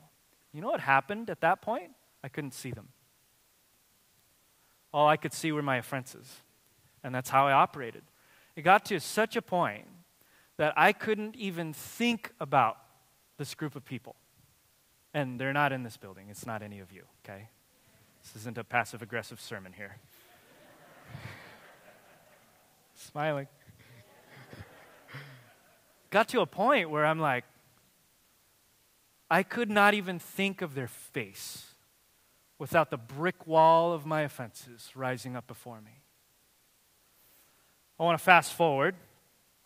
You 0.52 0.60
know 0.60 0.68
what 0.68 0.80
happened 0.80 1.30
at 1.30 1.40
that 1.40 1.62
point? 1.62 1.92
I 2.22 2.28
couldn't 2.28 2.52
see 2.52 2.72
them. 2.72 2.88
All 4.92 5.08
I 5.08 5.16
could 5.16 5.32
see 5.32 5.50
were 5.50 5.62
my 5.62 5.78
offenses. 5.78 6.42
And 7.02 7.14
that's 7.14 7.30
how 7.30 7.46
I 7.46 7.52
operated. 7.52 8.02
It 8.54 8.62
got 8.62 8.84
to 8.86 9.00
such 9.00 9.34
a 9.36 9.42
point 9.42 9.86
that 10.56 10.72
I 10.76 10.92
couldn't 10.92 11.36
even 11.36 11.72
think 11.72 12.32
about 12.40 12.78
this 13.38 13.54
group 13.54 13.74
of 13.74 13.84
people. 13.84 14.16
And 15.12 15.38
they're 15.38 15.52
not 15.52 15.72
in 15.72 15.82
this 15.82 15.96
building, 15.96 16.28
it's 16.28 16.46
not 16.46 16.62
any 16.62 16.80
of 16.80 16.92
you, 16.92 17.04
okay? 17.24 17.48
This 18.22 18.42
isn't 18.42 18.58
a 18.58 18.64
passive 18.64 19.02
aggressive 19.02 19.40
sermon 19.40 19.72
here. 19.72 19.96
Smiling. 22.94 23.46
Got 26.10 26.28
to 26.28 26.40
a 26.40 26.46
point 26.46 26.90
where 26.90 27.04
I'm 27.04 27.18
like, 27.18 27.44
I 29.30 29.42
could 29.42 29.70
not 29.70 29.94
even 29.94 30.18
think 30.18 30.62
of 30.62 30.74
their 30.74 30.86
face 30.86 31.74
without 32.58 32.90
the 32.90 32.96
brick 32.96 33.46
wall 33.46 33.92
of 33.92 34.06
my 34.06 34.22
offenses 34.22 34.90
rising 34.94 35.34
up 35.34 35.46
before 35.46 35.80
me. 35.80 36.02
I 37.98 38.04
want 38.04 38.18
to 38.18 38.24
fast 38.24 38.52
forward 38.52 38.94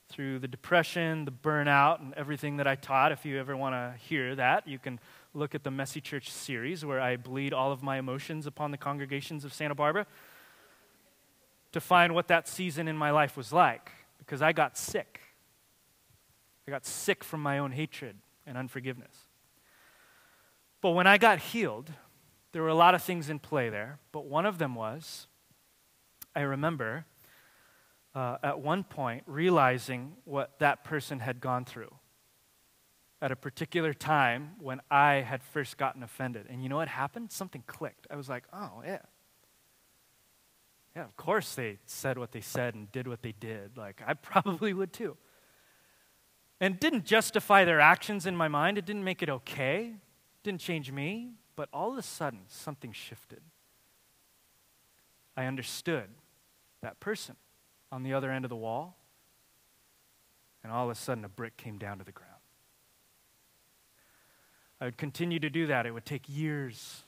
through 0.08 0.38
the 0.38 0.48
depression, 0.48 1.24
the 1.24 1.30
burnout, 1.30 2.00
and 2.00 2.14
everything 2.14 2.56
that 2.56 2.66
I 2.66 2.74
taught. 2.74 3.12
If 3.12 3.24
you 3.24 3.38
ever 3.38 3.56
want 3.56 3.74
to 3.74 3.94
hear 3.98 4.34
that, 4.36 4.66
you 4.66 4.78
can 4.78 4.98
look 5.34 5.54
at 5.54 5.64
the 5.64 5.70
Messy 5.70 6.00
Church 6.00 6.30
series 6.30 6.84
where 6.84 7.00
I 7.00 7.16
bleed 7.16 7.52
all 7.52 7.72
of 7.72 7.82
my 7.82 7.98
emotions 7.98 8.46
upon 8.46 8.70
the 8.70 8.78
congregations 8.78 9.44
of 9.44 9.52
Santa 9.52 9.74
Barbara 9.74 10.06
to 11.72 11.80
find 11.80 12.14
what 12.14 12.28
that 12.28 12.48
season 12.48 12.88
in 12.88 12.96
my 12.96 13.11
life 13.11 13.36
was 13.36 13.52
like 13.52 13.92
because 14.18 14.40
I 14.40 14.52
got 14.52 14.76
sick. 14.78 15.20
I 16.66 16.70
got 16.70 16.86
sick 16.86 17.22
from 17.22 17.42
my 17.42 17.59
own 17.59 17.72
hatred 17.72 18.16
and 18.46 18.56
unforgiveness. 18.56 19.14
But 20.80 20.90
when 20.90 21.06
I 21.06 21.18
got 21.18 21.38
healed, 21.38 21.90
there 22.52 22.62
were 22.62 22.68
a 22.68 22.74
lot 22.74 22.94
of 22.94 23.02
things 23.02 23.28
in 23.28 23.38
play 23.38 23.68
there, 23.68 23.98
but 24.12 24.24
one 24.26 24.46
of 24.46 24.59
them 24.59 24.74
was 24.74 25.26
I 26.34 26.42
remember 26.42 27.04
uh, 28.18 28.36
at 28.42 28.58
one 28.58 28.82
point 28.82 29.22
realizing 29.26 30.12
what 30.24 30.58
that 30.58 30.82
person 30.82 31.20
had 31.20 31.40
gone 31.40 31.64
through 31.64 31.94
at 33.22 33.30
a 33.30 33.36
particular 33.36 33.94
time 33.94 34.56
when 34.58 34.80
I 34.90 35.14
had 35.14 35.40
first 35.40 35.78
gotten 35.78 36.02
offended. 36.02 36.46
And 36.50 36.60
you 36.60 36.68
know 36.68 36.74
what 36.74 36.88
happened? 36.88 37.30
Something 37.30 37.62
clicked. 37.68 38.08
I 38.10 38.16
was 38.16 38.28
like, 38.28 38.42
oh, 38.52 38.82
yeah. 38.84 38.98
Yeah, 40.96 41.04
of 41.04 41.16
course 41.16 41.54
they 41.54 41.78
said 41.86 42.18
what 42.18 42.32
they 42.32 42.40
said 42.40 42.74
and 42.74 42.90
did 42.90 43.06
what 43.06 43.22
they 43.22 43.34
did. 43.38 43.76
Like, 43.76 44.02
I 44.04 44.14
probably 44.30 44.74
would 44.74 44.92
too. 44.92 45.16
And 46.60 46.80
didn't 46.80 47.04
justify 47.04 47.64
their 47.64 47.78
actions 47.78 48.26
in 48.26 48.34
my 48.34 48.48
mind. 48.48 48.78
It 48.78 48.84
didn't 48.84 49.04
make 49.04 49.22
it 49.22 49.28
okay. 49.28 49.92
It 49.94 50.42
didn't 50.42 50.60
change 50.60 50.90
me. 50.90 51.34
But 51.54 51.68
all 51.72 51.92
of 51.92 51.98
a 51.98 52.02
sudden, 52.02 52.40
something 52.48 52.90
shifted. 52.90 53.42
I 55.36 55.46
understood 55.46 56.08
that 56.82 56.98
person 56.98 57.36
on 57.91 58.03
the 58.03 58.12
other 58.12 58.30
end 58.30 58.45
of 58.45 58.49
the 58.49 58.57
wall, 58.57 58.97
and 60.62 60.72
all 60.72 60.84
of 60.84 60.91
a 60.91 60.95
sudden 60.95 61.24
a 61.24 61.28
brick 61.28 61.57
came 61.57 61.78
down 61.78 61.99
to 61.99 62.05
the 62.05 62.12
ground. 62.12 62.32
I 64.80 64.84
would 64.84 64.97
continue 64.97 65.39
to 65.41 65.51
do 65.51 65.66
that. 65.66 65.86
It 65.86 65.93
would 65.93 66.05
take 66.05 66.28
years. 66.28 67.03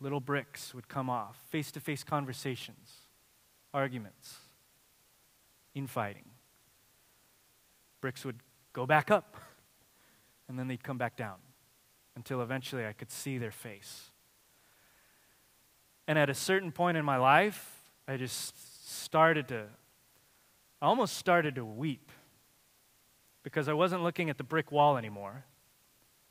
Little 0.00 0.20
bricks 0.20 0.74
would 0.74 0.88
come 0.88 1.10
off, 1.10 1.36
face 1.50 1.70
to 1.72 1.80
face 1.80 2.04
conversations, 2.04 2.92
arguments, 3.74 4.36
infighting. 5.74 6.24
Bricks 8.00 8.24
would 8.24 8.40
go 8.72 8.86
back 8.86 9.10
up, 9.10 9.36
and 10.48 10.58
then 10.58 10.68
they'd 10.68 10.82
come 10.82 10.98
back 10.98 11.16
down 11.16 11.36
until 12.16 12.42
eventually 12.42 12.86
I 12.86 12.92
could 12.92 13.10
see 13.10 13.38
their 13.38 13.50
face. 13.50 14.10
And 16.06 16.18
at 16.18 16.30
a 16.30 16.34
certain 16.34 16.72
point 16.72 16.96
in 16.96 17.04
my 17.04 17.16
life, 17.16 17.82
I 18.06 18.16
just 18.16 18.54
started 18.88 19.48
to, 19.48 19.66
I 20.80 20.86
almost 20.86 21.16
started 21.16 21.56
to 21.56 21.64
weep 21.64 22.10
because 23.42 23.68
I 23.68 23.72
wasn't 23.72 24.02
looking 24.02 24.30
at 24.30 24.38
the 24.38 24.44
brick 24.44 24.72
wall 24.72 24.96
anymore 24.96 25.44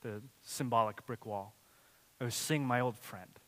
the 0.01 0.21
symbolic 0.41 1.05
brick 1.05 1.25
wall. 1.25 1.55
I 2.19 2.23
was 2.23 2.35
seeing 2.35 2.65
my 2.65 2.79
old 2.79 2.97
friend. 2.97 3.39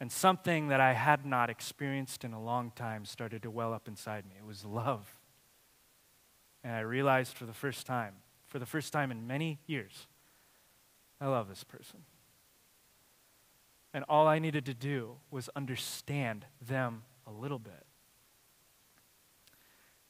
And 0.00 0.12
something 0.12 0.68
that 0.68 0.80
I 0.80 0.92
had 0.92 1.26
not 1.26 1.50
experienced 1.50 2.24
in 2.24 2.32
a 2.32 2.42
long 2.42 2.70
time 2.70 3.04
started 3.04 3.42
to 3.42 3.50
well 3.50 3.72
up 3.72 3.88
inside 3.88 4.24
me. 4.26 4.36
It 4.38 4.46
was 4.46 4.64
love. 4.64 5.18
And 6.62 6.74
I 6.74 6.80
realized 6.80 7.34
for 7.34 7.46
the 7.46 7.52
first 7.52 7.86
time, 7.86 8.14
for 8.46 8.58
the 8.58 8.66
first 8.66 8.92
time 8.92 9.10
in 9.10 9.26
many 9.26 9.58
years, 9.66 10.06
I 11.20 11.26
love 11.26 11.48
this 11.48 11.64
person. 11.64 12.00
And 13.92 14.04
all 14.08 14.28
I 14.28 14.38
needed 14.38 14.66
to 14.66 14.74
do 14.74 15.16
was 15.30 15.50
understand 15.56 16.44
them 16.60 17.02
a 17.28 17.32
little 17.32 17.58
bit. 17.58 17.84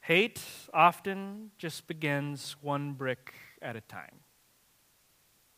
Hate 0.00 0.40
often 0.72 1.50
just 1.58 1.86
begins 1.86 2.56
one 2.62 2.92
brick 2.92 3.34
at 3.60 3.76
a 3.76 3.80
time 3.80 4.20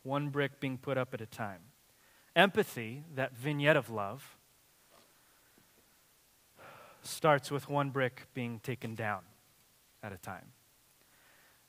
one 0.02 0.30
brick 0.30 0.60
being 0.60 0.78
put 0.78 0.96
up 0.96 1.14
at 1.14 1.20
a 1.20 1.26
time. 1.26 1.60
Empathy, 2.34 3.04
that 3.14 3.36
vignette 3.36 3.76
of 3.76 3.90
love, 3.90 4.36
starts 7.02 7.50
with 7.50 7.68
one 7.68 7.90
brick 7.90 8.26
being 8.34 8.60
taken 8.60 8.94
down 8.94 9.20
at 10.02 10.12
a 10.12 10.18
time. 10.18 10.52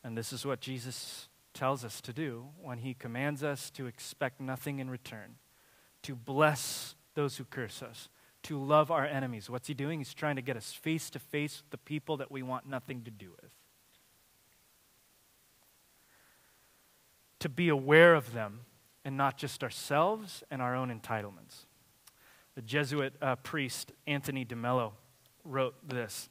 And 0.04 0.18
this 0.18 0.34
is 0.34 0.46
what 0.46 0.62
Jesus 0.62 1.30
tells 1.54 1.84
us 1.84 2.02
to 2.02 2.14
do 2.14 2.48
when 2.62 2.80
he 2.80 2.94
commands 2.94 3.44
us 3.44 3.70
to 3.72 3.86
expect 3.86 4.40
nothing 4.40 4.80
in 4.80 4.90
return, 4.90 5.36
to 6.04 6.16
bless 6.16 6.96
those 7.14 7.38
who 7.38 7.44
curse 7.44 7.82
us, 7.82 8.10
to 8.44 8.64
love 8.64 8.92
our 8.92 9.06
enemies. 9.06 9.50
What's 9.50 9.68
he 9.68 9.74
doing? 9.74 10.00
He's 10.00 10.14
trying 10.14 10.36
to 10.36 10.42
get 10.42 10.58
us 10.58 10.72
face 10.72 11.10
to 11.12 11.20
face 11.20 11.62
with 11.62 11.70
the 11.72 11.78
people 11.78 12.18
that 12.18 12.32
we 12.32 12.42
want 12.42 12.68
nothing 12.68 13.04
to 13.04 13.12
do 13.12 13.32
with. 13.42 13.52
to 17.42 17.50
be 17.50 17.70
aware 17.70 18.14
of 18.14 18.34
them 18.34 18.62
and 19.04 19.18
not 19.18 19.38
just 19.38 19.64
ourselves 19.64 20.44
and 20.50 20.62
our 20.62 20.76
own 20.76 20.90
entitlements. 20.90 21.66
The 22.56 22.62
Jesuit 22.62 23.16
uh, 23.22 23.36
priest 23.38 23.92
Anthony 24.08 24.46
DeMello 24.46 24.94
wrote 25.44 25.76
this. 25.88 26.30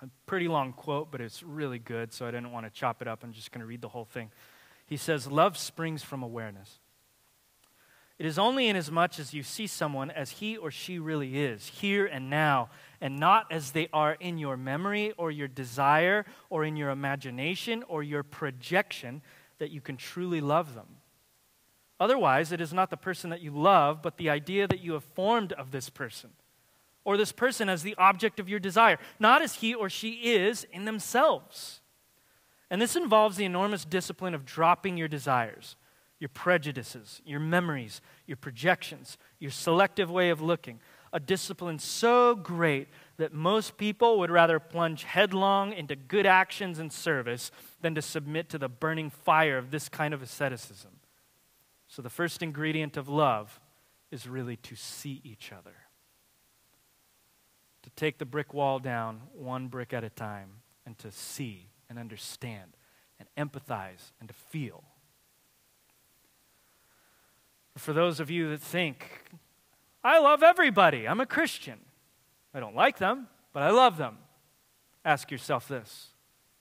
A 0.00 0.08
pretty 0.26 0.48
long 0.48 0.72
quote, 0.72 1.10
but 1.12 1.20
it's 1.20 1.42
really 1.42 1.78
good, 1.78 2.12
so 2.12 2.26
I 2.26 2.30
didn't 2.30 2.50
want 2.50 2.66
to 2.66 2.70
chop 2.70 3.02
it 3.02 3.08
up. 3.08 3.22
I'm 3.22 3.32
just 3.32 3.52
going 3.52 3.60
to 3.60 3.66
read 3.66 3.82
the 3.82 3.88
whole 3.88 4.06
thing. 4.06 4.30
He 4.86 4.96
says, 4.96 5.26
Love 5.26 5.56
springs 5.56 6.02
from 6.02 6.22
awareness. 6.22 6.80
It 8.22 8.26
is 8.26 8.38
only 8.38 8.68
inasmuch 8.68 9.18
as 9.18 9.34
you 9.34 9.42
see 9.42 9.66
someone 9.66 10.08
as 10.08 10.30
he 10.30 10.56
or 10.56 10.70
she 10.70 11.00
really 11.00 11.42
is, 11.42 11.66
here 11.66 12.06
and 12.06 12.30
now, 12.30 12.70
and 13.00 13.18
not 13.18 13.50
as 13.50 13.72
they 13.72 13.88
are 13.92 14.12
in 14.12 14.38
your 14.38 14.56
memory 14.56 15.10
or 15.18 15.32
your 15.32 15.48
desire 15.48 16.24
or 16.48 16.64
in 16.64 16.76
your 16.76 16.90
imagination 16.90 17.82
or 17.88 18.04
your 18.04 18.22
projection, 18.22 19.22
that 19.58 19.72
you 19.72 19.80
can 19.80 19.96
truly 19.96 20.40
love 20.40 20.76
them. 20.76 20.86
Otherwise, 21.98 22.52
it 22.52 22.60
is 22.60 22.72
not 22.72 22.90
the 22.90 22.96
person 22.96 23.28
that 23.30 23.40
you 23.40 23.50
love, 23.50 24.02
but 24.02 24.18
the 24.18 24.30
idea 24.30 24.68
that 24.68 24.78
you 24.78 24.92
have 24.92 25.02
formed 25.02 25.52
of 25.54 25.72
this 25.72 25.90
person, 25.90 26.30
or 27.04 27.16
this 27.16 27.32
person 27.32 27.68
as 27.68 27.82
the 27.82 27.96
object 27.98 28.38
of 28.38 28.48
your 28.48 28.60
desire, 28.60 29.00
not 29.18 29.42
as 29.42 29.56
he 29.56 29.74
or 29.74 29.90
she 29.90 30.32
is 30.32 30.64
in 30.72 30.84
themselves. 30.84 31.80
And 32.70 32.80
this 32.80 32.94
involves 32.94 33.36
the 33.36 33.46
enormous 33.46 33.84
discipline 33.84 34.32
of 34.32 34.46
dropping 34.46 34.96
your 34.96 35.08
desires, 35.08 35.74
your 36.22 36.28
prejudices, 36.28 37.20
your 37.26 37.40
memories, 37.40 38.00
your 38.28 38.36
projections, 38.36 39.18
your 39.40 39.50
selective 39.50 40.08
way 40.08 40.30
of 40.30 40.40
looking. 40.40 40.78
A 41.12 41.18
discipline 41.18 41.80
so 41.80 42.36
great 42.36 42.86
that 43.16 43.32
most 43.32 43.76
people 43.76 44.20
would 44.20 44.30
rather 44.30 44.60
plunge 44.60 45.02
headlong 45.02 45.72
into 45.72 45.96
good 45.96 46.24
actions 46.24 46.78
and 46.78 46.92
service 46.92 47.50
than 47.80 47.96
to 47.96 48.00
submit 48.00 48.48
to 48.50 48.58
the 48.58 48.68
burning 48.68 49.10
fire 49.10 49.58
of 49.58 49.72
this 49.72 49.88
kind 49.88 50.14
of 50.14 50.22
asceticism. 50.22 50.92
So, 51.88 52.02
the 52.02 52.08
first 52.08 52.40
ingredient 52.40 52.96
of 52.96 53.08
love 53.08 53.60
is 54.12 54.28
really 54.28 54.58
to 54.58 54.76
see 54.76 55.20
each 55.24 55.50
other, 55.50 55.74
to 57.82 57.90
take 57.96 58.18
the 58.18 58.24
brick 58.24 58.54
wall 58.54 58.78
down 58.78 59.22
one 59.34 59.66
brick 59.66 59.92
at 59.92 60.04
a 60.04 60.10
time, 60.10 60.50
and 60.86 60.96
to 60.98 61.10
see 61.10 61.66
and 61.90 61.98
understand 61.98 62.76
and 63.18 63.50
empathize 63.50 64.12
and 64.20 64.28
to 64.28 64.34
feel. 64.34 64.84
For 67.76 67.92
those 67.92 68.20
of 68.20 68.30
you 68.30 68.50
that 68.50 68.60
think, 68.60 69.22
I 70.04 70.18
love 70.18 70.42
everybody, 70.42 71.06
I'm 71.08 71.20
a 71.20 71.26
Christian. 71.26 71.78
I 72.54 72.60
don't 72.60 72.76
like 72.76 72.98
them, 72.98 73.28
but 73.52 73.62
I 73.62 73.70
love 73.70 73.96
them. 73.96 74.18
Ask 75.04 75.30
yourself 75.30 75.68
this 75.68 76.10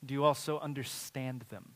Do 0.06 0.14
you 0.14 0.24
also 0.24 0.60
understand 0.60 1.46
them? 1.50 1.74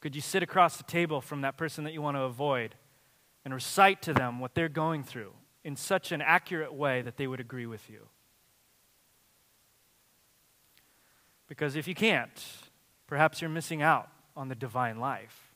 Could 0.00 0.14
you 0.14 0.22
sit 0.22 0.42
across 0.42 0.76
the 0.76 0.82
table 0.82 1.20
from 1.20 1.42
that 1.42 1.56
person 1.56 1.84
that 1.84 1.92
you 1.92 2.00
want 2.00 2.16
to 2.16 2.22
avoid 2.22 2.74
and 3.44 3.52
recite 3.52 4.00
to 4.02 4.14
them 4.14 4.40
what 4.40 4.54
they're 4.54 4.68
going 4.68 5.04
through 5.04 5.32
in 5.62 5.76
such 5.76 6.10
an 6.10 6.22
accurate 6.22 6.72
way 6.72 7.02
that 7.02 7.18
they 7.18 7.26
would 7.26 7.40
agree 7.40 7.66
with 7.66 7.90
you? 7.90 8.08
Because 11.48 11.76
if 11.76 11.86
you 11.86 11.94
can't, 11.94 12.44
perhaps 13.06 13.40
you're 13.40 13.50
missing 13.50 13.82
out 13.82 14.08
on 14.36 14.48
the 14.48 14.54
divine 14.54 14.98
life 14.98 15.50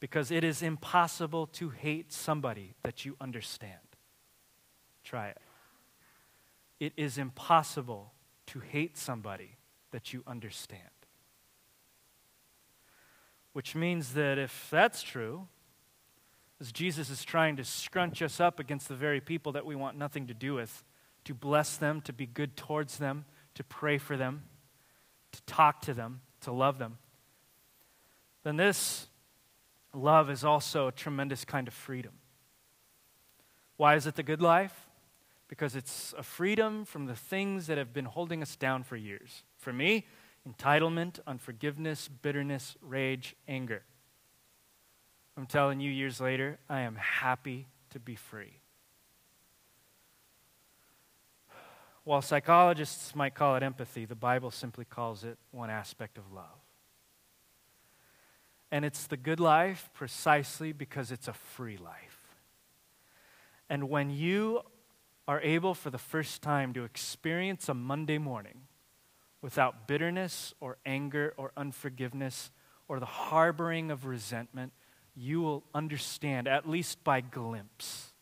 because 0.00 0.30
it 0.30 0.44
is 0.44 0.62
impossible 0.62 1.46
to 1.46 1.70
hate 1.70 2.12
somebody 2.12 2.74
that 2.82 3.04
you 3.04 3.16
understand. 3.20 3.74
Try 5.02 5.28
it. 5.28 5.38
It 6.78 6.92
is 6.96 7.18
impossible 7.18 8.12
to 8.46 8.60
hate 8.60 8.96
somebody 8.96 9.56
that 9.90 10.12
you 10.12 10.22
understand. 10.26 10.82
Which 13.52 13.74
means 13.74 14.14
that 14.14 14.38
if 14.38 14.68
that's 14.70 15.02
true, 15.02 15.48
as 16.60 16.70
Jesus 16.70 17.10
is 17.10 17.24
trying 17.24 17.56
to 17.56 17.64
scrunch 17.64 18.22
us 18.22 18.40
up 18.40 18.60
against 18.60 18.88
the 18.88 18.94
very 18.94 19.20
people 19.20 19.52
that 19.52 19.66
we 19.66 19.74
want 19.74 19.96
nothing 19.96 20.26
to 20.28 20.34
do 20.34 20.54
with, 20.54 20.84
to 21.24 21.34
bless 21.34 21.76
them, 21.76 22.00
to 22.02 22.12
be 22.12 22.26
good 22.26 22.56
towards 22.56 22.98
them, 22.98 23.24
to 23.54 23.64
pray 23.64 23.98
for 23.98 24.16
them, 24.16 24.44
to 25.32 25.42
talk 25.42 25.80
to 25.82 25.94
them, 25.94 26.20
to 26.42 26.52
love 26.52 26.78
them, 26.78 26.98
then 28.48 28.56
this 28.56 29.08
love 29.92 30.30
is 30.30 30.42
also 30.42 30.88
a 30.88 30.92
tremendous 30.92 31.44
kind 31.44 31.68
of 31.68 31.74
freedom. 31.74 32.12
Why 33.76 33.94
is 33.94 34.06
it 34.06 34.14
the 34.14 34.22
good 34.22 34.40
life? 34.40 34.88
Because 35.48 35.76
it's 35.76 36.14
a 36.16 36.22
freedom 36.22 36.86
from 36.86 37.04
the 37.04 37.14
things 37.14 37.66
that 37.66 37.76
have 37.76 37.92
been 37.92 38.06
holding 38.06 38.40
us 38.40 38.56
down 38.56 38.84
for 38.84 38.96
years. 38.96 39.44
For 39.58 39.72
me, 39.72 40.06
entitlement, 40.48 41.20
unforgiveness, 41.26 42.08
bitterness, 42.08 42.76
rage, 42.80 43.36
anger. 43.46 43.82
I'm 45.36 45.46
telling 45.46 45.80
you, 45.80 45.90
years 45.90 46.18
later, 46.18 46.58
I 46.70 46.80
am 46.80 46.96
happy 46.96 47.66
to 47.90 48.00
be 48.00 48.14
free. 48.14 48.60
While 52.04 52.22
psychologists 52.22 53.14
might 53.14 53.34
call 53.34 53.56
it 53.56 53.62
empathy, 53.62 54.06
the 54.06 54.14
Bible 54.14 54.50
simply 54.50 54.86
calls 54.86 55.22
it 55.22 55.36
one 55.50 55.68
aspect 55.68 56.16
of 56.16 56.32
love. 56.32 56.57
And 58.70 58.84
it's 58.84 59.06
the 59.06 59.16
good 59.16 59.40
life 59.40 59.90
precisely 59.94 60.72
because 60.72 61.10
it's 61.10 61.28
a 61.28 61.32
free 61.32 61.76
life. 61.76 62.18
And 63.70 63.88
when 63.88 64.10
you 64.10 64.62
are 65.26 65.40
able 65.40 65.74
for 65.74 65.90
the 65.90 65.98
first 65.98 66.42
time 66.42 66.72
to 66.74 66.84
experience 66.84 67.68
a 67.68 67.74
Monday 67.74 68.18
morning 68.18 68.62
without 69.42 69.86
bitterness 69.86 70.54
or 70.60 70.78
anger 70.86 71.34
or 71.36 71.52
unforgiveness 71.56 72.50
or 72.88 72.98
the 72.98 73.06
harboring 73.06 73.90
of 73.90 74.06
resentment, 74.06 74.72
you 75.14 75.40
will 75.40 75.64
understand, 75.74 76.48
at 76.48 76.68
least 76.68 77.02
by 77.04 77.20
glimpse, 77.20 78.12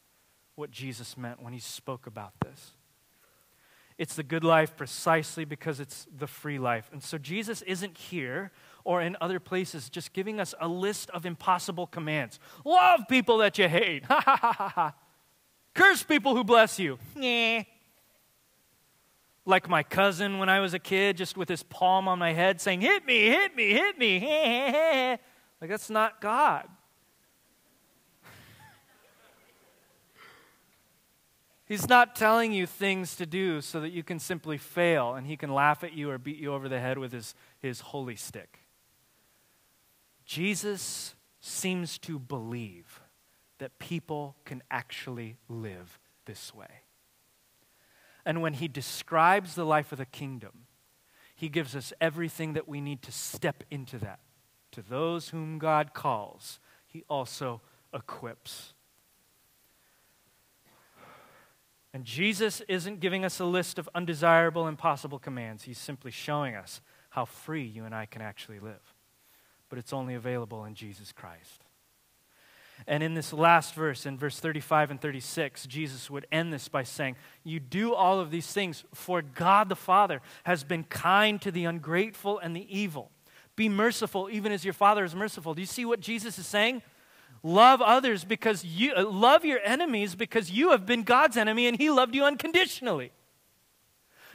what 0.55 0.71
Jesus 0.71 1.17
meant 1.17 1.43
when 1.43 1.53
he 1.53 1.59
spoke 1.59 2.07
about 2.07 2.33
this. 2.41 2.73
It's 3.99 4.17
the 4.17 4.23
good 4.23 4.45
life 4.45 4.77
precisely 4.77 5.45
because 5.45 5.81
it's 5.81 6.07
the 6.15 6.27
free 6.27 6.59
life. 6.59 6.91
And 6.93 7.03
so 7.03 7.19
Jesus 7.19 7.63
isn't 7.63 7.97
here 7.97 8.51
or 8.87 9.03
in 9.03 9.17
other 9.21 9.41
places 9.41 9.91
just 9.91 10.13
giving 10.13 10.39
us 10.39 10.55
a 10.61 10.69
list 10.69 11.11
of 11.11 11.27
impossible 11.27 11.89
commands. 11.89 12.39
Love 12.65 13.01
people 13.09 13.39
that 13.39 13.59
you 13.59 13.69
hate. 13.69 14.05
Ha 14.17 14.23
ha 14.25 14.73
ha. 14.75 14.95
Curse 15.75 16.05
people 16.05 16.37
who 16.37 16.45
bless 16.45 16.79
you. 16.79 16.99
Nah. 17.17 17.65
like 19.45 19.69
my 19.69 19.83
cousin 19.83 20.39
when 20.39 20.49
I 20.49 20.61
was 20.61 20.73
a 20.73 20.79
kid, 20.79 21.17
just 21.17 21.37
with 21.37 21.49
his 21.49 21.65
palm 21.65 22.07
on 22.09 22.21
my 22.21 22.33
head 22.33 22.61
saying, 22.61 22.81
Hit 22.81 23.05
me, 23.05 23.27
hit 23.27 23.55
me, 23.57 23.71
hit 23.73 23.99
me. 23.99 24.21
like, 25.61 25.69
that's 25.69 25.91
not 25.91 26.21
God. 26.21 26.69
He's 31.67 31.89
not 31.89 32.15
telling 32.15 32.53
you 32.53 32.67
things 32.67 33.17
to 33.17 33.27
do 33.27 33.61
so 33.61 33.81
that 33.81 33.91
you 33.91 34.05
can 34.05 34.21
simply 34.21 34.59
fail 34.59 35.15
and 35.15 35.27
he 35.27 35.37
can 35.37 35.53
laugh 35.53 35.83
at 35.83 35.93
you 35.93 36.09
or 36.11 36.19
beat 36.19 36.39
you 36.39 36.55
over 36.55 36.69
the 36.69 36.79
head 36.81 36.99
with 36.99 37.13
his, 37.13 37.35
his 37.59 37.81
holy 37.81 38.17
stick. 38.17 38.61
Jesus 40.27 41.15
seems 41.41 41.99
to 41.99 42.19
believe 42.19 43.01
that 43.59 43.79
people 43.79 44.37
can 44.45 44.63
actually 44.71 45.39
live 45.49 45.99
this 46.27 46.53
way. 46.53 46.83
And 48.25 48.43
when 48.43 48.55
he 48.55 48.67
describes 48.67 49.55
the 49.55 49.65
life 49.65 49.93
of 49.93 49.99
the 49.99 50.05
kingdom, 50.05 50.67
he 51.37 51.49
gives 51.49 51.77
us 51.77 51.93
everything 52.01 52.55
that 52.55 52.67
we 52.67 52.81
need 52.81 53.03
to 53.03 53.13
step 53.13 53.63
into 53.71 53.99
that. 53.99 54.19
To 54.73 54.83
those 54.83 55.29
whom 55.29 55.59
God 55.59 55.95
calls, 55.95 56.59
he 56.87 57.05
also 57.09 57.61
equips. 57.95 58.75
And 61.95 62.05
Jesus 62.05 62.61
isn't 62.69 63.01
giving 63.01 63.25
us 63.25 63.39
a 63.39 63.45
list 63.45 63.79
of 63.79 63.89
undesirable, 63.95 64.67
impossible 64.67 65.19
commands. 65.19 65.63
He's 65.63 65.79
simply 65.79 66.11
showing 66.11 66.57
us 66.57 66.81
how 67.11 67.25
free 67.25 67.65
you 67.65 67.85
and 67.85 67.95
I 67.95 68.07
can 68.07 68.21
actually 68.21 68.59
live. 68.59 68.96
But 69.69 69.79
it's 69.79 69.93
only 69.93 70.15
available 70.15 70.65
in 70.65 70.75
Jesus 70.75 71.13
Christ. 71.13 71.65
And 72.87 73.03
in 73.03 73.15
this 73.15 73.33
last 73.33 73.75
verse, 73.75 74.05
in 74.05 74.19
verse 74.19 74.39
35 74.39 74.91
and 74.91 75.01
36, 75.01 75.67
Jesus 75.67 76.11
would 76.11 76.27
end 76.31 76.53
this 76.53 76.69
by 76.69 76.83
saying, 76.83 77.17
You 77.43 77.59
do 77.59 77.95
all 77.95 78.21
of 78.21 78.31
these 78.31 78.53
things, 78.53 78.85
for 78.93 79.23
God 79.23 79.69
the 79.69 79.77
Father 79.77 80.21
has 80.45 80.63
been 80.63 80.85
kind 80.85 81.41
to 81.43 81.51
the 81.51 81.65
ungrateful 81.65 82.39
and 82.39 82.55
the 82.55 82.67
evil. 82.79 83.11
Be 83.57 83.69
merciful, 83.71 84.29
even 84.31 84.53
as 84.53 84.65
your 84.65 84.75
Father 84.75 85.05
is 85.05 85.15
merciful. 85.15 85.55
Do 85.55 85.63
you 85.63 85.67
see 85.67 85.87
what 85.87 86.01
Jesus 86.01 86.39
is 86.39 86.47
saying? 86.47 86.83
Love 87.43 87.81
others 87.81 88.25
because 88.25 88.65
you 88.65 88.93
uh, 88.95 89.09
love 89.09 89.45
your 89.45 89.61
enemies 89.65 90.15
because 90.15 90.51
you 90.51 90.71
have 90.71 90.85
been 90.85 91.03
God's 91.03 91.37
enemy 91.37 91.67
and 91.67 91.79
he 91.79 91.91
loved 91.91 92.15
you 92.15 92.25
unconditionally. 92.25 93.13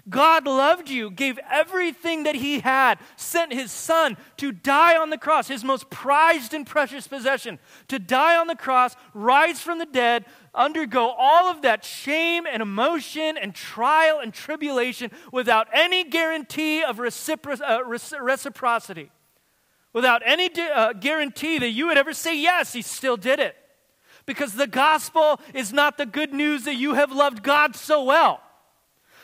God 0.10 0.45
loved 0.45 0.89
you, 0.89 1.12
gave 1.12 1.39
everything 1.49 2.24
that 2.24 2.36
he 2.36 2.60
had, 2.60 2.99
sent 3.16 3.54
his 3.54 3.72
son 3.72 4.18
to 4.38 4.52
die 4.52 4.97
on 4.97 5.10
the 5.10 5.18
cross, 5.18 5.47
his 5.47 5.64
most 5.64 5.89
prized 5.89 6.54
and 6.54 6.66
precious 6.66 7.08
possession, 7.08 7.60
to 7.88 7.99
die 7.99 8.36
on 8.36 8.47
the 8.47 8.56
cross, 8.56 8.95
rise 9.14 9.62
from 9.62 9.80
the 9.80 9.86
dead, 9.86 10.26
undergo 10.54 11.14
all 11.18 11.49
of 11.49 11.62
that 11.62 11.86
shame 11.86 12.45
and 12.45 12.62
emotion 12.62 13.38
and 13.38 13.56
trial 13.56 14.20
and 14.20 14.34
tribulation 14.34 15.12
without 15.32 15.68
any 15.74 16.04
guarantee 16.04 16.84
of 16.84 16.97
recipro- 16.97 17.62
uh, 17.62 17.84
reciprocity 17.86 19.12
without 19.93 20.22
any 20.26 20.49
uh, 20.60 20.93
guarantee 20.93 21.60
that 21.60 21.72
you 21.72 21.88
would 21.88 21.97
ever 21.97 22.14
say 22.14 22.39
yes, 22.39 22.74
he 22.74 22.82
still 22.82 23.18
did 23.18 23.39
it. 23.39 23.56
Because 24.26 24.54
the 24.54 24.68
gospel 24.68 25.39
is 25.54 25.74
not 25.74 25.97
the 25.97 26.06
good 26.06 26.34
news 26.34 26.64
that 26.66 26.76
you 26.76 26.93
have 26.93 27.12
loved 27.12 27.43
God 27.43 27.76
so 27.76 28.04
well. 28.04 28.41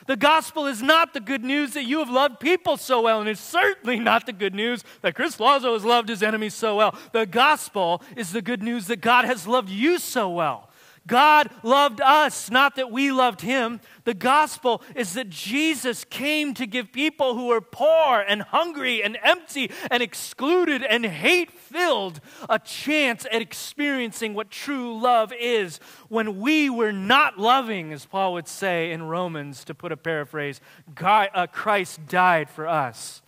The 0.08 0.16
gospel 0.16 0.66
is 0.66 0.82
not 0.82 1.14
the 1.14 1.20
good 1.20 1.44
news 1.44 1.74
that 1.74 1.84
you 1.84 2.00
have 2.00 2.10
loved 2.10 2.40
people 2.40 2.78
so 2.78 3.02
well, 3.02 3.20
and 3.20 3.30
it's 3.30 3.42
certainly 3.42 4.00
not 4.00 4.26
the 4.26 4.34
good 4.34 4.56
news 4.56 4.84
that 5.02 5.16
Chris 5.16 5.40
Lazo 5.40 5.74
has 5.74 5.84
loved 5.84 6.10
his 6.10 6.24
enemies 6.24 6.54
so 6.54 6.78
well. 6.78 6.96
The 7.12 7.26
gospel 7.26 8.02
is 8.16 8.32
the 8.32 8.42
good 8.42 8.64
news 8.64 8.88
that 8.88 9.02
God 9.02 9.26
has 9.26 9.46
loved 9.46 9.70
you 9.70 10.00
so 10.00 10.30
well. 10.30 10.67
God 11.08 11.50
loved 11.64 12.02
us, 12.02 12.52
not 12.52 12.76
that 12.76 12.92
we 12.92 13.12
loved 13.12 13.42
him. 13.42 13.80
The 14.04 14.14
gospel 14.14 14.82
is 14.96 15.14
that 15.14 15.30
Jesus 15.30 16.04
came 16.04 16.54
to 16.56 16.68
give 16.68 16.92
people 16.92 17.36
who 17.36 17.48
were 17.48 17.62
poor 17.62 18.24
and 18.28 18.42
hungry 18.42 19.02
and 19.02 19.18
empty 19.24 19.72
and 19.90 20.04
excluded 20.04 20.84
and 20.84 21.06
hate 21.06 21.52
filled 21.52 22.20
a 22.50 22.60
chance 22.60 23.26
at 23.32 23.42
experiencing 23.42 24.34
what 24.34 24.52
true 24.52 25.00
love 25.00 25.34
is 25.34 25.80
when 26.10 26.40
we 26.40 26.70
were 26.70 26.94
not 26.94 27.40
loving, 27.40 27.94
as 27.94 28.06
Paul 28.06 28.34
would 28.34 28.48
say 28.48 28.92
in 28.92 29.04
Romans, 29.04 29.64
to 29.66 29.74
put 29.74 29.92
a 29.92 29.98
paraphrase. 29.98 30.60
God, 30.94 31.30
uh, 31.34 31.48
Christ 31.48 32.06
died 32.08 32.50
for 32.50 32.68
us. 32.68 33.22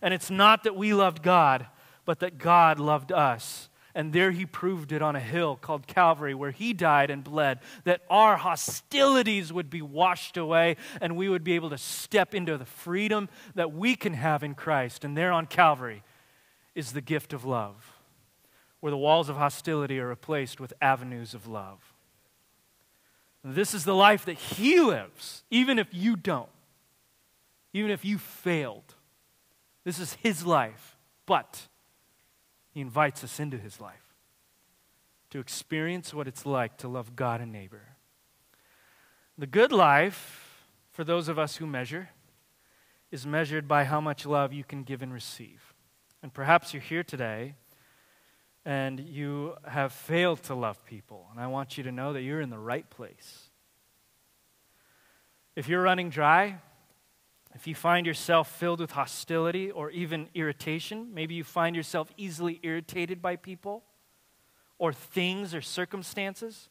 And 0.00 0.14
it's 0.14 0.30
not 0.30 0.64
that 0.64 0.76
we 0.76 0.94
loved 0.94 1.22
God, 1.22 1.66
but 2.04 2.20
that 2.20 2.38
God 2.38 2.78
loved 2.80 3.12
us 3.12 3.67
and 3.98 4.12
there 4.12 4.30
he 4.30 4.46
proved 4.46 4.92
it 4.92 5.02
on 5.02 5.16
a 5.16 5.20
hill 5.20 5.56
called 5.56 5.88
Calvary, 5.88 6.32
where 6.32 6.52
he 6.52 6.72
died 6.72 7.10
and 7.10 7.24
bled, 7.24 7.58
that 7.82 8.02
our 8.08 8.36
hostilities 8.36 9.52
would 9.52 9.68
be 9.68 9.82
washed 9.82 10.36
away 10.36 10.76
and 11.00 11.16
we 11.16 11.28
would 11.28 11.42
be 11.42 11.54
able 11.54 11.70
to 11.70 11.78
step 11.78 12.32
into 12.32 12.56
the 12.56 12.64
freedom 12.64 13.28
that 13.56 13.72
we 13.72 13.96
can 13.96 14.14
have 14.14 14.44
in 14.44 14.54
Christ. 14.54 15.04
And 15.04 15.16
there 15.16 15.32
on 15.32 15.46
Calvary 15.46 16.04
is 16.76 16.92
the 16.92 17.00
gift 17.00 17.32
of 17.32 17.44
love, 17.44 17.98
where 18.78 18.92
the 18.92 18.96
walls 18.96 19.28
of 19.28 19.36
hostility 19.36 19.98
are 19.98 20.06
replaced 20.06 20.60
with 20.60 20.72
avenues 20.80 21.34
of 21.34 21.48
love. 21.48 21.92
This 23.42 23.74
is 23.74 23.84
the 23.84 23.96
life 23.96 24.24
that 24.26 24.38
he 24.38 24.78
lives, 24.78 25.42
even 25.50 25.76
if 25.76 25.88
you 25.90 26.14
don't, 26.14 26.48
even 27.72 27.90
if 27.90 28.04
you 28.04 28.16
failed. 28.18 28.94
This 29.82 29.98
is 29.98 30.12
his 30.22 30.46
life. 30.46 30.96
But 31.26 31.66
he 32.78 32.82
invites 32.82 33.24
us 33.24 33.40
into 33.40 33.58
his 33.58 33.80
life 33.80 34.14
to 35.30 35.40
experience 35.40 36.14
what 36.14 36.28
it's 36.28 36.46
like 36.46 36.76
to 36.76 36.86
love 36.86 37.16
God 37.16 37.40
and 37.40 37.50
neighbor. 37.50 37.96
The 39.36 39.48
good 39.48 39.72
life, 39.72 40.64
for 40.92 41.02
those 41.02 41.26
of 41.26 41.40
us 41.40 41.56
who 41.56 41.66
measure, 41.66 42.10
is 43.10 43.26
measured 43.26 43.66
by 43.66 43.82
how 43.82 44.00
much 44.00 44.24
love 44.24 44.52
you 44.52 44.62
can 44.62 44.84
give 44.84 45.02
and 45.02 45.12
receive. 45.12 45.74
And 46.22 46.32
perhaps 46.32 46.72
you're 46.72 46.80
here 46.80 47.02
today 47.02 47.56
and 48.64 49.00
you 49.00 49.56
have 49.66 49.92
failed 49.92 50.44
to 50.44 50.54
love 50.54 50.84
people. 50.84 51.26
And 51.32 51.40
I 51.40 51.48
want 51.48 51.78
you 51.78 51.82
to 51.82 51.90
know 51.90 52.12
that 52.12 52.22
you're 52.22 52.40
in 52.40 52.50
the 52.50 52.60
right 52.60 52.88
place. 52.88 53.50
If 55.56 55.68
you're 55.68 55.82
running 55.82 56.10
dry, 56.10 56.58
if 57.58 57.66
you 57.66 57.74
find 57.74 58.06
yourself 58.06 58.52
filled 58.52 58.78
with 58.78 58.92
hostility 58.92 59.68
or 59.68 59.90
even 59.90 60.28
irritation, 60.32 61.08
maybe 61.12 61.34
you 61.34 61.42
find 61.42 61.74
yourself 61.74 62.08
easily 62.16 62.60
irritated 62.62 63.20
by 63.20 63.34
people 63.34 63.82
or 64.78 64.92
things 64.92 65.52
or 65.56 65.60
circumstances. 65.60 66.68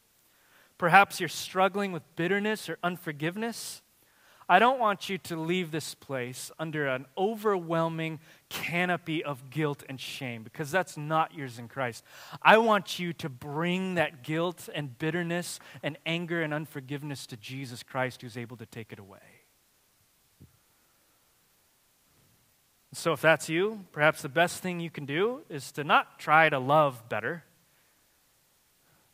Perhaps 0.77 1.19
you're 1.19 1.27
struggling 1.27 1.91
with 1.91 2.03
bitterness 2.15 2.69
or 2.69 2.77
unforgiveness. 2.83 3.81
I 4.47 4.59
don't 4.59 4.79
want 4.79 5.09
you 5.09 5.17
to 5.17 5.35
leave 5.35 5.71
this 5.71 5.93
place 5.93 6.51
under 6.57 6.87
an 6.87 7.05
overwhelming 7.17 8.21
canopy 8.47 9.21
of 9.21 9.49
guilt 9.49 9.83
and 9.89 9.99
shame 9.99 10.41
because 10.41 10.71
that's 10.71 10.95
not 10.95 11.33
yours 11.33 11.59
in 11.59 11.67
Christ. 11.67 12.05
I 12.41 12.59
want 12.59 12.97
you 12.97 13.11
to 13.11 13.27
bring 13.27 13.95
that 13.95 14.23
guilt 14.23 14.69
and 14.73 14.97
bitterness 14.97 15.59
and 15.83 15.97
anger 16.05 16.41
and 16.41 16.53
unforgiveness 16.53 17.27
to 17.27 17.35
Jesus 17.35 17.83
Christ 17.83 18.21
who's 18.21 18.37
able 18.37 18.55
to 18.55 18.65
take 18.65 18.93
it 18.93 18.99
away. 18.99 19.36
So, 22.97 23.13
if 23.13 23.21
that's 23.21 23.47
you, 23.47 23.85
perhaps 23.91 24.23
the 24.23 24.27
best 24.27 24.63
thing 24.63 24.79
you 24.79 24.89
can 24.89 25.05
do 25.05 25.41
is 25.51 25.71
to 25.73 25.83
not 25.83 26.17
try 26.17 26.49
to 26.49 26.57
love 26.57 27.07
better, 27.07 27.43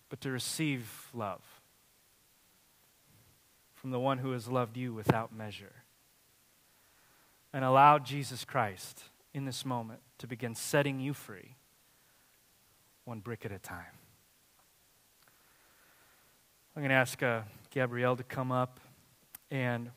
but 0.08 0.22
to 0.22 0.32
receive 0.32 1.10
love 1.14 1.42
from 3.76 3.92
the 3.92 4.00
one 4.00 4.20
who 4.20 4.32
has 4.32 4.48
loved 4.48 4.78
you 4.78 4.94
without 4.94 5.36
measure. 5.36 5.84
And 7.52 7.66
allow 7.66 8.00
Jesus 8.00 8.46
Christ 8.46 9.04
in 9.34 9.44
this 9.44 9.66
moment 9.66 10.00
to 10.20 10.28
begin 10.28 10.56
setting 10.56 11.02
you 11.02 11.14
free, 11.14 11.58
one 13.04 13.20
brick 13.20 13.46
at 13.46 13.52
a 13.52 13.60
time. 13.60 13.98
I'm 16.74 16.84
going 16.84 16.90
to 16.90 16.96
ask 16.96 17.22
uh, 17.22 17.42
Gabrielle 17.70 18.16
to 18.16 18.24
come 18.24 18.50
up. 18.50 18.80
And, 19.52 19.92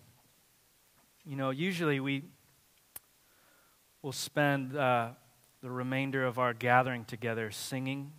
you 1.24 1.36
know, 1.36 1.50
usually 1.50 2.00
we 2.00 2.24
we'll 4.06 4.12
spend 4.12 4.76
uh, 4.76 5.08
the 5.62 5.68
remainder 5.68 6.24
of 6.24 6.38
our 6.38 6.54
gathering 6.54 7.04
together 7.04 7.50
singing 7.50 8.12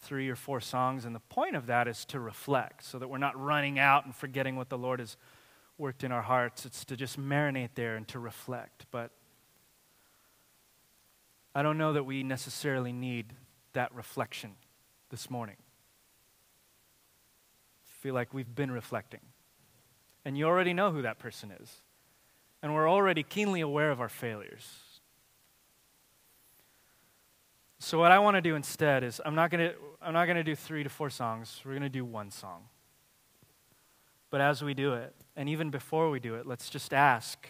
three 0.00 0.28
or 0.28 0.36
four 0.36 0.60
songs. 0.60 1.06
And 1.06 1.14
the 1.14 1.20
point 1.20 1.56
of 1.56 1.64
that 1.68 1.88
is 1.88 2.04
to 2.06 2.20
reflect 2.20 2.84
so 2.84 2.98
that 2.98 3.08
we're 3.08 3.16
not 3.16 3.34
running 3.42 3.78
out 3.78 4.04
and 4.04 4.14
forgetting 4.14 4.54
what 4.54 4.68
the 4.68 4.76
Lord 4.76 5.00
has 5.00 5.16
worked 5.78 6.04
in 6.04 6.12
our 6.12 6.20
hearts. 6.20 6.66
It's 6.66 6.84
to 6.84 6.94
just 6.94 7.18
marinate 7.18 7.70
there 7.74 7.96
and 7.96 8.06
to 8.08 8.18
reflect. 8.18 8.84
But 8.90 9.10
I 11.54 11.62
don't 11.62 11.78
know 11.78 11.94
that 11.94 12.04
we 12.04 12.22
necessarily 12.22 12.92
need 12.92 13.32
that 13.72 13.94
reflection 13.94 14.56
this 15.08 15.30
morning. 15.30 15.56
I 17.80 18.02
feel 18.02 18.12
like 18.12 18.34
we've 18.34 18.54
been 18.54 18.70
reflecting. 18.70 19.20
And 20.26 20.36
you 20.36 20.44
already 20.44 20.74
know 20.74 20.90
who 20.90 21.00
that 21.00 21.18
person 21.18 21.50
is. 21.50 21.76
And 22.62 22.74
we're 22.74 22.90
already 22.90 23.22
keenly 23.22 23.62
aware 23.62 23.90
of 23.90 24.02
our 24.02 24.10
failures. 24.10 24.82
So 27.78 27.98
what 27.98 28.10
I 28.10 28.18
want 28.18 28.36
to 28.36 28.40
do 28.40 28.56
instead 28.56 29.04
is 29.04 29.20
I'm 29.24 29.34
not 29.34 29.50
going 29.50 29.70
to 29.70 29.76
I'm 30.00 30.12
not 30.12 30.26
going 30.26 30.36
to 30.36 30.44
do 30.44 30.54
3 30.54 30.84
to 30.84 30.88
4 30.88 31.10
songs. 31.10 31.60
We're 31.64 31.72
going 31.72 31.82
to 31.82 31.88
do 31.88 32.04
one 32.04 32.30
song. 32.30 32.64
But 34.30 34.40
as 34.40 34.62
we 34.62 34.74
do 34.74 34.94
it, 34.94 35.14
And 35.38 35.48
even 35.48 35.70
before 35.70 36.10
we 36.10 36.18
do 36.18 36.34
it, 36.34 36.46
let's 36.46 36.68
just 36.68 36.92
ask 36.92 37.48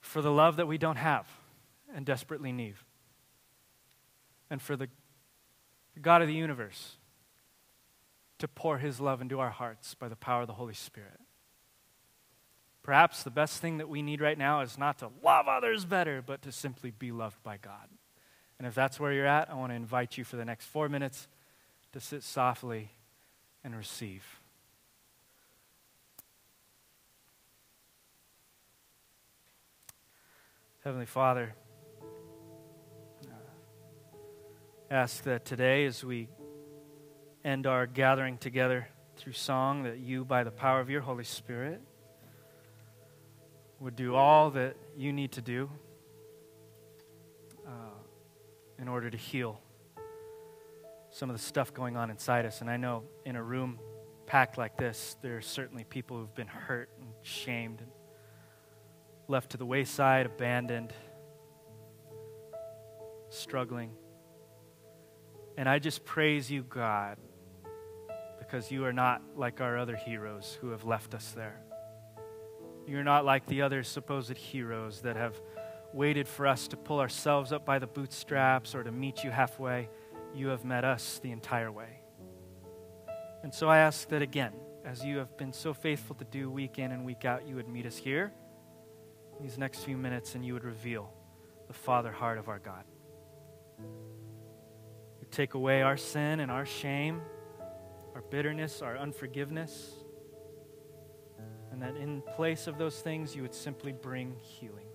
for 0.00 0.22
the 0.22 0.32
love 0.32 0.56
that 0.56 0.66
we 0.66 0.78
don't 0.78 0.96
have 0.96 1.28
and 1.94 2.06
desperately 2.06 2.52
need. 2.52 2.76
And 4.48 4.62
for 4.62 4.76
the 4.76 4.88
God 6.00 6.22
of 6.22 6.28
the 6.28 6.34
universe 6.34 6.96
to 8.38 8.48
pour 8.48 8.78
his 8.78 8.98
love 8.98 9.20
into 9.20 9.38
our 9.40 9.50
hearts 9.50 9.94
by 9.94 10.08
the 10.08 10.16
power 10.16 10.40
of 10.40 10.46
the 10.46 10.54
Holy 10.54 10.72
Spirit. 10.72 11.20
Perhaps 12.82 13.22
the 13.22 13.30
best 13.30 13.60
thing 13.60 13.76
that 13.76 13.90
we 13.90 14.00
need 14.00 14.22
right 14.22 14.38
now 14.38 14.62
is 14.62 14.78
not 14.78 14.98
to 15.00 15.10
love 15.22 15.48
others 15.48 15.84
better, 15.84 16.22
but 16.22 16.40
to 16.42 16.50
simply 16.52 16.90
be 16.90 17.12
loved 17.12 17.42
by 17.42 17.58
God. 17.58 17.88
And 18.58 18.66
if 18.66 18.74
that's 18.74 18.98
where 18.98 19.12
you're 19.12 19.26
at, 19.26 19.50
I 19.50 19.54
want 19.54 19.72
to 19.72 19.76
invite 19.76 20.16
you 20.16 20.24
for 20.24 20.36
the 20.36 20.44
next 20.44 20.66
four 20.66 20.88
minutes 20.88 21.28
to 21.92 22.00
sit 22.00 22.22
softly 22.22 22.90
and 23.62 23.76
receive. 23.76 24.24
Heavenly 30.82 31.06
Father, 31.06 31.54
ask 34.90 35.24
that 35.24 35.44
today, 35.44 35.84
as 35.84 36.04
we 36.04 36.28
end 37.44 37.66
our 37.66 37.86
gathering 37.86 38.38
together 38.38 38.86
through 39.16 39.32
song, 39.32 39.82
that 39.82 39.98
you, 39.98 40.24
by 40.24 40.44
the 40.44 40.50
power 40.50 40.80
of 40.80 40.88
your 40.88 41.00
Holy 41.00 41.24
Spirit, 41.24 41.80
would 43.80 43.96
do 43.96 44.14
all 44.14 44.50
that 44.50 44.76
you 44.96 45.12
need 45.12 45.32
to 45.32 45.42
do 45.42 45.68
uh, 45.68 45.85
in 48.78 48.88
order 48.88 49.10
to 49.10 49.16
heal 49.16 49.60
some 51.10 51.30
of 51.30 51.36
the 51.36 51.42
stuff 51.42 51.72
going 51.72 51.96
on 51.96 52.10
inside 52.10 52.44
us. 52.44 52.60
And 52.60 52.70
I 52.70 52.76
know 52.76 53.04
in 53.24 53.36
a 53.36 53.42
room 53.42 53.78
packed 54.26 54.58
like 54.58 54.76
this, 54.76 55.16
there 55.22 55.36
are 55.36 55.42
certainly 55.42 55.84
people 55.84 56.18
who've 56.18 56.34
been 56.34 56.46
hurt 56.46 56.90
and 57.00 57.08
shamed 57.22 57.80
and 57.80 57.90
left 59.28 59.50
to 59.50 59.56
the 59.56 59.66
wayside, 59.66 60.26
abandoned, 60.26 60.92
struggling. 63.30 63.92
And 65.56 65.68
I 65.68 65.78
just 65.78 66.04
praise 66.04 66.50
you, 66.50 66.62
God, 66.62 67.16
because 68.38 68.70
you 68.70 68.84
are 68.84 68.92
not 68.92 69.22
like 69.36 69.60
our 69.60 69.78
other 69.78 69.96
heroes 69.96 70.58
who 70.60 70.70
have 70.70 70.84
left 70.84 71.14
us 71.14 71.32
there. 71.32 71.60
You're 72.86 73.04
not 73.04 73.24
like 73.24 73.46
the 73.46 73.62
other 73.62 73.82
supposed 73.82 74.36
heroes 74.36 75.00
that 75.00 75.16
have 75.16 75.40
waited 75.96 76.28
for 76.28 76.46
us 76.46 76.68
to 76.68 76.76
pull 76.76 77.00
ourselves 77.00 77.52
up 77.52 77.64
by 77.64 77.78
the 77.78 77.86
bootstraps 77.86 78.74
or 78.74 78.82
to 78.82 78.92
meet 78.92 79.24
you 79.24 79.30
halfway. 79.30 79.88
You 80.34 80.48
have 80.48 80.62
met 80.62 80.84
us 80.84 81.18
the 81.22 81.32
entire 81.32 81.72
way. 81.72 82.02
And 83.42 83.54
so 83.54 83.68
I 83.68 83.78
ask 83.78 84.06
that 84.10 84.20
again, 84.20 84.52
as 84.84 85.02
you 85.02 85.16
have 85.16 85.38
been 85.38 85.54
so 85.54 85.72
faithful 85.72 86.14
to 86.16 86.24
do 86.24 86.50
week 86.50 86.78
in 86.78 86.92
and 86.92 87.06
week 87.06 87.24
out, 87.24 87.48
you 87.48 87.56
would 87.56 87.68
meet 87.68 87.86
us 87.86 87.96
here 87.96 88.32
these 89.40 89.58
next 89.58 89.80
few 89.80 89.96
minutes 89.96 90.34
and 90.34 90.44
you 90.44 90.52
would 90.52 90.64
reveal 90.64 91.10
the 91.66 91.72
Father 91.72 92.12
heart 92.12 92.38
of 92.38 92.48
our 92.48 92.58
God. 92.58 92.84
You 93.78 95.26
take 95.30 95.54
away 95.54 95.82
our 95.82 95.96
sin 95.96 96.40
and 96.40 96.50
our 96.50 96.66
shame, 96.66 97.22
our 98.14 98.22
bitterness, 98.22 98.82
our 98.82 98.98
unforgiveness, 98.98 99.94
and 101.72 101.80
that 101.82 101.96
in 101.96 102.22
place 102.34 102.66
of 102.66 102.78
those 102.78 103.00
things, 103.00 103.34
you 103.34 103.42
would 103.42 103.54
simply 103.54 103.92
bring 103.92 104.36
healing. 104.40 104.85